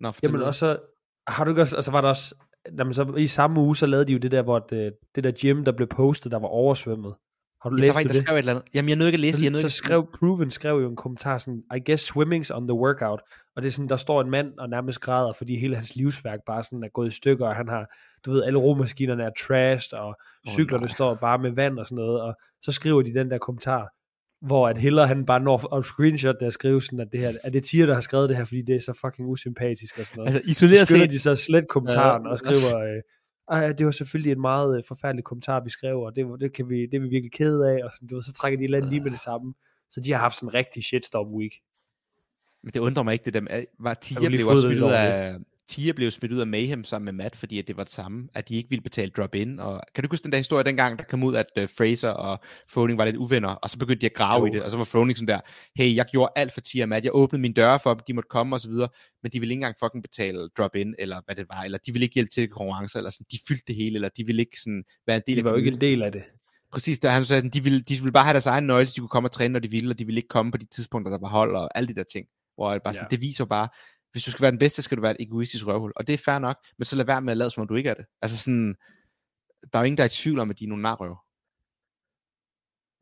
[0.00, 0.78] Nå, Jamen og så
[1.26, 2.34] har du ikke også, altså var der også,
[2.78, 5.32] jamen, så i samme uge, så lavede de jo det der, hvor det, det der
[5.40, 7.14] gym, der blev postet, der var oversvømmet.
[7.62, 8.22] Har du ja, der læst var en, der det?
[8.22, 8.64] skrev et eller andet.
[8.74, 9.44] Jamen, jeg nåede ikke at læse det.
[9.44, 12.56] Jeg nåede så, ikke så skrev Proven skrev jo en kommentar sådan, I guess swimming's
[12.56, 13.20] on the workout.
[13.56, 16.38] Og det er sådan, der står en mand og nærmest græder, fordi hele hans livsværk
[16.46, 17.86] bare sådan er gået i stykker, og han har,
[18.24, 20.16] du ved, alle romaskinerne er trashed, og
[20.48, 20.88] cyklerne nej.
[20.88, 23.88] står bare med vand og sådan noget, og så skriver de den der kommentar,
[24.46, 27.50] hvor at Hiller han bare når at screenshot der skriver sådan, at det her, er
[27.50, 30.18] det Tier, der har skrevet det her, fordi det er så fucking usympatisk og sådan
[30.18, 30.34] noget.
[30.34, 32.30] Altså, Så isoleret skynder set, de så slet kommentaren Ja.
[32.30, 33.02] og skriver, øh,
[33.50, 36.68] ej, det var selvfølgelig en meget øh, forfærdelig kommentar, vi skrev, og det, det, kan
[36.68, 38.64] vi, det er vi virkelig kede af, og sådan, du ved, så trækker de et
[38.64, 39.54] eller andet lige med det samme.
[39.90, 41.52] Så de har haft sådan en rigtig shitstorm week.
[42.62, 45.36] Men det undrer mig ikke, det der med, var Tia blev også smidt ud af,
[45.70, 48.28] Tia blev smidt ud af Mayhem sammen med Matt, fordi at det var det samme,
[48.34, 49.60] at de ikke ville betale drop-in.
[49.60, 52.38] Og kan du huske den der historie dengang, der kom ud, at uh, Fraser og
[52.68, 54.52] Froning var lidt uvenner, og så begyndte de at grave Jo.
[54.52, 55.40] i det, og så var Froning sådan der,
[55.76, 58.14] hey, jeg gjorde alt for Tia og Matt, jeg åbnede mine døre for dem, de
[58.14, 58.88] måtte komme og så videre,
[59.22, 62.04] men de ville ikke engang fucking betale drop-in, eller hvad det var, eller de ville
[62.04, 64.84] ikke hjælpe til konkurrencer, eller sådan, de fyldte det hele, eller de ville ikke sådan
[65.06, 66.22] være en del De af var jo ikke en del af det.
[66.72, 68.92] Præcis, der han sagde, at de ville, de ville bare have deres egen nøgle, så
[68.96, 70.66] de kunne komme og træne, når de ville, og de ville ikke komme på de
[70.66, 72.26] tidspunkter, der var hold, og alle de der ting.
[72.54, 73.16] Hvor det, bare sådan, Ja.
[73.16, 73.68] det viser bare,
[74.12, 75.92] hvis du skal være den bedste, skal du være et egoistisk røvhul.
[75.96, 77.74] Og det er fair nok, men så lad være med at lade, som om du
[77.74, 78.04] ikke er det.
[78.22, 78.74] Altså sådan,
[79.72, 81.24] der er jo ingen, der er i tvivl om, at de er nogle narrøver.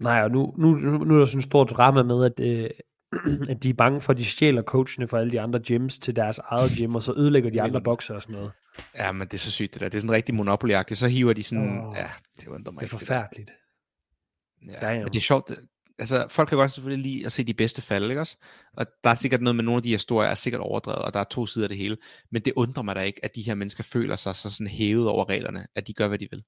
[0.02, 2.70] Nej, og nu, nu, nu, er der sådan en stor drama med, at, øh,
[3.52, 6.16] at de er bange for, at de stjæler coachene fra alle de andre gyms til
[6.16, 8.52] deres eget gym, og så ødelægger de Det andre bokser og sådan noget.
[8.94, 9.88] Ja, men det er så sygt det der.
[9.88, 10.94] Det er sådan rigtig monopoly -agtigt.
[10.94, 11.96] Så hiver de sådan, Åh.
[11.96, 13.48] ja, det undrer mig Det er forfærdeligt.
[13.48, 14.72] der.
[14.72, 15.02] Ja, Damn.
[15.02, 15.50] men det er sjovt.
[15.98, 18.36] Altså, folk kan godt selvfølgelig lide at se de bedste falde, ikke også?
[18.72, 21.20] Og der er sikkert noget med nogle af de historier, er sikkert overdrevet, og der
[21.20, 21.96] er to sider af det hele.
[22.30, 25.08] Men det undrer mig da ikke, at de her mennesker føler sig så sådan hævet
[25.08, 26.42] over reglerne, at de gør, hvad de vil.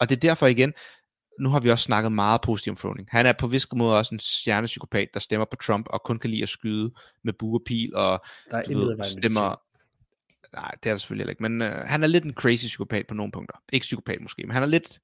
[0.00, 0.72] Og det er derfor igen,
[1.40, 3.08] nu har vi også snakket meget positivt om Froning.
[3.10, 6.30] Han er på vis måde også en stjernepsykopat, der stemmer på Trump, og kun kan
[6.30, 6.92] lide at skyde
[7.24, 9.60] med bue og pil, og Der er du ved, stemmer...
[10.52, 13.06] Nej, det er der selvfølgelig heller ikke, men øh, han er lidt en crazy psykopat
[13.06, 13.54] på nogle punkter.
[13.72, 14.98] Ikke psykopat måske, men han er lidt...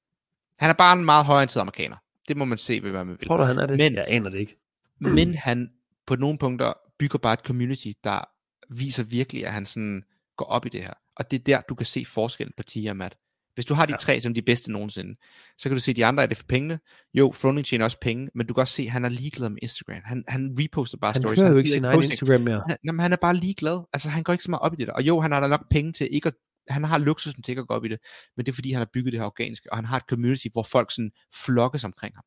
[0.58, 1.96] Han er bare en meget højorienteret amerikaner.
[2.28, 3.26] Det må man se, hvad man vil.
[3.26, 3.76] Tror du, han er det?
[3.78, 4.56] Men- jeg aner det ikke.
[5.00, 5.70] Men han
[6.06, 8.28] på nogle punkter bygger bare et community, der
[8.74, 10.02] viser virkelig, at han sådan
[10.36, 10.92] går op i det her.
[11.16, 13.14] Og det er der, du kan se forskellen på Tia og Matt.
[13.54, 13.96] Hvis du har de Ja.
[13.96, 15.16] tre som de bedste nogensinde,
[15.58, 16.78] så kan du se, at de andre er det for pengene.
[17.14, 19.58] Jo, Froning tjener også penge, men du kan også se, at han er ligeglad med
[19.62, 20.00] Instagram.
[20.04, 21.38] Han, han reposter bare Han stories.
[21.38, 22.02] kører jo ikke sin egen.
[22.02, 22.62] Instagram mere.
[22.68, 23.84] Han, jamen, han er bare ligeglad.
[23.92, 24.92] Altså, han går ikke så meget op i det der.
[24.92, 26.34] Og jo, han har da nok penge til ikke at
[26.68, 27.98] han har luksusen til at gå op i det,
[28.36, 30.46] men det er fordi, han har bygget det her organiske, og han har et community,
[30.52, 31.10] hvor folk sådan
[31.44, 32.24] flokkes omkring ham.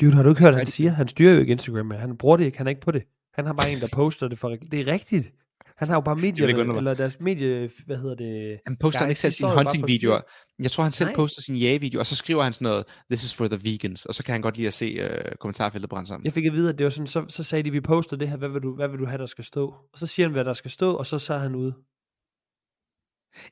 [0.00, 0.90] Dude, har du ikke hørt, hvad han siger?
[0.90, 1.98] Han styrer jo ikke Instagram mere.
[1.98, 2.58] Han bruger det ikke.
[2.58, 3.02] Han er ikke på det.
[3.34, 4.48] Han har bare en, der poster det for...
[4.70, 5.32] Det er rigtigt.
[5.76, 7.70] Han har jo bare ikke medierne, eller deres medie...
[7.86, 8.60] Hvad hedder det?
[8.66, 10.20] Han poster han Guys, ikke selv sine hunting-videoer.
[10.58, 11.14] Jeg tror, han selv Nej.
[11.14, 14.14] poster sin jage-video, og så skriver han sådan noget, this is for the vegans, og
[14.14, 16.24] så kan han godt lide at se uh, kommentarfeltet brænde sammen.
[16.24, 18.28] Jeg fik at vide, at det var sådan, så, så sagde de, vi poster det
[18.28, 19.66] her, hvad vil, du, hvad vil du have, der skal stå?
[19.92, 21.74] Og så siger han, hvad der skal stå, og så så han ude.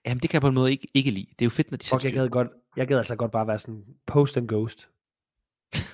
[0.07, 1.27] Jamen, det kan jeg på en måde ikke, ikke lide.
[1.39, 3.47] Det er jo fedt, når de Fuck, jeg gad, godt, jeg gad altså godt bare
[3.47, 4.89] være sådan, post and ghost.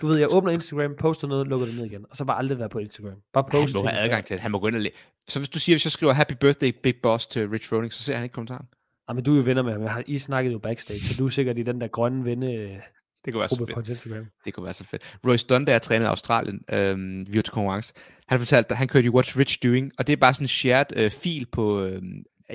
[0.01, 2.59] Du ved, jeg åbner Instagram, poster noget, lukker det ned igen, og så bare aldrig
[2.59, 3.15] være på Instagram.
[3.33, 4.43] Bare Han post må ting, have adgang til det.
[4.43, 4.91] Han må gå ind og læ-
[5.29, 8.03] Så hvis du siger, hvis jeg skriver happy birthday big boss til Rich Froning, så
[8.03, 8.67] ser han ikke kommentaren.
[9.09, 10.03] Ah, men du er jo venner med ham.
[10.07, 12.47] I snakket jo backstage, så du er sikkert i den der grønne venne
[13.25, 13.75] Det kunne være så fedt.
[13.75, 14.27] på Instagram.
[14.45, 15.19] Det kunne være så fedt.
[15.27, 17.93] Royce Dunn, der er trænet i Australien, øhm, vi var til konkurrence,
[18.29, 20.49] han fortalte, at han kørte i What's Rich Doing, og det er bare sådan en
[20.49, 22.03] shared øh, fil på, øh,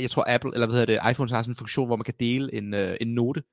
[0.01, 2.13] jeg tror Apple, eller hvad hedder det, iPhone har sådan en funktion, hvor man kan
[2.19, 3.43] dele en, øh, en note.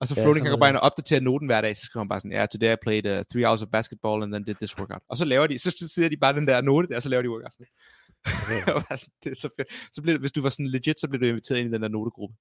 [0.00, 1.84] Og så Ja, ja, Froning sådan kan bare ind og opdatere noten hver dag, så
[1.84, 4.32] skriver han bare sådan, ja, yeah, today I played uh, three hours of basketball, and
[4.32, 5.02] then did this workout.
[5.08, 7.22] Og så laver de, så sidder de bare den der note der, og så laver
[7.22, 7.52] de workout.
[9.00, 9.68] Sådan, det er så fedt.
[9.92, 11.88] Så blev, hvis du var sådan legit, så blev du inviteret ind i den der
[11.88, 12.36] notegruppe.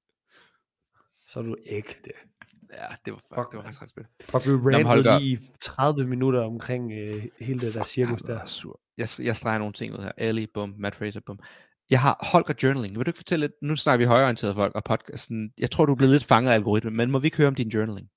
[1.26, 2.12] Så er du ægte.
[2.74, 4.08] Ja, det var, Fuck, fuck, det var faktisk ret fedt.
[4.34, 8.40] Og vi rantede lige i 30 minutter omkring øh, hele det der cirkus der.
[8.40, 8.80] er sur.
[8.98, 10.12] Jeg, jeg streger nogle ting ud her.
[10.18, 11.40] Ellie, bum, Matt Fraser, bum.
[11.90, 12.98] Jeg har Holger Journaling.
[12.98, 13.54] Vil du ikke fortælle lidt?
[13.62, 15.52] Nu snakker vi højorienteret folk og podcasten.
[15.58, 17.56] Jeg tror, du er blevet lidt fanget af algoritmen, men må vi ikke høre om
[17.56, 18.08] din journaling?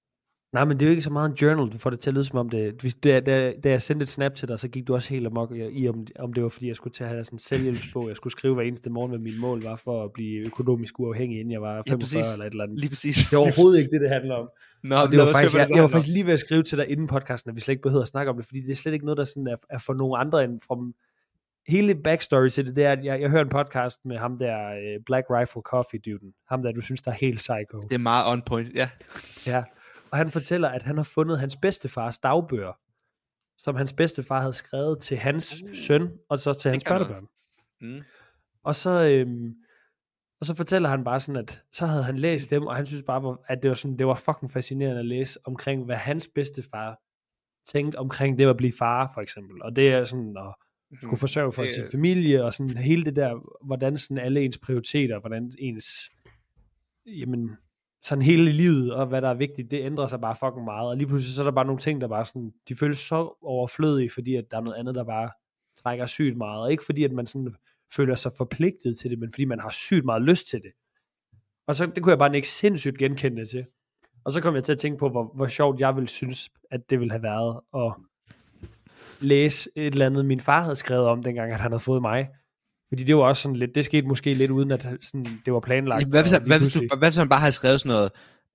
[0.53, 2.15] Nej, men det er jo ikke så meget en journal, du får det til at
[2.15, 2.75] lyde som om det...
[2.81, 5.27] Hvis, da, da, da jeg sendte et snap til dig, så gik du også helt
[5.27, 8.09] amok i, om, om det var, fordi jeg skulle til at have sådan en selvhjælpsbog.
[8.09, 11.41] Jeg skulle skrive hver eneste morgen, hvad mit mål var for at blive økonomisk uafhængig,
[11.41, 12.15] inden jeg var 45 præcis.
[12.33, 12.81] eller et eller andet.
[12.81, 13.17] Lige præcis.
[13.17, 14.49] Det er overhovedet ikke det, det handler om.
[14.85, 16.41] Nå, Og det lad var os faktisk, jeg, jeg var det faktisk lige ved at
[16.41, 18.61] skrive til dig inden podcasten, at vi slet ikke behøver at snakke om det, fordi
[18.61, 20.77] det er slet ikke noget, der sådan er, er for nogen andre end fra
[21.71, 24.71] hele backstory til det, det er, at jeg, jeg hører en podcast med ham der,
[24.71, 27.81] øh, Black Rifle Coffee Duden, ham der, du synes, der er helt psycho.
[27.81, 28.91] Det er meget on point, ja.
[29.47, 29.65] Ja,
[30.11, 32.73] og han fortæller, at han har fundet hans bedstefars dagbøger,
[33.59, 37.27] som hans bedstefar havde skrevet til hans Uh, søn, og så til hans børnebørn.
[37.81, 38.03] Mm.
[38.65, 39.55] Og så, øhm,
[40.41, 43.03] og så fortæller han bare sådan, at så havde han læst dem, og han synes
[43.07, 46.99] bare, at det var, sådan, det var fucking fascinerende at læse omkring, hvad hans bedstefar
[47.73, 49.63] tænkte omkring det at blive far, for eksempel.
[49.63, 50.55] Og det er sådan at
[50.97, 51.67] skulle forsørge for Mm.
[51.67, 56.11] Det- sin familie, og sådan hele det der, hvordan sådan alle ens prioriteter, hvordan ens,
[57.07, 57.51] jamen,
[58.03, 60.89] sådan hele livet, og hvad der er vigtigt, det ændrer sig bare fucking meget.
[60.89, 63.39] Og lige pludselig så er der bare nogle ting, der bare sådan, de føles så
[63.43, 65.31] overflødige, fordi at der er noget andet, der bare
[65.83, 66.63] trækker sygt meget.
[66.63, 67.55] Og ikke fordi, at man sådan
[67.97, 70.71] føler sig forpligtet til det, men fordi man har sygt meget lyst til det.
[71.67, 73.65] Og så det kunne jeg bare ikke sindssygt genkende til.
[74.25, 76.91] Og så kom jeg til at tænke på, hvor, hvor sjovt jeg ville synes, at
[76.91, 77.95] det ville have været at
[79.21, 82.29] læse et eller andet, min far havde skrevet om, dengang at han havde fået mig.
[82.89, 85.61] Fordi det var også sådan lidt, det skete måske lidt uden, at sådan, det var
[85.61, 86.09] planlagt.
[86.09, 88.13] Hvad hvis, han, hvad, hvis du, hvad hvis han bare havde skrevet sådan noget,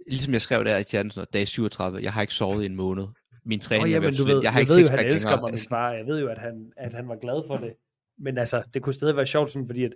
[0.07, 2.65] ligesom jeg skrev der i chatten, sådan noget, dag 37, jeg har ikke sovet i
[2.65, 3.07] en måned.
[3.45, 4.33] Min træning er ved jamen, forsvinde.
[4.33, 5.91] ved, jeg har jeg ikke ved jo, han elsker mig, min far.
[5.91, 7.73] Jeg ved jo, at han, at han var glad for det.
[8.17, 9.91] Men altså, det kunne stadig være sjovt, sådan, fordi at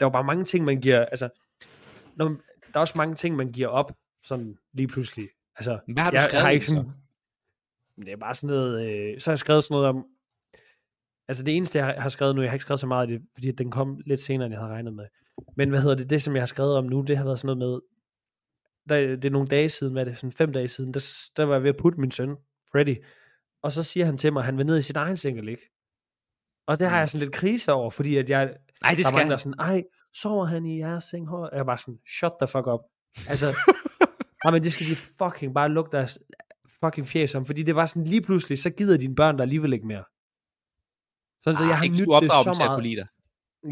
[0.00, 1.28] der var bare mange ting, man giver, altså,
[2.16, 3.92] når, der er også mange ting, man giver op,
[4.24, 5.28] sådan lige pludselig.
[5.56, 6.84] Altså, Hvad har du jeg, skrevet har i ikke så?
[8.00, 10.06] Men det er bare sådan noget, øh, så har jeg skrevet sådan noget om,
[11.28, 13.22] altså det eneste, jeg har, skrevet nu, jeg har ikke skrevet så meget i det,
[13.34, 15.06] fordi den kom lidt senere, end jeg havde regnet med.
[15.56, 17.58] Men hvad hedder det, det som jeg har skrevet om nu, det har været sådan
[17.58, 17.80] noget med,
[18.88, 21.00] der, det er nogle dage siden, hvad er det, sådan fem dage siden, der,
[21.36, 22.36] der var jeg ved at putte min søn,
[22.72, 23.04] Freddy,
[23.62, 25.44] og så siger han til mig, at han vil ned i sit egen seng og
[25.44, 25.62] ligge.
[26.66, 27.00] Og det har Mm.
[27.00, 29.58] jeg sådan lidt krise over, fordi at jeg, Nej, det skal mange, der er sådan,
[29.60, 29.82] ej,
[30.14, 31.26] sover han i jeres seng?
[31.28, 31.54] Hår?
[31.56, 32.80] Jeg bare sådan, shut the fuck up.
[33.28, 33.46] Altså,
[34.44, 36.18] nej, men det skal de fucking bare lukke deres
[36.84, 39.72] fucking fjes om, fordi det var sådan, lige pludselig, så gider dine børn der alligevel
[39.72, 40.04] ikke mere.
[41.44, 42.84] Sådan, så jeg har Ah, ikke nydt du det så til meget.
[42.84, 43.06] dig.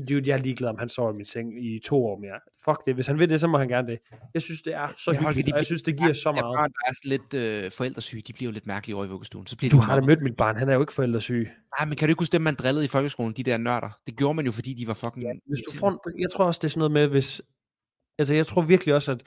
[0.09, 2.41] Dude, jeg er ligeglad, om han sover i min seng i to år mere.
[2.65, 2.95] Fuck det.
[2.95, 3.99] Hvis han vil det, så må han gerne det.
[4.35, 6.43] Jeg synes, det er så Holger, hyggeligt, de og jeg synes, det giver så meget.
[6.43, 9.47] børn, der er lidt øh, forældresyge, de bliver jo lidt mærkelige over i vuggestuen.
[9.47, 11.49] Så bliver Du har da mødt mit barn, han er jo ikke forældresyg.
[11.79, 13.91] Nej, men kan du ikke huske dem, man drillede i folkeskolen, de der nørder?
[14.07, 15.25] Det gjorde man jo, fordi de var fucking...
[15.25, 17.43] Ja, hvis du får, jeg tror også, det er sådan noget med, hvis...
[18.19, 19.23] Altså, jeg tror virkelig også, at...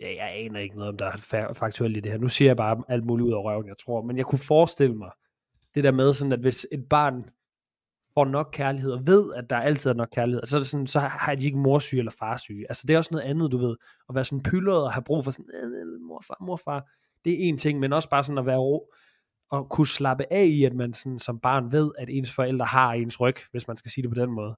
[0.00, 2.18] Ja, jeg aner ikke noget, om der er faktuelt i det her.
[2.18, 4.02] Nu siger jeg bare alt muligt ud af røven, jeg tror.
[4.02, 5.10] Men jeg kunne forestille mig,
[5.74, 7.24] det der med sådan, at hvis et barn
[8.14, 10.86] får nok kærlighed, og ved, at der altid er nok kærlighed, så, er det sådan,
[10.86, 12.66] så har de ikke morsyge eller farsyge.
[12.68, 13.76] Altså, det er også noget andet, du ved.
[14.08, 16.90] At være sådan pyldret og have brug for sådan, øh, øh, øh, morfar, morfar.
[17.24, 18.92] Det er en ting, men også bare sådan at være ro,
[19.50, 22.92] og kunne slappe af i, at man sådan, som barn ved, at ens forældre har
[22.92, 24.56] ens ryg, hvis man skal sige det på den måde.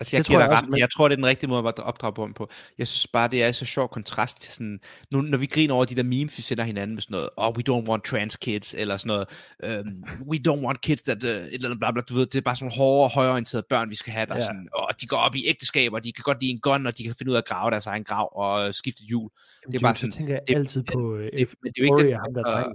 [0.00, 0.68] Altså, jeg, Det giver tror jeg ret.
[0.68, 2.50] men- jeg tror, det er den rigtige måde at opdrage på på.
[2.78, 4.80] Jeg synes bare, det er så sjov kontrast til sådan...
[5.12, 7.56] Nu, når vi griner over de der memes, vi sender hinanden med sådan noget, oh,
[7.56, 9.26] we don't want trans kids, eller sådan
[9.62, 11.24] noget, um, we don't want kids that...
[11.24, 13.94] Uh, et eller bla, bla, du ved, det er bare sådan hårde, højorienterede børn, vi
[13.94, 14.42] skal have, der Ja.
[14.42, 17.04] sådan, og de går op i ægteskaber, de kan godt lide en gun, og de
[17.04, 19.30] kan finde ud af at grave deres egen grav og skifte hjul.
[19.62, 21.82] Jamen, Det er bare så sådan- tænker jeg det- altid på øh, det- men det
[21.82, 22.72] er jo ikke den, der.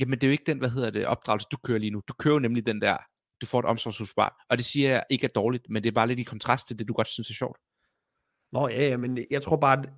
[0.00, 2.02] Jamen, det er jo ikke den, hvad hedder det, opdragelse, du kører lige nu.
[2.08, 2.96] Du kører jo nemlig den der,
[3.42, 4.32] du får et omsorgsfuldt.
[4.50, 6.78] Og det siger jeg ikke er dårligt, men det er bare lidt i kontrast til
[6.78, 7.58] det, du godt synes er sjovt.
[8.52, 9.88] Nå ja, ja, men jeg tror bare, at,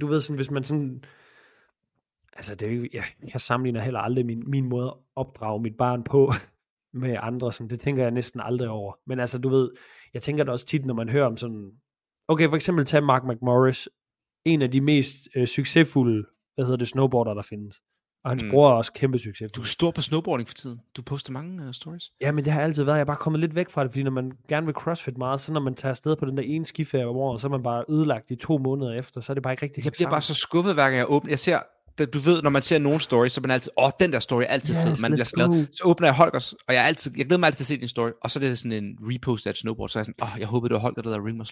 [0.00, 1.04] du ved sådan, hvis man sådan,
[2.32, 5.76] altså det er jo, jeg, jeg sammenligner heller aldrig min, min måde at opdrage mit
[5.76, 6.32] barn på
[7.02, 8.94] med andre, sådan, det tænker jeg næsten aldrig over.
[9.06, 9.70] Men altså, du ved,
[10.14, 11.72] jeg tænker det også tit, når man hører om sådan,
[12.28, 13.88] okay, for eksempel tag Mark McMorris,
[14.44, 17.82] en af de mest øh, succesfulde, hvad hedder det, snowboarder, der findes.
[18.24, 18.50] Og hans Mm.
[18.50, 19.50] bror er også kæmpe succesfuld.
[19.50, 20.80] Du er stor på snowboarding for tiden.
[20.96, 22.04] Du poster mange uh, stories.
[22.20, 22.96] Ja, men det har altid været.
[22.96, 25.40] Jeg er bare kommet lidt væk fra det, fordi når man gerne vil crossfit meget,
[25.40, 27.62] så når man tager afsted på den der ene skiferie om året, så er man
[27.62, 30.22] bare ødelagt i to måneder efter, så er det bare ikke rigtig Jeg bliver bare
[30.22, 31.30] så skuffet, hver gang jeg åbner.
[31.32, 31.58] Jeg ser,
[32.12, 34.46] du ved, når man ser nogle stories, så man altid, åh, den der story er
[34.46, 34.96] altid Yes, fed.
[35.02, 35.66] Man bliver glad.
[35.72, 37.88] Så åbner jeg Holgers, og jeg, altid, jeg glæder mig altid til at se din
[37.88, 40.28] story, og så er det sådan en repost af et snowboard, så er jeg sådan,
[40.34, 41.42] åh, jeg håber, det var Holger, der lavede ring.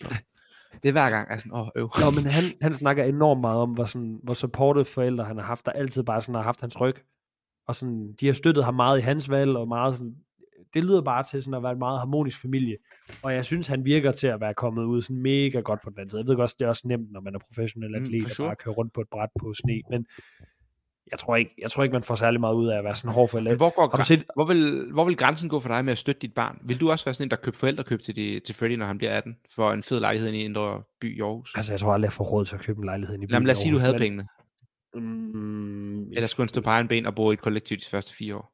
[0.83, 1.91] Det er hver gang, er sådan, åh, øv.
[2.01, 5.45] Nå, men han, han snakker enormt meget om, hvor, sådan, hvor supportive forældre han har
[5.45, 6.97] haft, der altid bare sådan har haft hans ryg.
[7.68, 10.14] Og sådan, de har støttet ham meget i hans valg, og meget sådan,
[10.75, 12.77] det lyder bare til sådan at være en meget harmonisk familie,
[13.22, 15.99] og jeg synes, han virker til at være kommet ud sådan mega godt på den
[15.99, 16.20] anden side.
[16.20, 18.49] Jeg ved godt, det er også nemt, når man er professionel Mm, atlet, og sure.
[18.49, 20.07] bare køre rundt på et bræt på sne, men
[21.11, 23.11] jeg tror ikke, jeg tror ikke man får særlig meget ud af at være sådan
[23.14, 25.92] hård for Men hvor, går, set, hvor, vil, hvor vil grænsen gå for dig med
[25.92, 26.59] at støtte dit barn?
[26.64, 28.98] Vil du også være sådan en, der køber forældrekøb til, de, til Freddy, når han
[28.98, 31.52] bliver 18, for en fed lejlighed i Indre By i Aarhus?
[31.57, 33.46] altså jeg tror aldrig, jeg får råd til at købe en lejlighed i Lad, mig-
[33.46, 34.28] lad os sige, du havde men, pengene.
[34.94, 38.14] Mm, Eller skulle han stå på egen ben og bo i et kollektiv de første
[38.14, 38.50] fire år?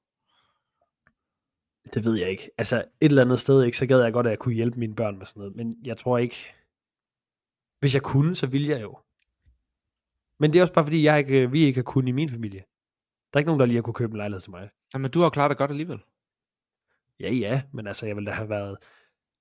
[1.94, 2.50] Det ved jeg ikke.
[2.58, 4.94] Altså et eller andet sted, ikke, så gad jeg godt, at jeg kunne hjælpe mine
[4.94, 5.56] børn med sådan noget.
[5.56, 6.36] Men jeg tror ikke...
[7.80, 8.98] Hvis jeg kunne, så ville jeg jo.
[10.40, 12.60] Men det er også bare fordi, jeg ikke, vi ikke har kunnet i min familie.
[12.60, 14.68] Der er ikke nogen, der lige har kunne købe en lejlighed til mig.
[14.94, 15.98] Jamen, du har klaret dig godt alligevel.
[17.20, 18.76] Ja, ja, men altså, jeg ville da have været...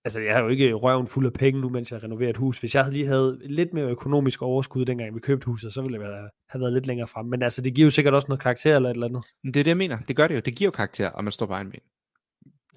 [0.05, 2.59] Altså, jeg har jo ikke røven fuld af penge nu, mens jeg renoverer et hus.
[2.59, 6.29] Hvis jeg lige havde lidt mere økonomisk overskud, dengang vi købte huset, så ville jeg
[6.49, 7.25] have været lidt længere frem.
[7.25, 9.23] Men altså, det giver jo sikkert også noget karakter eller et eller andet.
[9.43, 9.99] Men det er det, jeg mener.
[10.07, 10.39] Det gør det jo.
[10.39, 11.79] Det giver jo karakter, om man står på egen ben.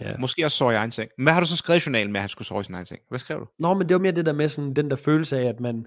[0.00, 0.16] Ja.
[0.18, 1.10] Måske også sove i egen seng.
[1.18, 2.74] Men hvad har du så skrevet i journalen med, at han skulle sove i sin
[2.74, 3.00] egen seng?
[3.08, 3.46] Hvad skrev du?
[3.58, 5.86] Nå, men det var mere det der med sådan, den der følelse af, at man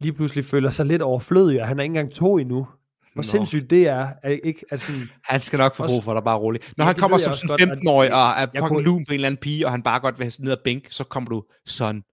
[0.00, 2.66] lige pludselig føler sig lidt overflødig, og han er ikke engang to endnu.
[3.12, 3.22] Hvor Nå.
[3.22, 6.38] sindssygt det er, er ikke, at sådan, Han skal nok få brug for dig, bare
[6.38, 6.72] roligt.
[6.76, 9.04] Når Ja, han det kommer som også sådan godt, 15-årig og er fucking kunne- lun
[9.04, 11.04] på en eller anden pige, og han bare godt vil have ned og bænk, så
[11.04, 12.04] kommer du sådan,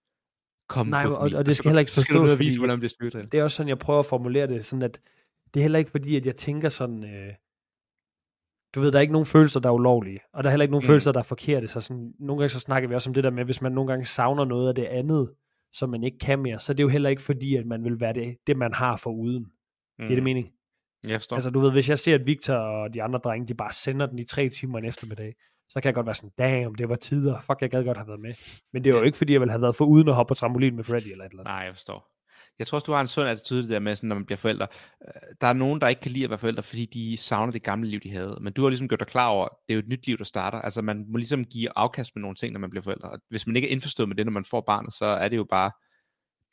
[0.70, 2.60] kom Nej, på og- og det Så skal heller ikke så skal du forstås, vise,
[2.60, 3.32] hvordan bliver stødtrænet.
[3.32, 5.00] det er også sådan, jeg prøver at formulere det, sådan at
[5.54, 7.34] det er heller ikke fordi, at jeg tænker sådan, øh,
[8.76, 10.72] du ved, der er ikke nogen følelser, der er ulovlige, og der er heller ikke
[10.72, 10.88] nogen mm.
[10.88, 13.30] følelser, der er forkerte, så sådan, nogle gange så snakker vi også om det der
[13.30, 15.30] med, hvis man nogle gange savner noget af det andet,
[15.74, 18.00] som man ikke kan mere, så er det jo heller ikke fordi, at man vil
[18.00, 19.44] være det, det man har for uden.
[19.44, 20.06] Mm.
[20.06, 20.50] Det er det mening.
[21.04, 21.36] Jeg forstår.
[21.36, 24.06] Altså du ved, hvis jeg ser, at Victor og de andre drenge, de bare sender
[24.06, 25.36] den i tre timer en eftermiddag,
[25.70, 28.08] så kan jeg godt være sådan, damn, det var tider, fuck, jeg gad godt have
[28.08, 28.34] været med.
[28.74, 30.36] Men det var jo ikke, fordi jeg ville have været for uden at hoppe på
[30.36, 31.52] trampolin med Freddy eller et eller andet.
[31.52, 32.17] Nej, jeg forstår.
[32.60, 34.38] Jeg tror også, du har en sund attitude det der med, sådan, når man bliver
[34.38, 34.68] forældre.
[35.08, 37.64] Øh, Der er nogen, der ikke kan lide at være forældre, fordi de savner det
[37.64, 38.38] gamle liv, de havde.
[38.42, 40.18] Men du har ligesom gjort dig klar over, at det er jo et nyt liv,
[40.18, 40.62] der starter.
[40.62, 43.10] Altså man må ligesom give afkast med nogle ting, når man bliver forældre.
[43.10, 45.38] Og hvis man ikke er indforstået med det, når man får barnet, så er det
[45.38, 45.72] jo bare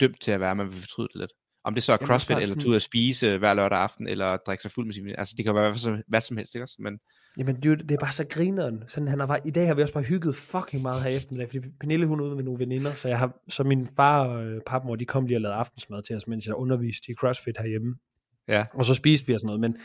[0.01, 1.31] dømt til at være, at man vil fortryde det lidt.
[1.65, 3.79] Om det så er Jamen, crossfit, bare eller sådan- tage ud at spise hver lørdag
[3.79, 6.37] aften, eller drikke sig fuld med sin Altså det kan være hvad som, hvad som
[6.37, 6.77] helst, ikke også?
[6.79, 6.99] Men
[7.39, 8.83] Jamen dude, det er bare så grineren.
[8.87, 11.17] Sådan, han har bare, I dag har vi også bare hygget fucking meget her i
[11.17, 14.27] eftermiddag, fordi Pernille hun er ude med nogle veninder, så, jeg har, så min far
[14.27, 17.15] og øh, papmor, de kom lige og lavede aftensmad til os, mens jeg underviste i
[17.15, 17.95] CrossFit herhjemme.
[18.49, 19.77] ja, Og så spiste vi og sådan noget, men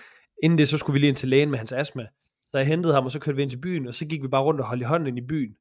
[0.43, 2.05] inden det, så skulle vi lige ind til lægen med hans astma.
[2.41, 4.27] Så jeg hentede ham, og så kørte vi ind til byen, og så gik vi
[4.27, 5.51] bare rundt og holdt i hånden ind i byen.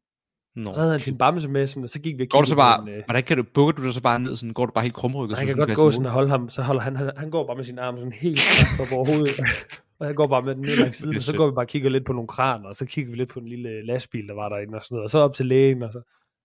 [0.57, 0.72] Nå.
[0.72, 2.57] Så havde han sin bamse med, sådan, og så gik vi og Går du så
[2.57, 4.66] bare, på en, øh, hvordan kan du, bukker du dig så bare ned, sådan, går
[4.66, 5.39] du bare helt krumrykket?
[5.39, 7.30] han sådan, kan som godt gå sådan og holde ham, så holder han, han, han
[7.30, 8.41] går bare med sin arm sådan helt
[8.80, 9.34] op over hovedet.
[10.01, 11.65] og jeg går bare med den ned langs siden, Det og så går vi bare
[11.65, 14.27] og kigger lidt på nogle kraner, og så kigger vi lidt på den lille lastbil,
[14.29, 16.01] der var derinde og sådan noget, og så op til lægen, og så,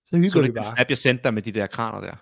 [0.06, 0.64] så hygger Så vi det bare.
[0.64, 2.16] snap, jeg sendte dig med de der kraner der.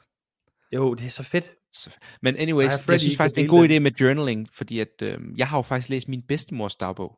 [0.76, 1.52] Jo, det er så fedt.
[1.74, 1.90] Så-
[2.22, 4.50] Men anyways, Ej, jeg, Freddy synes ikke faktisk, det er en god idé med journaling,
[4.54, 7.18] fordi at, øh, jeg har jo faktisk læst min bedstemors dagbog.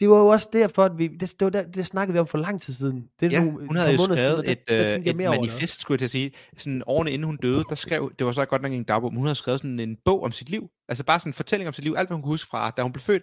[0.00, 2.26] Det var jo også derfor, at vi, det, det, var der, det snakkede vi om
[2.26, 3.08] for lang tid siden.
[3.20, 5.14] Det er Ja, nogle- hun havde jo skrevet siden, der, et, der, øh, tænkte jeg
[5.14, 5.40] et det.
[5.40, 6.32] manifest, skulle jeg til at sige.
[6.58, 9.16] Sådan årene inden hun døde, der skrev, det var så godt nok en dagbog, men
[9.18, 10.68] hun havde skrevet sådan en bog om sit liv.
[10.88, 12.82] Altså bare sådan en fortælling om sit liv, alt hvad hun kunne huske fra, da
[12.82, 13.22] hun blev født,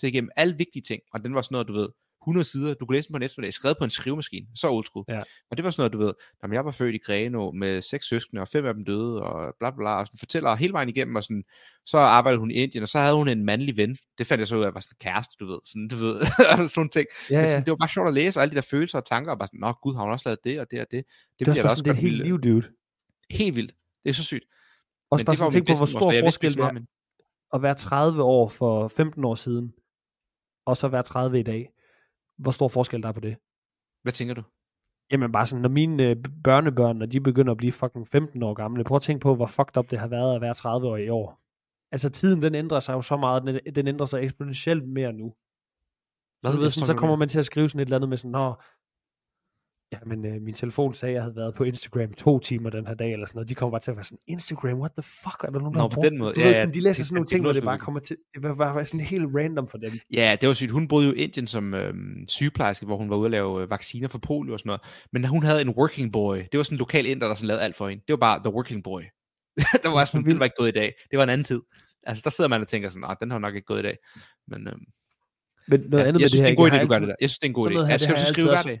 [0.00, 1.02] til igennem alle vigtige ting.
[1.12, 1.88] Og den var sådan noget, du ved,
[2.22, 4.84] 100 sider, du kunne læse den på en eftermiddag, skrevet på en skrivemaskine, så old
[4.84, 5.04] school.
[5.08, 5.20] Ja.
[5.50, 8.08] Og det var sådan noget, du ved, når jeg var født i Greno med seks
[8.08, 10.88] søskende, og fem af dem døde, og bla bla bla, og sådan fortæller hele vejen
[10.88, 11.44] igennem, og sådan,
[11.86, 13.96] så arbejdede hun i Indien, og så havde hun en mandlig ven.
[14.18, 16.20] Det fandt jeg så ud af, var sådan en kæreste, du ved, sådan, du ved,
[16.50, 17.06] sådan nogle ting.
[17.30, 17.50] Ja, Men ja.
[17.50, 19.38] sådan, det var bare sjovt at læse, og alle de der følelser og tanker, og
[19.38, 21.04] bare sådan, nå gud, har hun også lavet det, og det og det.
[21.38, 22.68] Det, Det er også sådan, det er helt liv, dude.
[23.30, 23.74] Helt vildt.
[24.04, 24.44] Det er så sygt.
[25.10, 26.80] Også Men bare sådan, tænk på, hvor stor forskel det er
[27.54, 29.72] at være 30 år for 15 år siden,
[30.66, 31.72] og så være 30 i dag.
[32.38, 33.36] Hvor stor forskel der er på det.
[34.02, 34.42] Hvad tænker du?
[35.10, 38.54] Jamen bare sådan, når mine øh, børnebørn, når de begynder at blive fucking 15 år
[38.54, 40.96] gamle, prøv at tænke på, hvor fucked up det har været at være 30 år
[40.96, 41.40] i år.
[41.92, 45.34] Altså tiden, den ændrer sig jo så meget, den, den ændrer sig eksponentielt mere nu.
[46.40, 48.16] Hvad du ved, sådan, så kommer man til at skrive sådan et eller andet med
[48.16, 48.54] sådan, Nå,
[49.92, 52.86] ja, men øh, min telefon sagde, at jeg havde været på Instagram to timer den
[52.86, 53.48] her dag, eller sådan noget.
[53.48, 55.80] De kommer bare til at være sådan, Instagram, what the fuck, er der nogen, der
[55.82, 56.34] Nå, på den det?" måde.
[56.34, 58.00] Du Ja, ved, ja, sådan, de læser det- sådan nogle ting, hvor det bare kommer
[58.00, 59.92] til, det var bare sådan helt random for dem.
[60.14, 60.70] Ja, det var sygt.
[60.70, 63.70] Hun boede jo i Indien som øhm, sygeplejerske, hvor hun var ude at lave øh,
[63.70, 64.80] vacciner for polio og sådan noget.
[65.12, 66.36] Men hun havde en working boy.
[66.36, 68.02] Det var sådan en lokal inder, der sådan lavede alt for hende.
[68.08, 69.02] Det var bare the working boy.
[69.82, 70.94] der var sådan, den var ikke gået i dag.
[71.10, 71.60] Det var en anden tid.
[72.06, 73.96] Altså, der sidder man og tænker sådan, nej, den har nok ikke gået i dag.
[74.48, 74.80] Men øhm,
[75.68, 76.88] Men noget ja, andet med jeg synes, det her, det er en god idé, du
[76.88, 77.14] gør det der.
[77.20, 77.72] Jeg synes, det er en god idé.
[77.86, 78.80] her, Altså, skal du skrive hver dag?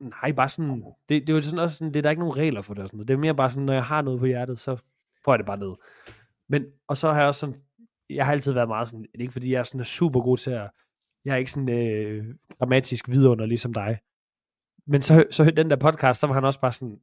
[0.00, 2.36] Nej, bare sådan, det, det er jo sådan også sådan, det er der ikke nogen
[2.36, 3.08] regler for det og sådan noget.
[3.08, 4.76] Det er mere bare sådan, når jeg har noget på hjertet, så
[5.24, 5.74] får jeg det bare ned.
[6.48, 7.56] Men, og så har jeg også sådan,
[8.10, 10.36] jeg har altid været meget sådan, det er ikke fordi jeg er sådan super god
[10.36, 10.70] til at,
[11.24, 12.24] jeg er ikke sådan øh,
[12.58, 13.98] grammatisk vidunder ligesom dig.
[14.86, 16.98] Men så, så den der podcast, så var han også bare sådan,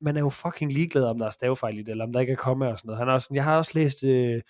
[0.00, 2.32] man er jo fucking ligeglad, om der er stavefejl i det, eller om der ikke
[2.32, 2.98] er komma og sådan noget.
[2.98, 4.42] Han er også sådan, jeg har også læst øh,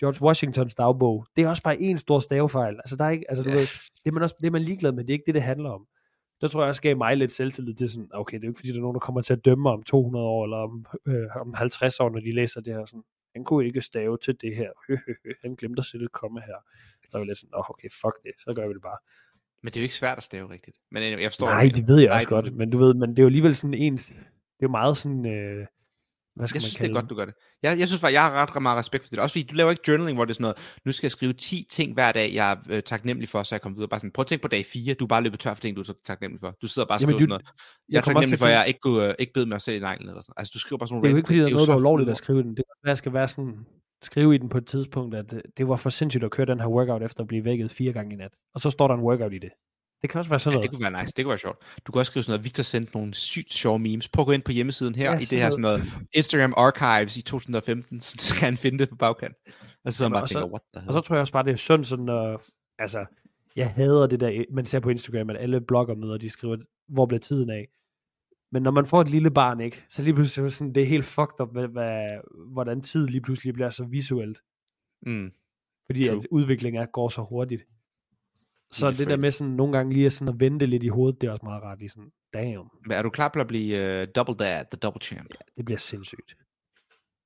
[0.00, 1.26] George Washingtons dagbog.
[1.36, 2.74] Det er også bare en stor stavefejl.
[2.76, 3.54] Altså, der er ikke, altså, du Ja.
[3.56, 3.62] ved,
[4.04, 5.70] det er, man også, det er man ligeglad med, det er ikke det, det handler
[5.70, 5.86] om.
[6.42, 8.58] Der tror jeg også gav mig lidt selvtillid til sådan, okay, det er jo ikke
[8.58, 11.36] fordi, der er nogen, der kommer til at dømme om 200 år, eller om, øh,
[11.40, 13.04] om 50 år, når de læser det her sådan,
[13.34, 14.70] han kunne ikke stave til det her,
[15.42, 16.58] han glemte at sætte et komme her.
[17.02, 18.98] Så er jeg lidt sådan, oh, okay, fuck det, så gør vi det bare.
[19.62, 20.76] Men det er jo ikke svært at stave rigtigt.
[20.90, 23.22] Men jeg forstår, Nej, det ved jeg også godt, men du ved, men det er
[23.22, 24.16] jo alligevel sådan ens, det
[24.60, 25.66] er jo meget sådan, øh,
[26.36, 27.34] hvad skal jeg man synes, det er godt, du gør det.
[27.62, 29.18] Jeg, jeg synes faktisk, jeg har ret, ret meget respekt for det.
[29.18, 31.32] Også fordi du laver ikke journaling, hvor det er sådan noget, nu skal jeg skrive
[31.32, 33.88] 10 ting hver dag, jeg er øh, taknemmelig for, så jeg kommer videre.
[33.88, 35.76] Bare sådan, prøv at tænke på dag 4, du er bare løbet tør for ting,
[35.76, 36.54] du er så taknemmelig for.
[36.62, 37.46] Du sidder bare og skriver Jamen, sådan du- noget.
[37.88, 39.76] Jeg er kommer også taknemmelig for, at jeg ikke, kunne, øh, ikke bed mig selv
[39.76, 40.08] i neglen.
[40.08, 40.34] Eller sådan.
[40.36, 41.74] Altså, du skriver bare sådan Det er jo nogle ikke fordi, der er noget, der
[41.74, 42.56] er ulovligt at skrive den.
[42.56, 43.54] Det jeg skal være sådan,
[44.02, 46.60] skrive i den på et tidspunkt, at øh, det var for sindssygt at køre den
[46.60, 48.32] her workout efter at blive vækket fire gange i nat.
[48.54, 49.50] Og så står der en workout i det.
[50.02, 50.70] Det kan også være sådan Ja, noget.
[50.70, 51.12] det kunne være nice.
[51.16, 51.58] Det kunne være sjovt.
[51.86, 54.08] Du kan også skrive sådan noget, Victor sendte nogle sygt sjove memes.
[54.08, 57.16] Prøv at gå ind på hjemmesiden her, Ja, i det her sådan noget Instagram Archives
[57.16, 59.34] i 2015, så kan han finde det på bagkant.
[59.84, 60.88] Og så sidder man Jamen, bare og og så- tænker, what the hell?
[60.88, 62.40] Og så tror jeg også bare, det er synd sådan, at,
[62.78, 63.04] altså,
[63.56, 66.56] jeg hader det der, man ser på Instagram, at alle bloggermøder, de skriver,
[66.88, 67.68] hvor bliver tiden af?
[68.52, 70.82] Men når man får et lille barn, ikke, så lige pludselig er det sådan, det
[70.82, 72.08] er helt fucked up, hvad, hvad,
[72.52, 74.38] hvordan tid lige pludselig bliver så visuelt.
[75.06, 75.30] Mm.
[75.86, 76.18] Fordi True.
[76.18, 77.62] at udviklingen er, går så hurtigt.
[78.72, 81.20] Så Helt det der med sådan, nogle gange lige sådan at vente lidt i hovedet,
[81.20, 81.78] det er også meget rart.
[81.78, 85.02] Lige sådan, damn, Men er du klar på at blive uh, double dad, the double
[85.02, 85.34] champ?
[85.56, 86.36] det bliver sindssygt.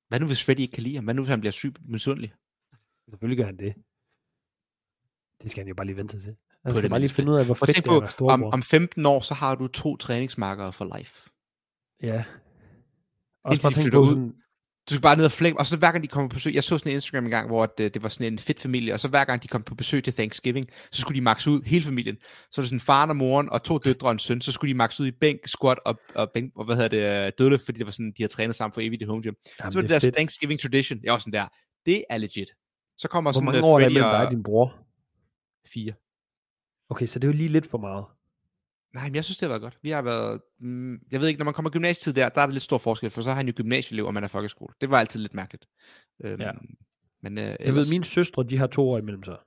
[0.07, 1.03] Hvad nu hvis Freddy ikke kan lide ham?
[1.03, 2.33] Hvad nu hvis han bliver syg misundelig?
[3.09, 3.73] Selvfølgelig gør han det.
[5.41, 6.35] Det skal han jo bare lige vente til.
[6.65, 8.63] Han skal det bare lige finde ud af, hvor fedt det er på, om, om
[8.63, 11.29] 15 år, så har du to træningsmarkere for life.
[12.01, 12.23] Ja.
[13.43, 14.07] Også Indtil bare flytter på ud.
[14.07, 14.33] sådan,
[14.89, 16.63] Du skal bare ned og flække, og så hver gang de kommer på besøg, jeg
[16.63, 18.99] så sådan en Instagram en gang, hvor det, det var sådan en fedt familie, og
[18.99, 21.85] så hver gang de kom på besøg til Thanksgiving, så skulle de max ud, hele
[21.85, 22.17] familien.
[22.51, 24.73] Så var det sådan faren og moren og to døtre og en søn, så skulle
[24.73, 27.77] de max ud i bænk, squat og, og, bænk, og hvad hedder det, dødløft, fordi
[27.77, 29.33] det var sådan, de har trænet sammen for evigt i home gym.
[29.59, 30.15] jamen, så var det, det er deres fedt.
[30.15, 30.99] Thanksgiving tradition.
[31.03, 31.47] Jeg var sådan der,
[31.85, 32.49] det er legit.
[32.97, 34.87] Så kommer Hvor sådan mange uh, år er mellem dig og din bror?
[35.73, 35.93] fire.
[36.89, 38.05] Okay, så det er jo lige lidt for meget.
[38.93, 39.77] Nej, men jeg synes, det har været godt.
[39.81, 42.53] Vi har været, mm, jeg ved ikke, når man kommer gymnasietid der, der er det
[42.53, 44.73] lidt stor forskel, for så har han jo gymnasieelev, og man er folkeskole.
[44.81, 45.65] Det var altid lidt mærkeligt.
[46.23, 46.51] Øhm, Ja.
[47.21, 49.37] Men øh, Jeg ellers, ved, mine søstre, de har to år imellem sig.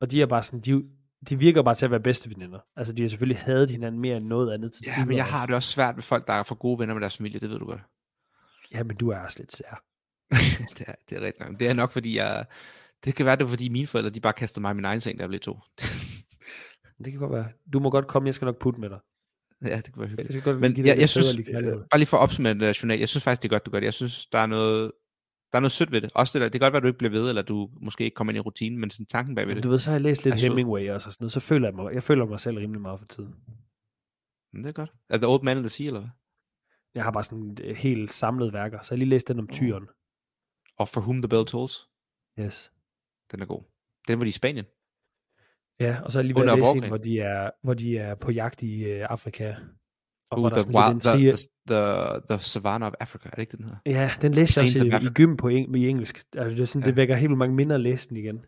[0.00, 0.84] Og de er bare sådan, de,
[1.28, 2.58] de virker bare til at være bedste veninder.
[2.76, 5.46] Altså, de har selvfølgelig hadet hinanden mere end noget andet til Ja, men jeg har
[5.46, 7.58] det også svært med folk, der er for gode venner med deres familie, det ved
[7.58, 7.80] du godt.
[8.72, 9.82] Ja, men du er også lidt sær.
[10.78, 11.60] det, er, det er rigtigt nok.
[11.60, 12.46] Det er nok, fordi jeg...
[13.04, 15.00] Det kan være, det er, fordi mine forældre, de bare kastede mig i min egen
[15.00, 15.58] seng, da jeg blev to.
[17.04, 17.48] Det kan godt være.
[17.72, 18.98] Du må godt komme, jeg skal nok putte med dig.
[19.64, 20.34] ja, det kunne være hyggeligt.
[20.34, 21.84] Jeg godt Men jeg, jeg synes, øh, kærlighed.
[21.90, 23.70] bare lige for at opsummere det der journal, jeg synes faktisk, det er godt, du
[23.70, 23.84] gør det.
[23.84, 24.92] Jeg synes, der er noget,
[25.52, 26.10] der er noget sødt ved det.
[26.14, 28.04] Også det der, det kan godt være, at du ikke bliver ved, eller du måske
[28.04, 29.90] ikke kommer ind i rutinen, men sådan tanken bag ved Men det, du ved, så
[29.90, 30.48] har jeg læst lidt sød.
[30.48, 33.06] Hemingway og sådan noget, så føler jeg mig, jeg føler mig selv rimelig meget for
[33.06, 33.34] tiden.
[34.52, 34.92] Men det er godt.
[35.08, 36.10] Er The Old Man in the Sea, eller hvad?
[36.94, 39.88] Jeg har bare sådan et helt samlet værker, så jeg lige læst den om tyren.
[40.76, 41.88] Og For Whom the Bell Tolls.
[42.40, 42.72] Yes.
[43.32, 43.62] Den er god.
[44.08, 44.64] Den var de i Spanien.
[45.80, 47.98] Ja, og så er jeg lige ved Under læse en, hvor de, er, hvor de
[47.98, 49.54] er på jagt i øh, Afrika.
[50.30, 51.36] Og Uh, the, wild, the, the,
[51.70, 53.76] the, the Savannah of Africa, er det ikke den her?
[53.86, 56.16] Ja, den læste jeg også i, i gym på eng- i engelsk.
[56.36, 56.86] Altså, det, er sådan, Ja.
[56.86, 58.44] det vækker helt vildt mange minder at læse den igen.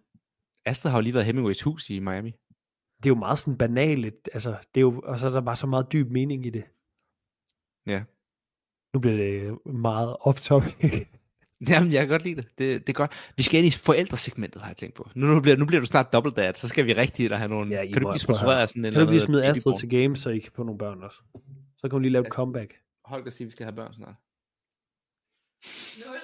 [0.66, 2.30] Astrid har jo lige været Hemingways hus i Miami.
[3.02, 5.56] Det er jo meget sådan banalt, altså, det er jo, og så er der bare
[5.56, 6.64] så meget dyb mening i det.
[7.86, 8.04] Ja.
[8.94, 11.06] Nu bliver det meget off-topic.
[11.68, 12.48] Jamen, jeg kan godt lide det.
[12.58, 12.80] det.
[12.86, 13.12] Det er godt.
[13.36, 15.08] Vi skal ind i forældresegmentet, har jeg tænkt på.
[15.14, 17.48] Nu, nu, bliver, nu bliver du snart double dad, så skal vi rigtig der have
[17.48, 17.74] nogle...
[17.74, 18.18] Ja, I kan du blive at høre.
[18.18, 20.62] sponsoreret af sådan en kan du lige smide Astrid til games, så I kan få
[20.62, 21.16] nogle børn også?
[21.76, 22.30] Så kan hun lige lave et Ja.
[22.30, 22.74] comeback.
[23.04, 24.14] Holger siger, vi skal have børn snart.
[26.06, 26.16] Nul.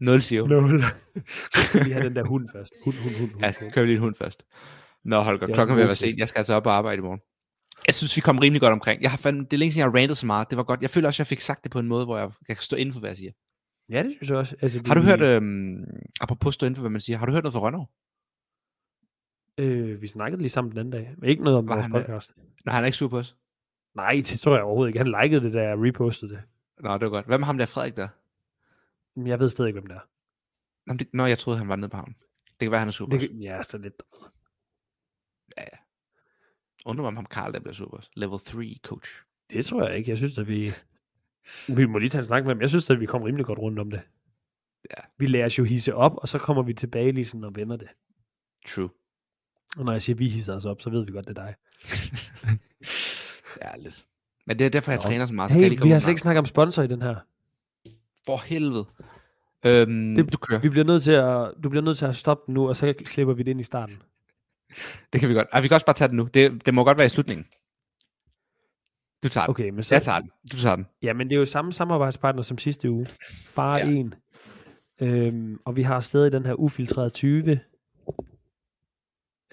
[0.00, 0.80] Nul siger Nul.
[0.80, 2.72] Jeg skal lige have den der hund først.
[2.84, 3.44] Hund, hund, hund, hund.
[3.44, 4.42] Ja, køb lige en hund først.
[5.04, 6.18] Nå, Holger, Det er klokken en vil god være sent.
[6.18, 7.20] Jeg skal altså op og arbejde i morgen.
[7.86, 9.02] Jeg synes, vi kom rimelig godt omkring.
[9.02, 10.50] Jeg har fandme, det er længe siden, jeg har rantet så meget.
[10.50, 10.82] Det var godt.
[10.82, 12.76] Jeg føler også, jeg fik sagt det på en måde, hvor jeg, jeg kan stå
[12.76, 13.32] inden for, hvad jeg siger.
[13.88, 14.56] Ja, det synes jeg også.
[14.62, 15.84] Altså, Har du vi- hørt, øhm,
[16.20, 17.84] apropos stå inden for, hvad man siger, har du hørt noget fra Rønnow?
[19.58, 21.14] Øh, vi snakkede lige sammen den anden dag.
[21.18, 22.32] Men ikke noget om Var vores han, podcast.
[22.64, 23.36] Nej, han er ikke sur på os.
[23.94, 24.98] Nej, det tror jeg overhovedet ikke.
[25.10, 26.42] Han likede det, da jeg repostede det.
[26.80, 27.26] Nå, det var godt.
[27.26, 28.08] Hvad med ham der, Frederik der?
[29.26, 30.08] Jeg ved stadig ikke, hvem det er.
[30.86, 32.16] Nå, det, nå jeg troede, han var nede på havnen.
[32.46, 33.36] Det kan være, han er sur på Det, os.
[33.40, 34.02] ja, så lidt.
[36.86, 38.10] Undrer mig, om ham Karl, der bliver sur på os.
[38.16, 39.10] Level 3 coach.
[39.50, 40.10] Det tror jeg ikke.
[40.10, 40.70] Jeg synes, at vi...
[41.68, 42.60] Vi må lige tage en snak med ham.
[42.60, 44.00] Jeg synes, at vi kom rimelig godt rundt om det.
[44.90, 45.02] Ja.
[45.18, 47.76] Vi lærer os jo hisse op, og så kommer vi tilbage lige sådan og vender
[47.76, 47.88] det.
[48.68, 48.90] True.
[49.76, 51.44] Og når jeg siger, at vi hisser os op, så ved vi godt, det er
[51.44, 51.54] dig.
[53.62, 54.04] Ja, lidt.
[54.46, 55.02] Men det er derfor, jeg Nå.
[55.02, 55.52] træner så meget.
[55.52, 57.16] så Hey, vi har slet ikke snakket om sponsor i den her.
[58.26, 58.86] For helvede.
[59.66, 60.60] Øhm, det, du kører.
[60.60, 62.94] Vi bliver nødt til at, du bliver nødt til at stoppe den nu, og så
[63.04, 64.02] klipper vi det ind i starten.
[65.12, 65.48] Det kan vi godt.
[65.52, 66.28] Ej, vi kan også bare tage den nu.
[66.34, 67.46] Det, det må godt være i slutningen.
[69.22, 69.50] Du tager den.
[69.50, 70.30] Okay, men så, Jeg tager den.
[70.52, 70.86] Du tager den.
[71.02, 73.06] Ja, men det er jo samme samarbejdspartner som sidste uge.
[73.54, 73.86] Bare Ja.
[73.86, 73.92] ja.
[73.92, 74.14] en.
[75.00, 77.60] Øhm, og vi har stadig den her ufiltreret 20.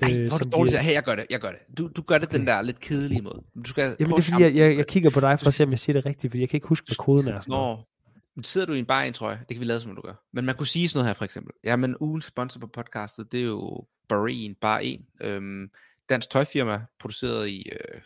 [0.02, 0.74] Ej, hvor er det dårligt.
[0.78, 1.60] de- Hey, jeg gør det, jeg gør det.
[1.78, 3.42] Du, du gør det den der lidt kedelige måde.
[3.66, 5.64] Du skal Jamen det er fordi, jeg, jeg, jeg kigger på dig for at se,
[5.64, 7.40] om jeg siger det rigtigt, fordi jeg kan ikke huske, hvad koden er.
[7.40, 7.52] Sådan.
[7.52, 7.78] Nå,
[8.36, 9.38] men sidder du i en bar i en trøje?
[9.40, 10.14] Det kan vi lade som, du gør.
[10.34, 11.54] Men man kunne sige sådan noget her for eksempel.
[11.64, 15.02] Jamen, ugens sponsor på podcastet, det er jo Bareen, Bar 1.
[15.22, 15.70] Øhm,
[16.10, 18.02] dansk tøjfirma, produceret i øh,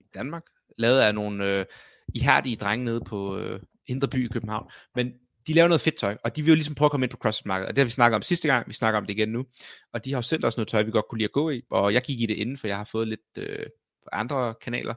[0.00, 0.42] i Danmark.
[0.76, 1.66] Lavet af nogle øh,
[2.14, 4.70] ihærdige drenge nede på øh, Indre By i København.
[4.94, 5.12] Men
[5.46, 7.16] de laver noget fedt tøj, og de vil jo ligesom prøve at komme ind på
[7.16, 7.68] CrossFit-markedet.
[7.68, 9.44] Og det har vi snakket om sidste gang, vi snakker om det igen nu.
[9.92, 11.62] Og de har jo selv også noget tøj, vi godt kunne lide at gå i.
[11.70, 13.66] Og jeg gik i det inden, for jeg har fået lidt øh,
[14.04, 14.94] på andre kanaler.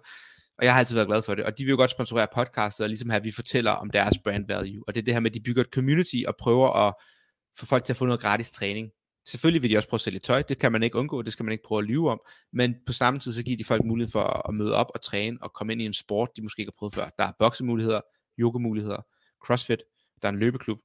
[0.58, 1.46] Og jeg har altid været glad for det.
[1.46, 4.18] Og de vil jo godt sponsorere podcastet, og ligesom have, at vi fortæller om deres
[4.24, 4.84] brand value.
[4.88, 6.94] Og det er det her med, at de bygger et community og prøver at
[7.60, 8.90] få folk til at få noget gratis træning.
[9.26, 11.44] Selvfølgelig vil de også prøve at sælge tøj, det kan man ikke undgå, det skal
[11.46, 12.22] man ikke prøve at lyve om,
[12.54, 15.38] men på samme tid så giver de folk mulighed for at- møde op og træne
[15.42, 17.10] og komme ind i en sport, de måske ikke har prøvet før.
[17.18, 18.02] Der er boksemuligheder,
[18.40, 19.02] yogamuligheder,
[19.46, 19.80] crossfit,
[20.22, 20.80] der er en løbeklub,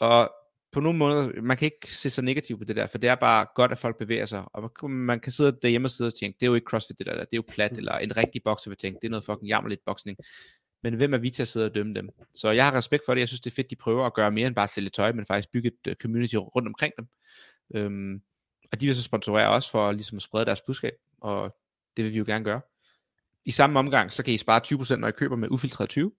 [0.00, 0.30] og
[0.72, 3.14] på nogle måder, man kan ikke se så negativt på det der, for det er
[3.14, 6.36] bare godt, at folk bevæger sig, og man- kan sidde derhjemme og sidde og tænke,
[6.40, 8.70] det er jo ikke crossfit det der, det er jo plat, eller en rigtig bokser
[8.70, 10.18] vil tænke, det er noget fucking jammerligt boksning.
[10.82, 12.08] Men hvem er vi til at sidde og dømme dem?
[12.34, 14.30] Så jeg har respekt for det, jeg synes det er fedt, de prøver at gøre
[14.30, 17.06] mere end bare at sælge tøj, men faktisk bygge et øh, community rundt omkring dem.
[17.74, 18.22] Øhm,
[18.72, 21.56] og de vil så sponsorere os for ligesom at sprede deres budskab, og
[21.96, 22.60] det vil vi jo gerne gøre.
[23.44, 24.60] I samme omgang, så kan I spare
[24.94, 26.12] 20%, når I køber med ufiltreret 20,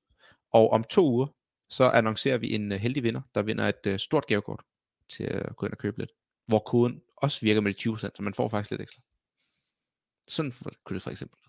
[0.51, 1.27] og om to uger,
[1.69, 4.63] så annoncerer vi en øh, heldig vinder, der vinder et øh, stort gavekort
[5.09, 6.11] til at gå ind og købe lidt,
[6.45, 9.01] hvor koden også virker med de 20%, så man får faktisk lidt ekstra.
[10.27, 11.39] Sådan for- kunne det for eksempel.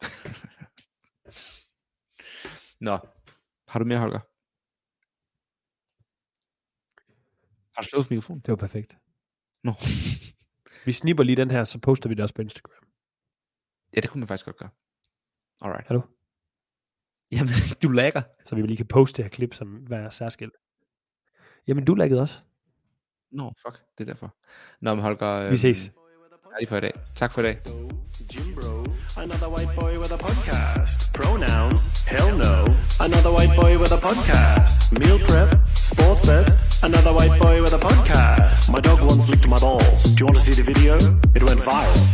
[2.80, 2.98] Nå,
[3.68, 4.20] har du mere, Holger?
[7.76, 8.40] Har du slået mikrofonen?
[8.40, 8.96] Det var perfekt.
[9.66, 9.74] Nå.
[10.86, 12.84] Vi snipper lige den her, så poster vi det også på Instagram.
[13.96, 14.70] Ja, det kunne man faktisk godt gøre.
[15.60, 15.86] Alright.
[15.86, 16.02] Hallo?
[17.32, 17.52] Jamen,
[17.82, 18.22] du lagger.
[18.44, 20.54] Så vi lige kan poste det her klip som hver særskilt.
[21.66, 22.40] Jamen, du laggede også.
[23.30, 24.36] Nå, fuck, det er derfor.
[24.80, 25.92] Nå, men Holger, øhm, Vi ses.
[26.56, 26.92] Færdig for i dag.
[27.30, 27.54] For i.
[28.32, 28.84] Jim Bro,
[29.16, 31.12] another white boy with a podcast.
[31.12, 32.64] Pronouns, hell no.
[33.00, 34.92] Another white boy with a podcast.
[35.00, 36.46] Meal prep, sports bet,
[36.82, 38.70] another white boy with a podcast.
[38.72, 40.02] My dog once licked my balls.
[40.04, 40.94] Do you want to see the video?
[41.34, 42.06] It went viral.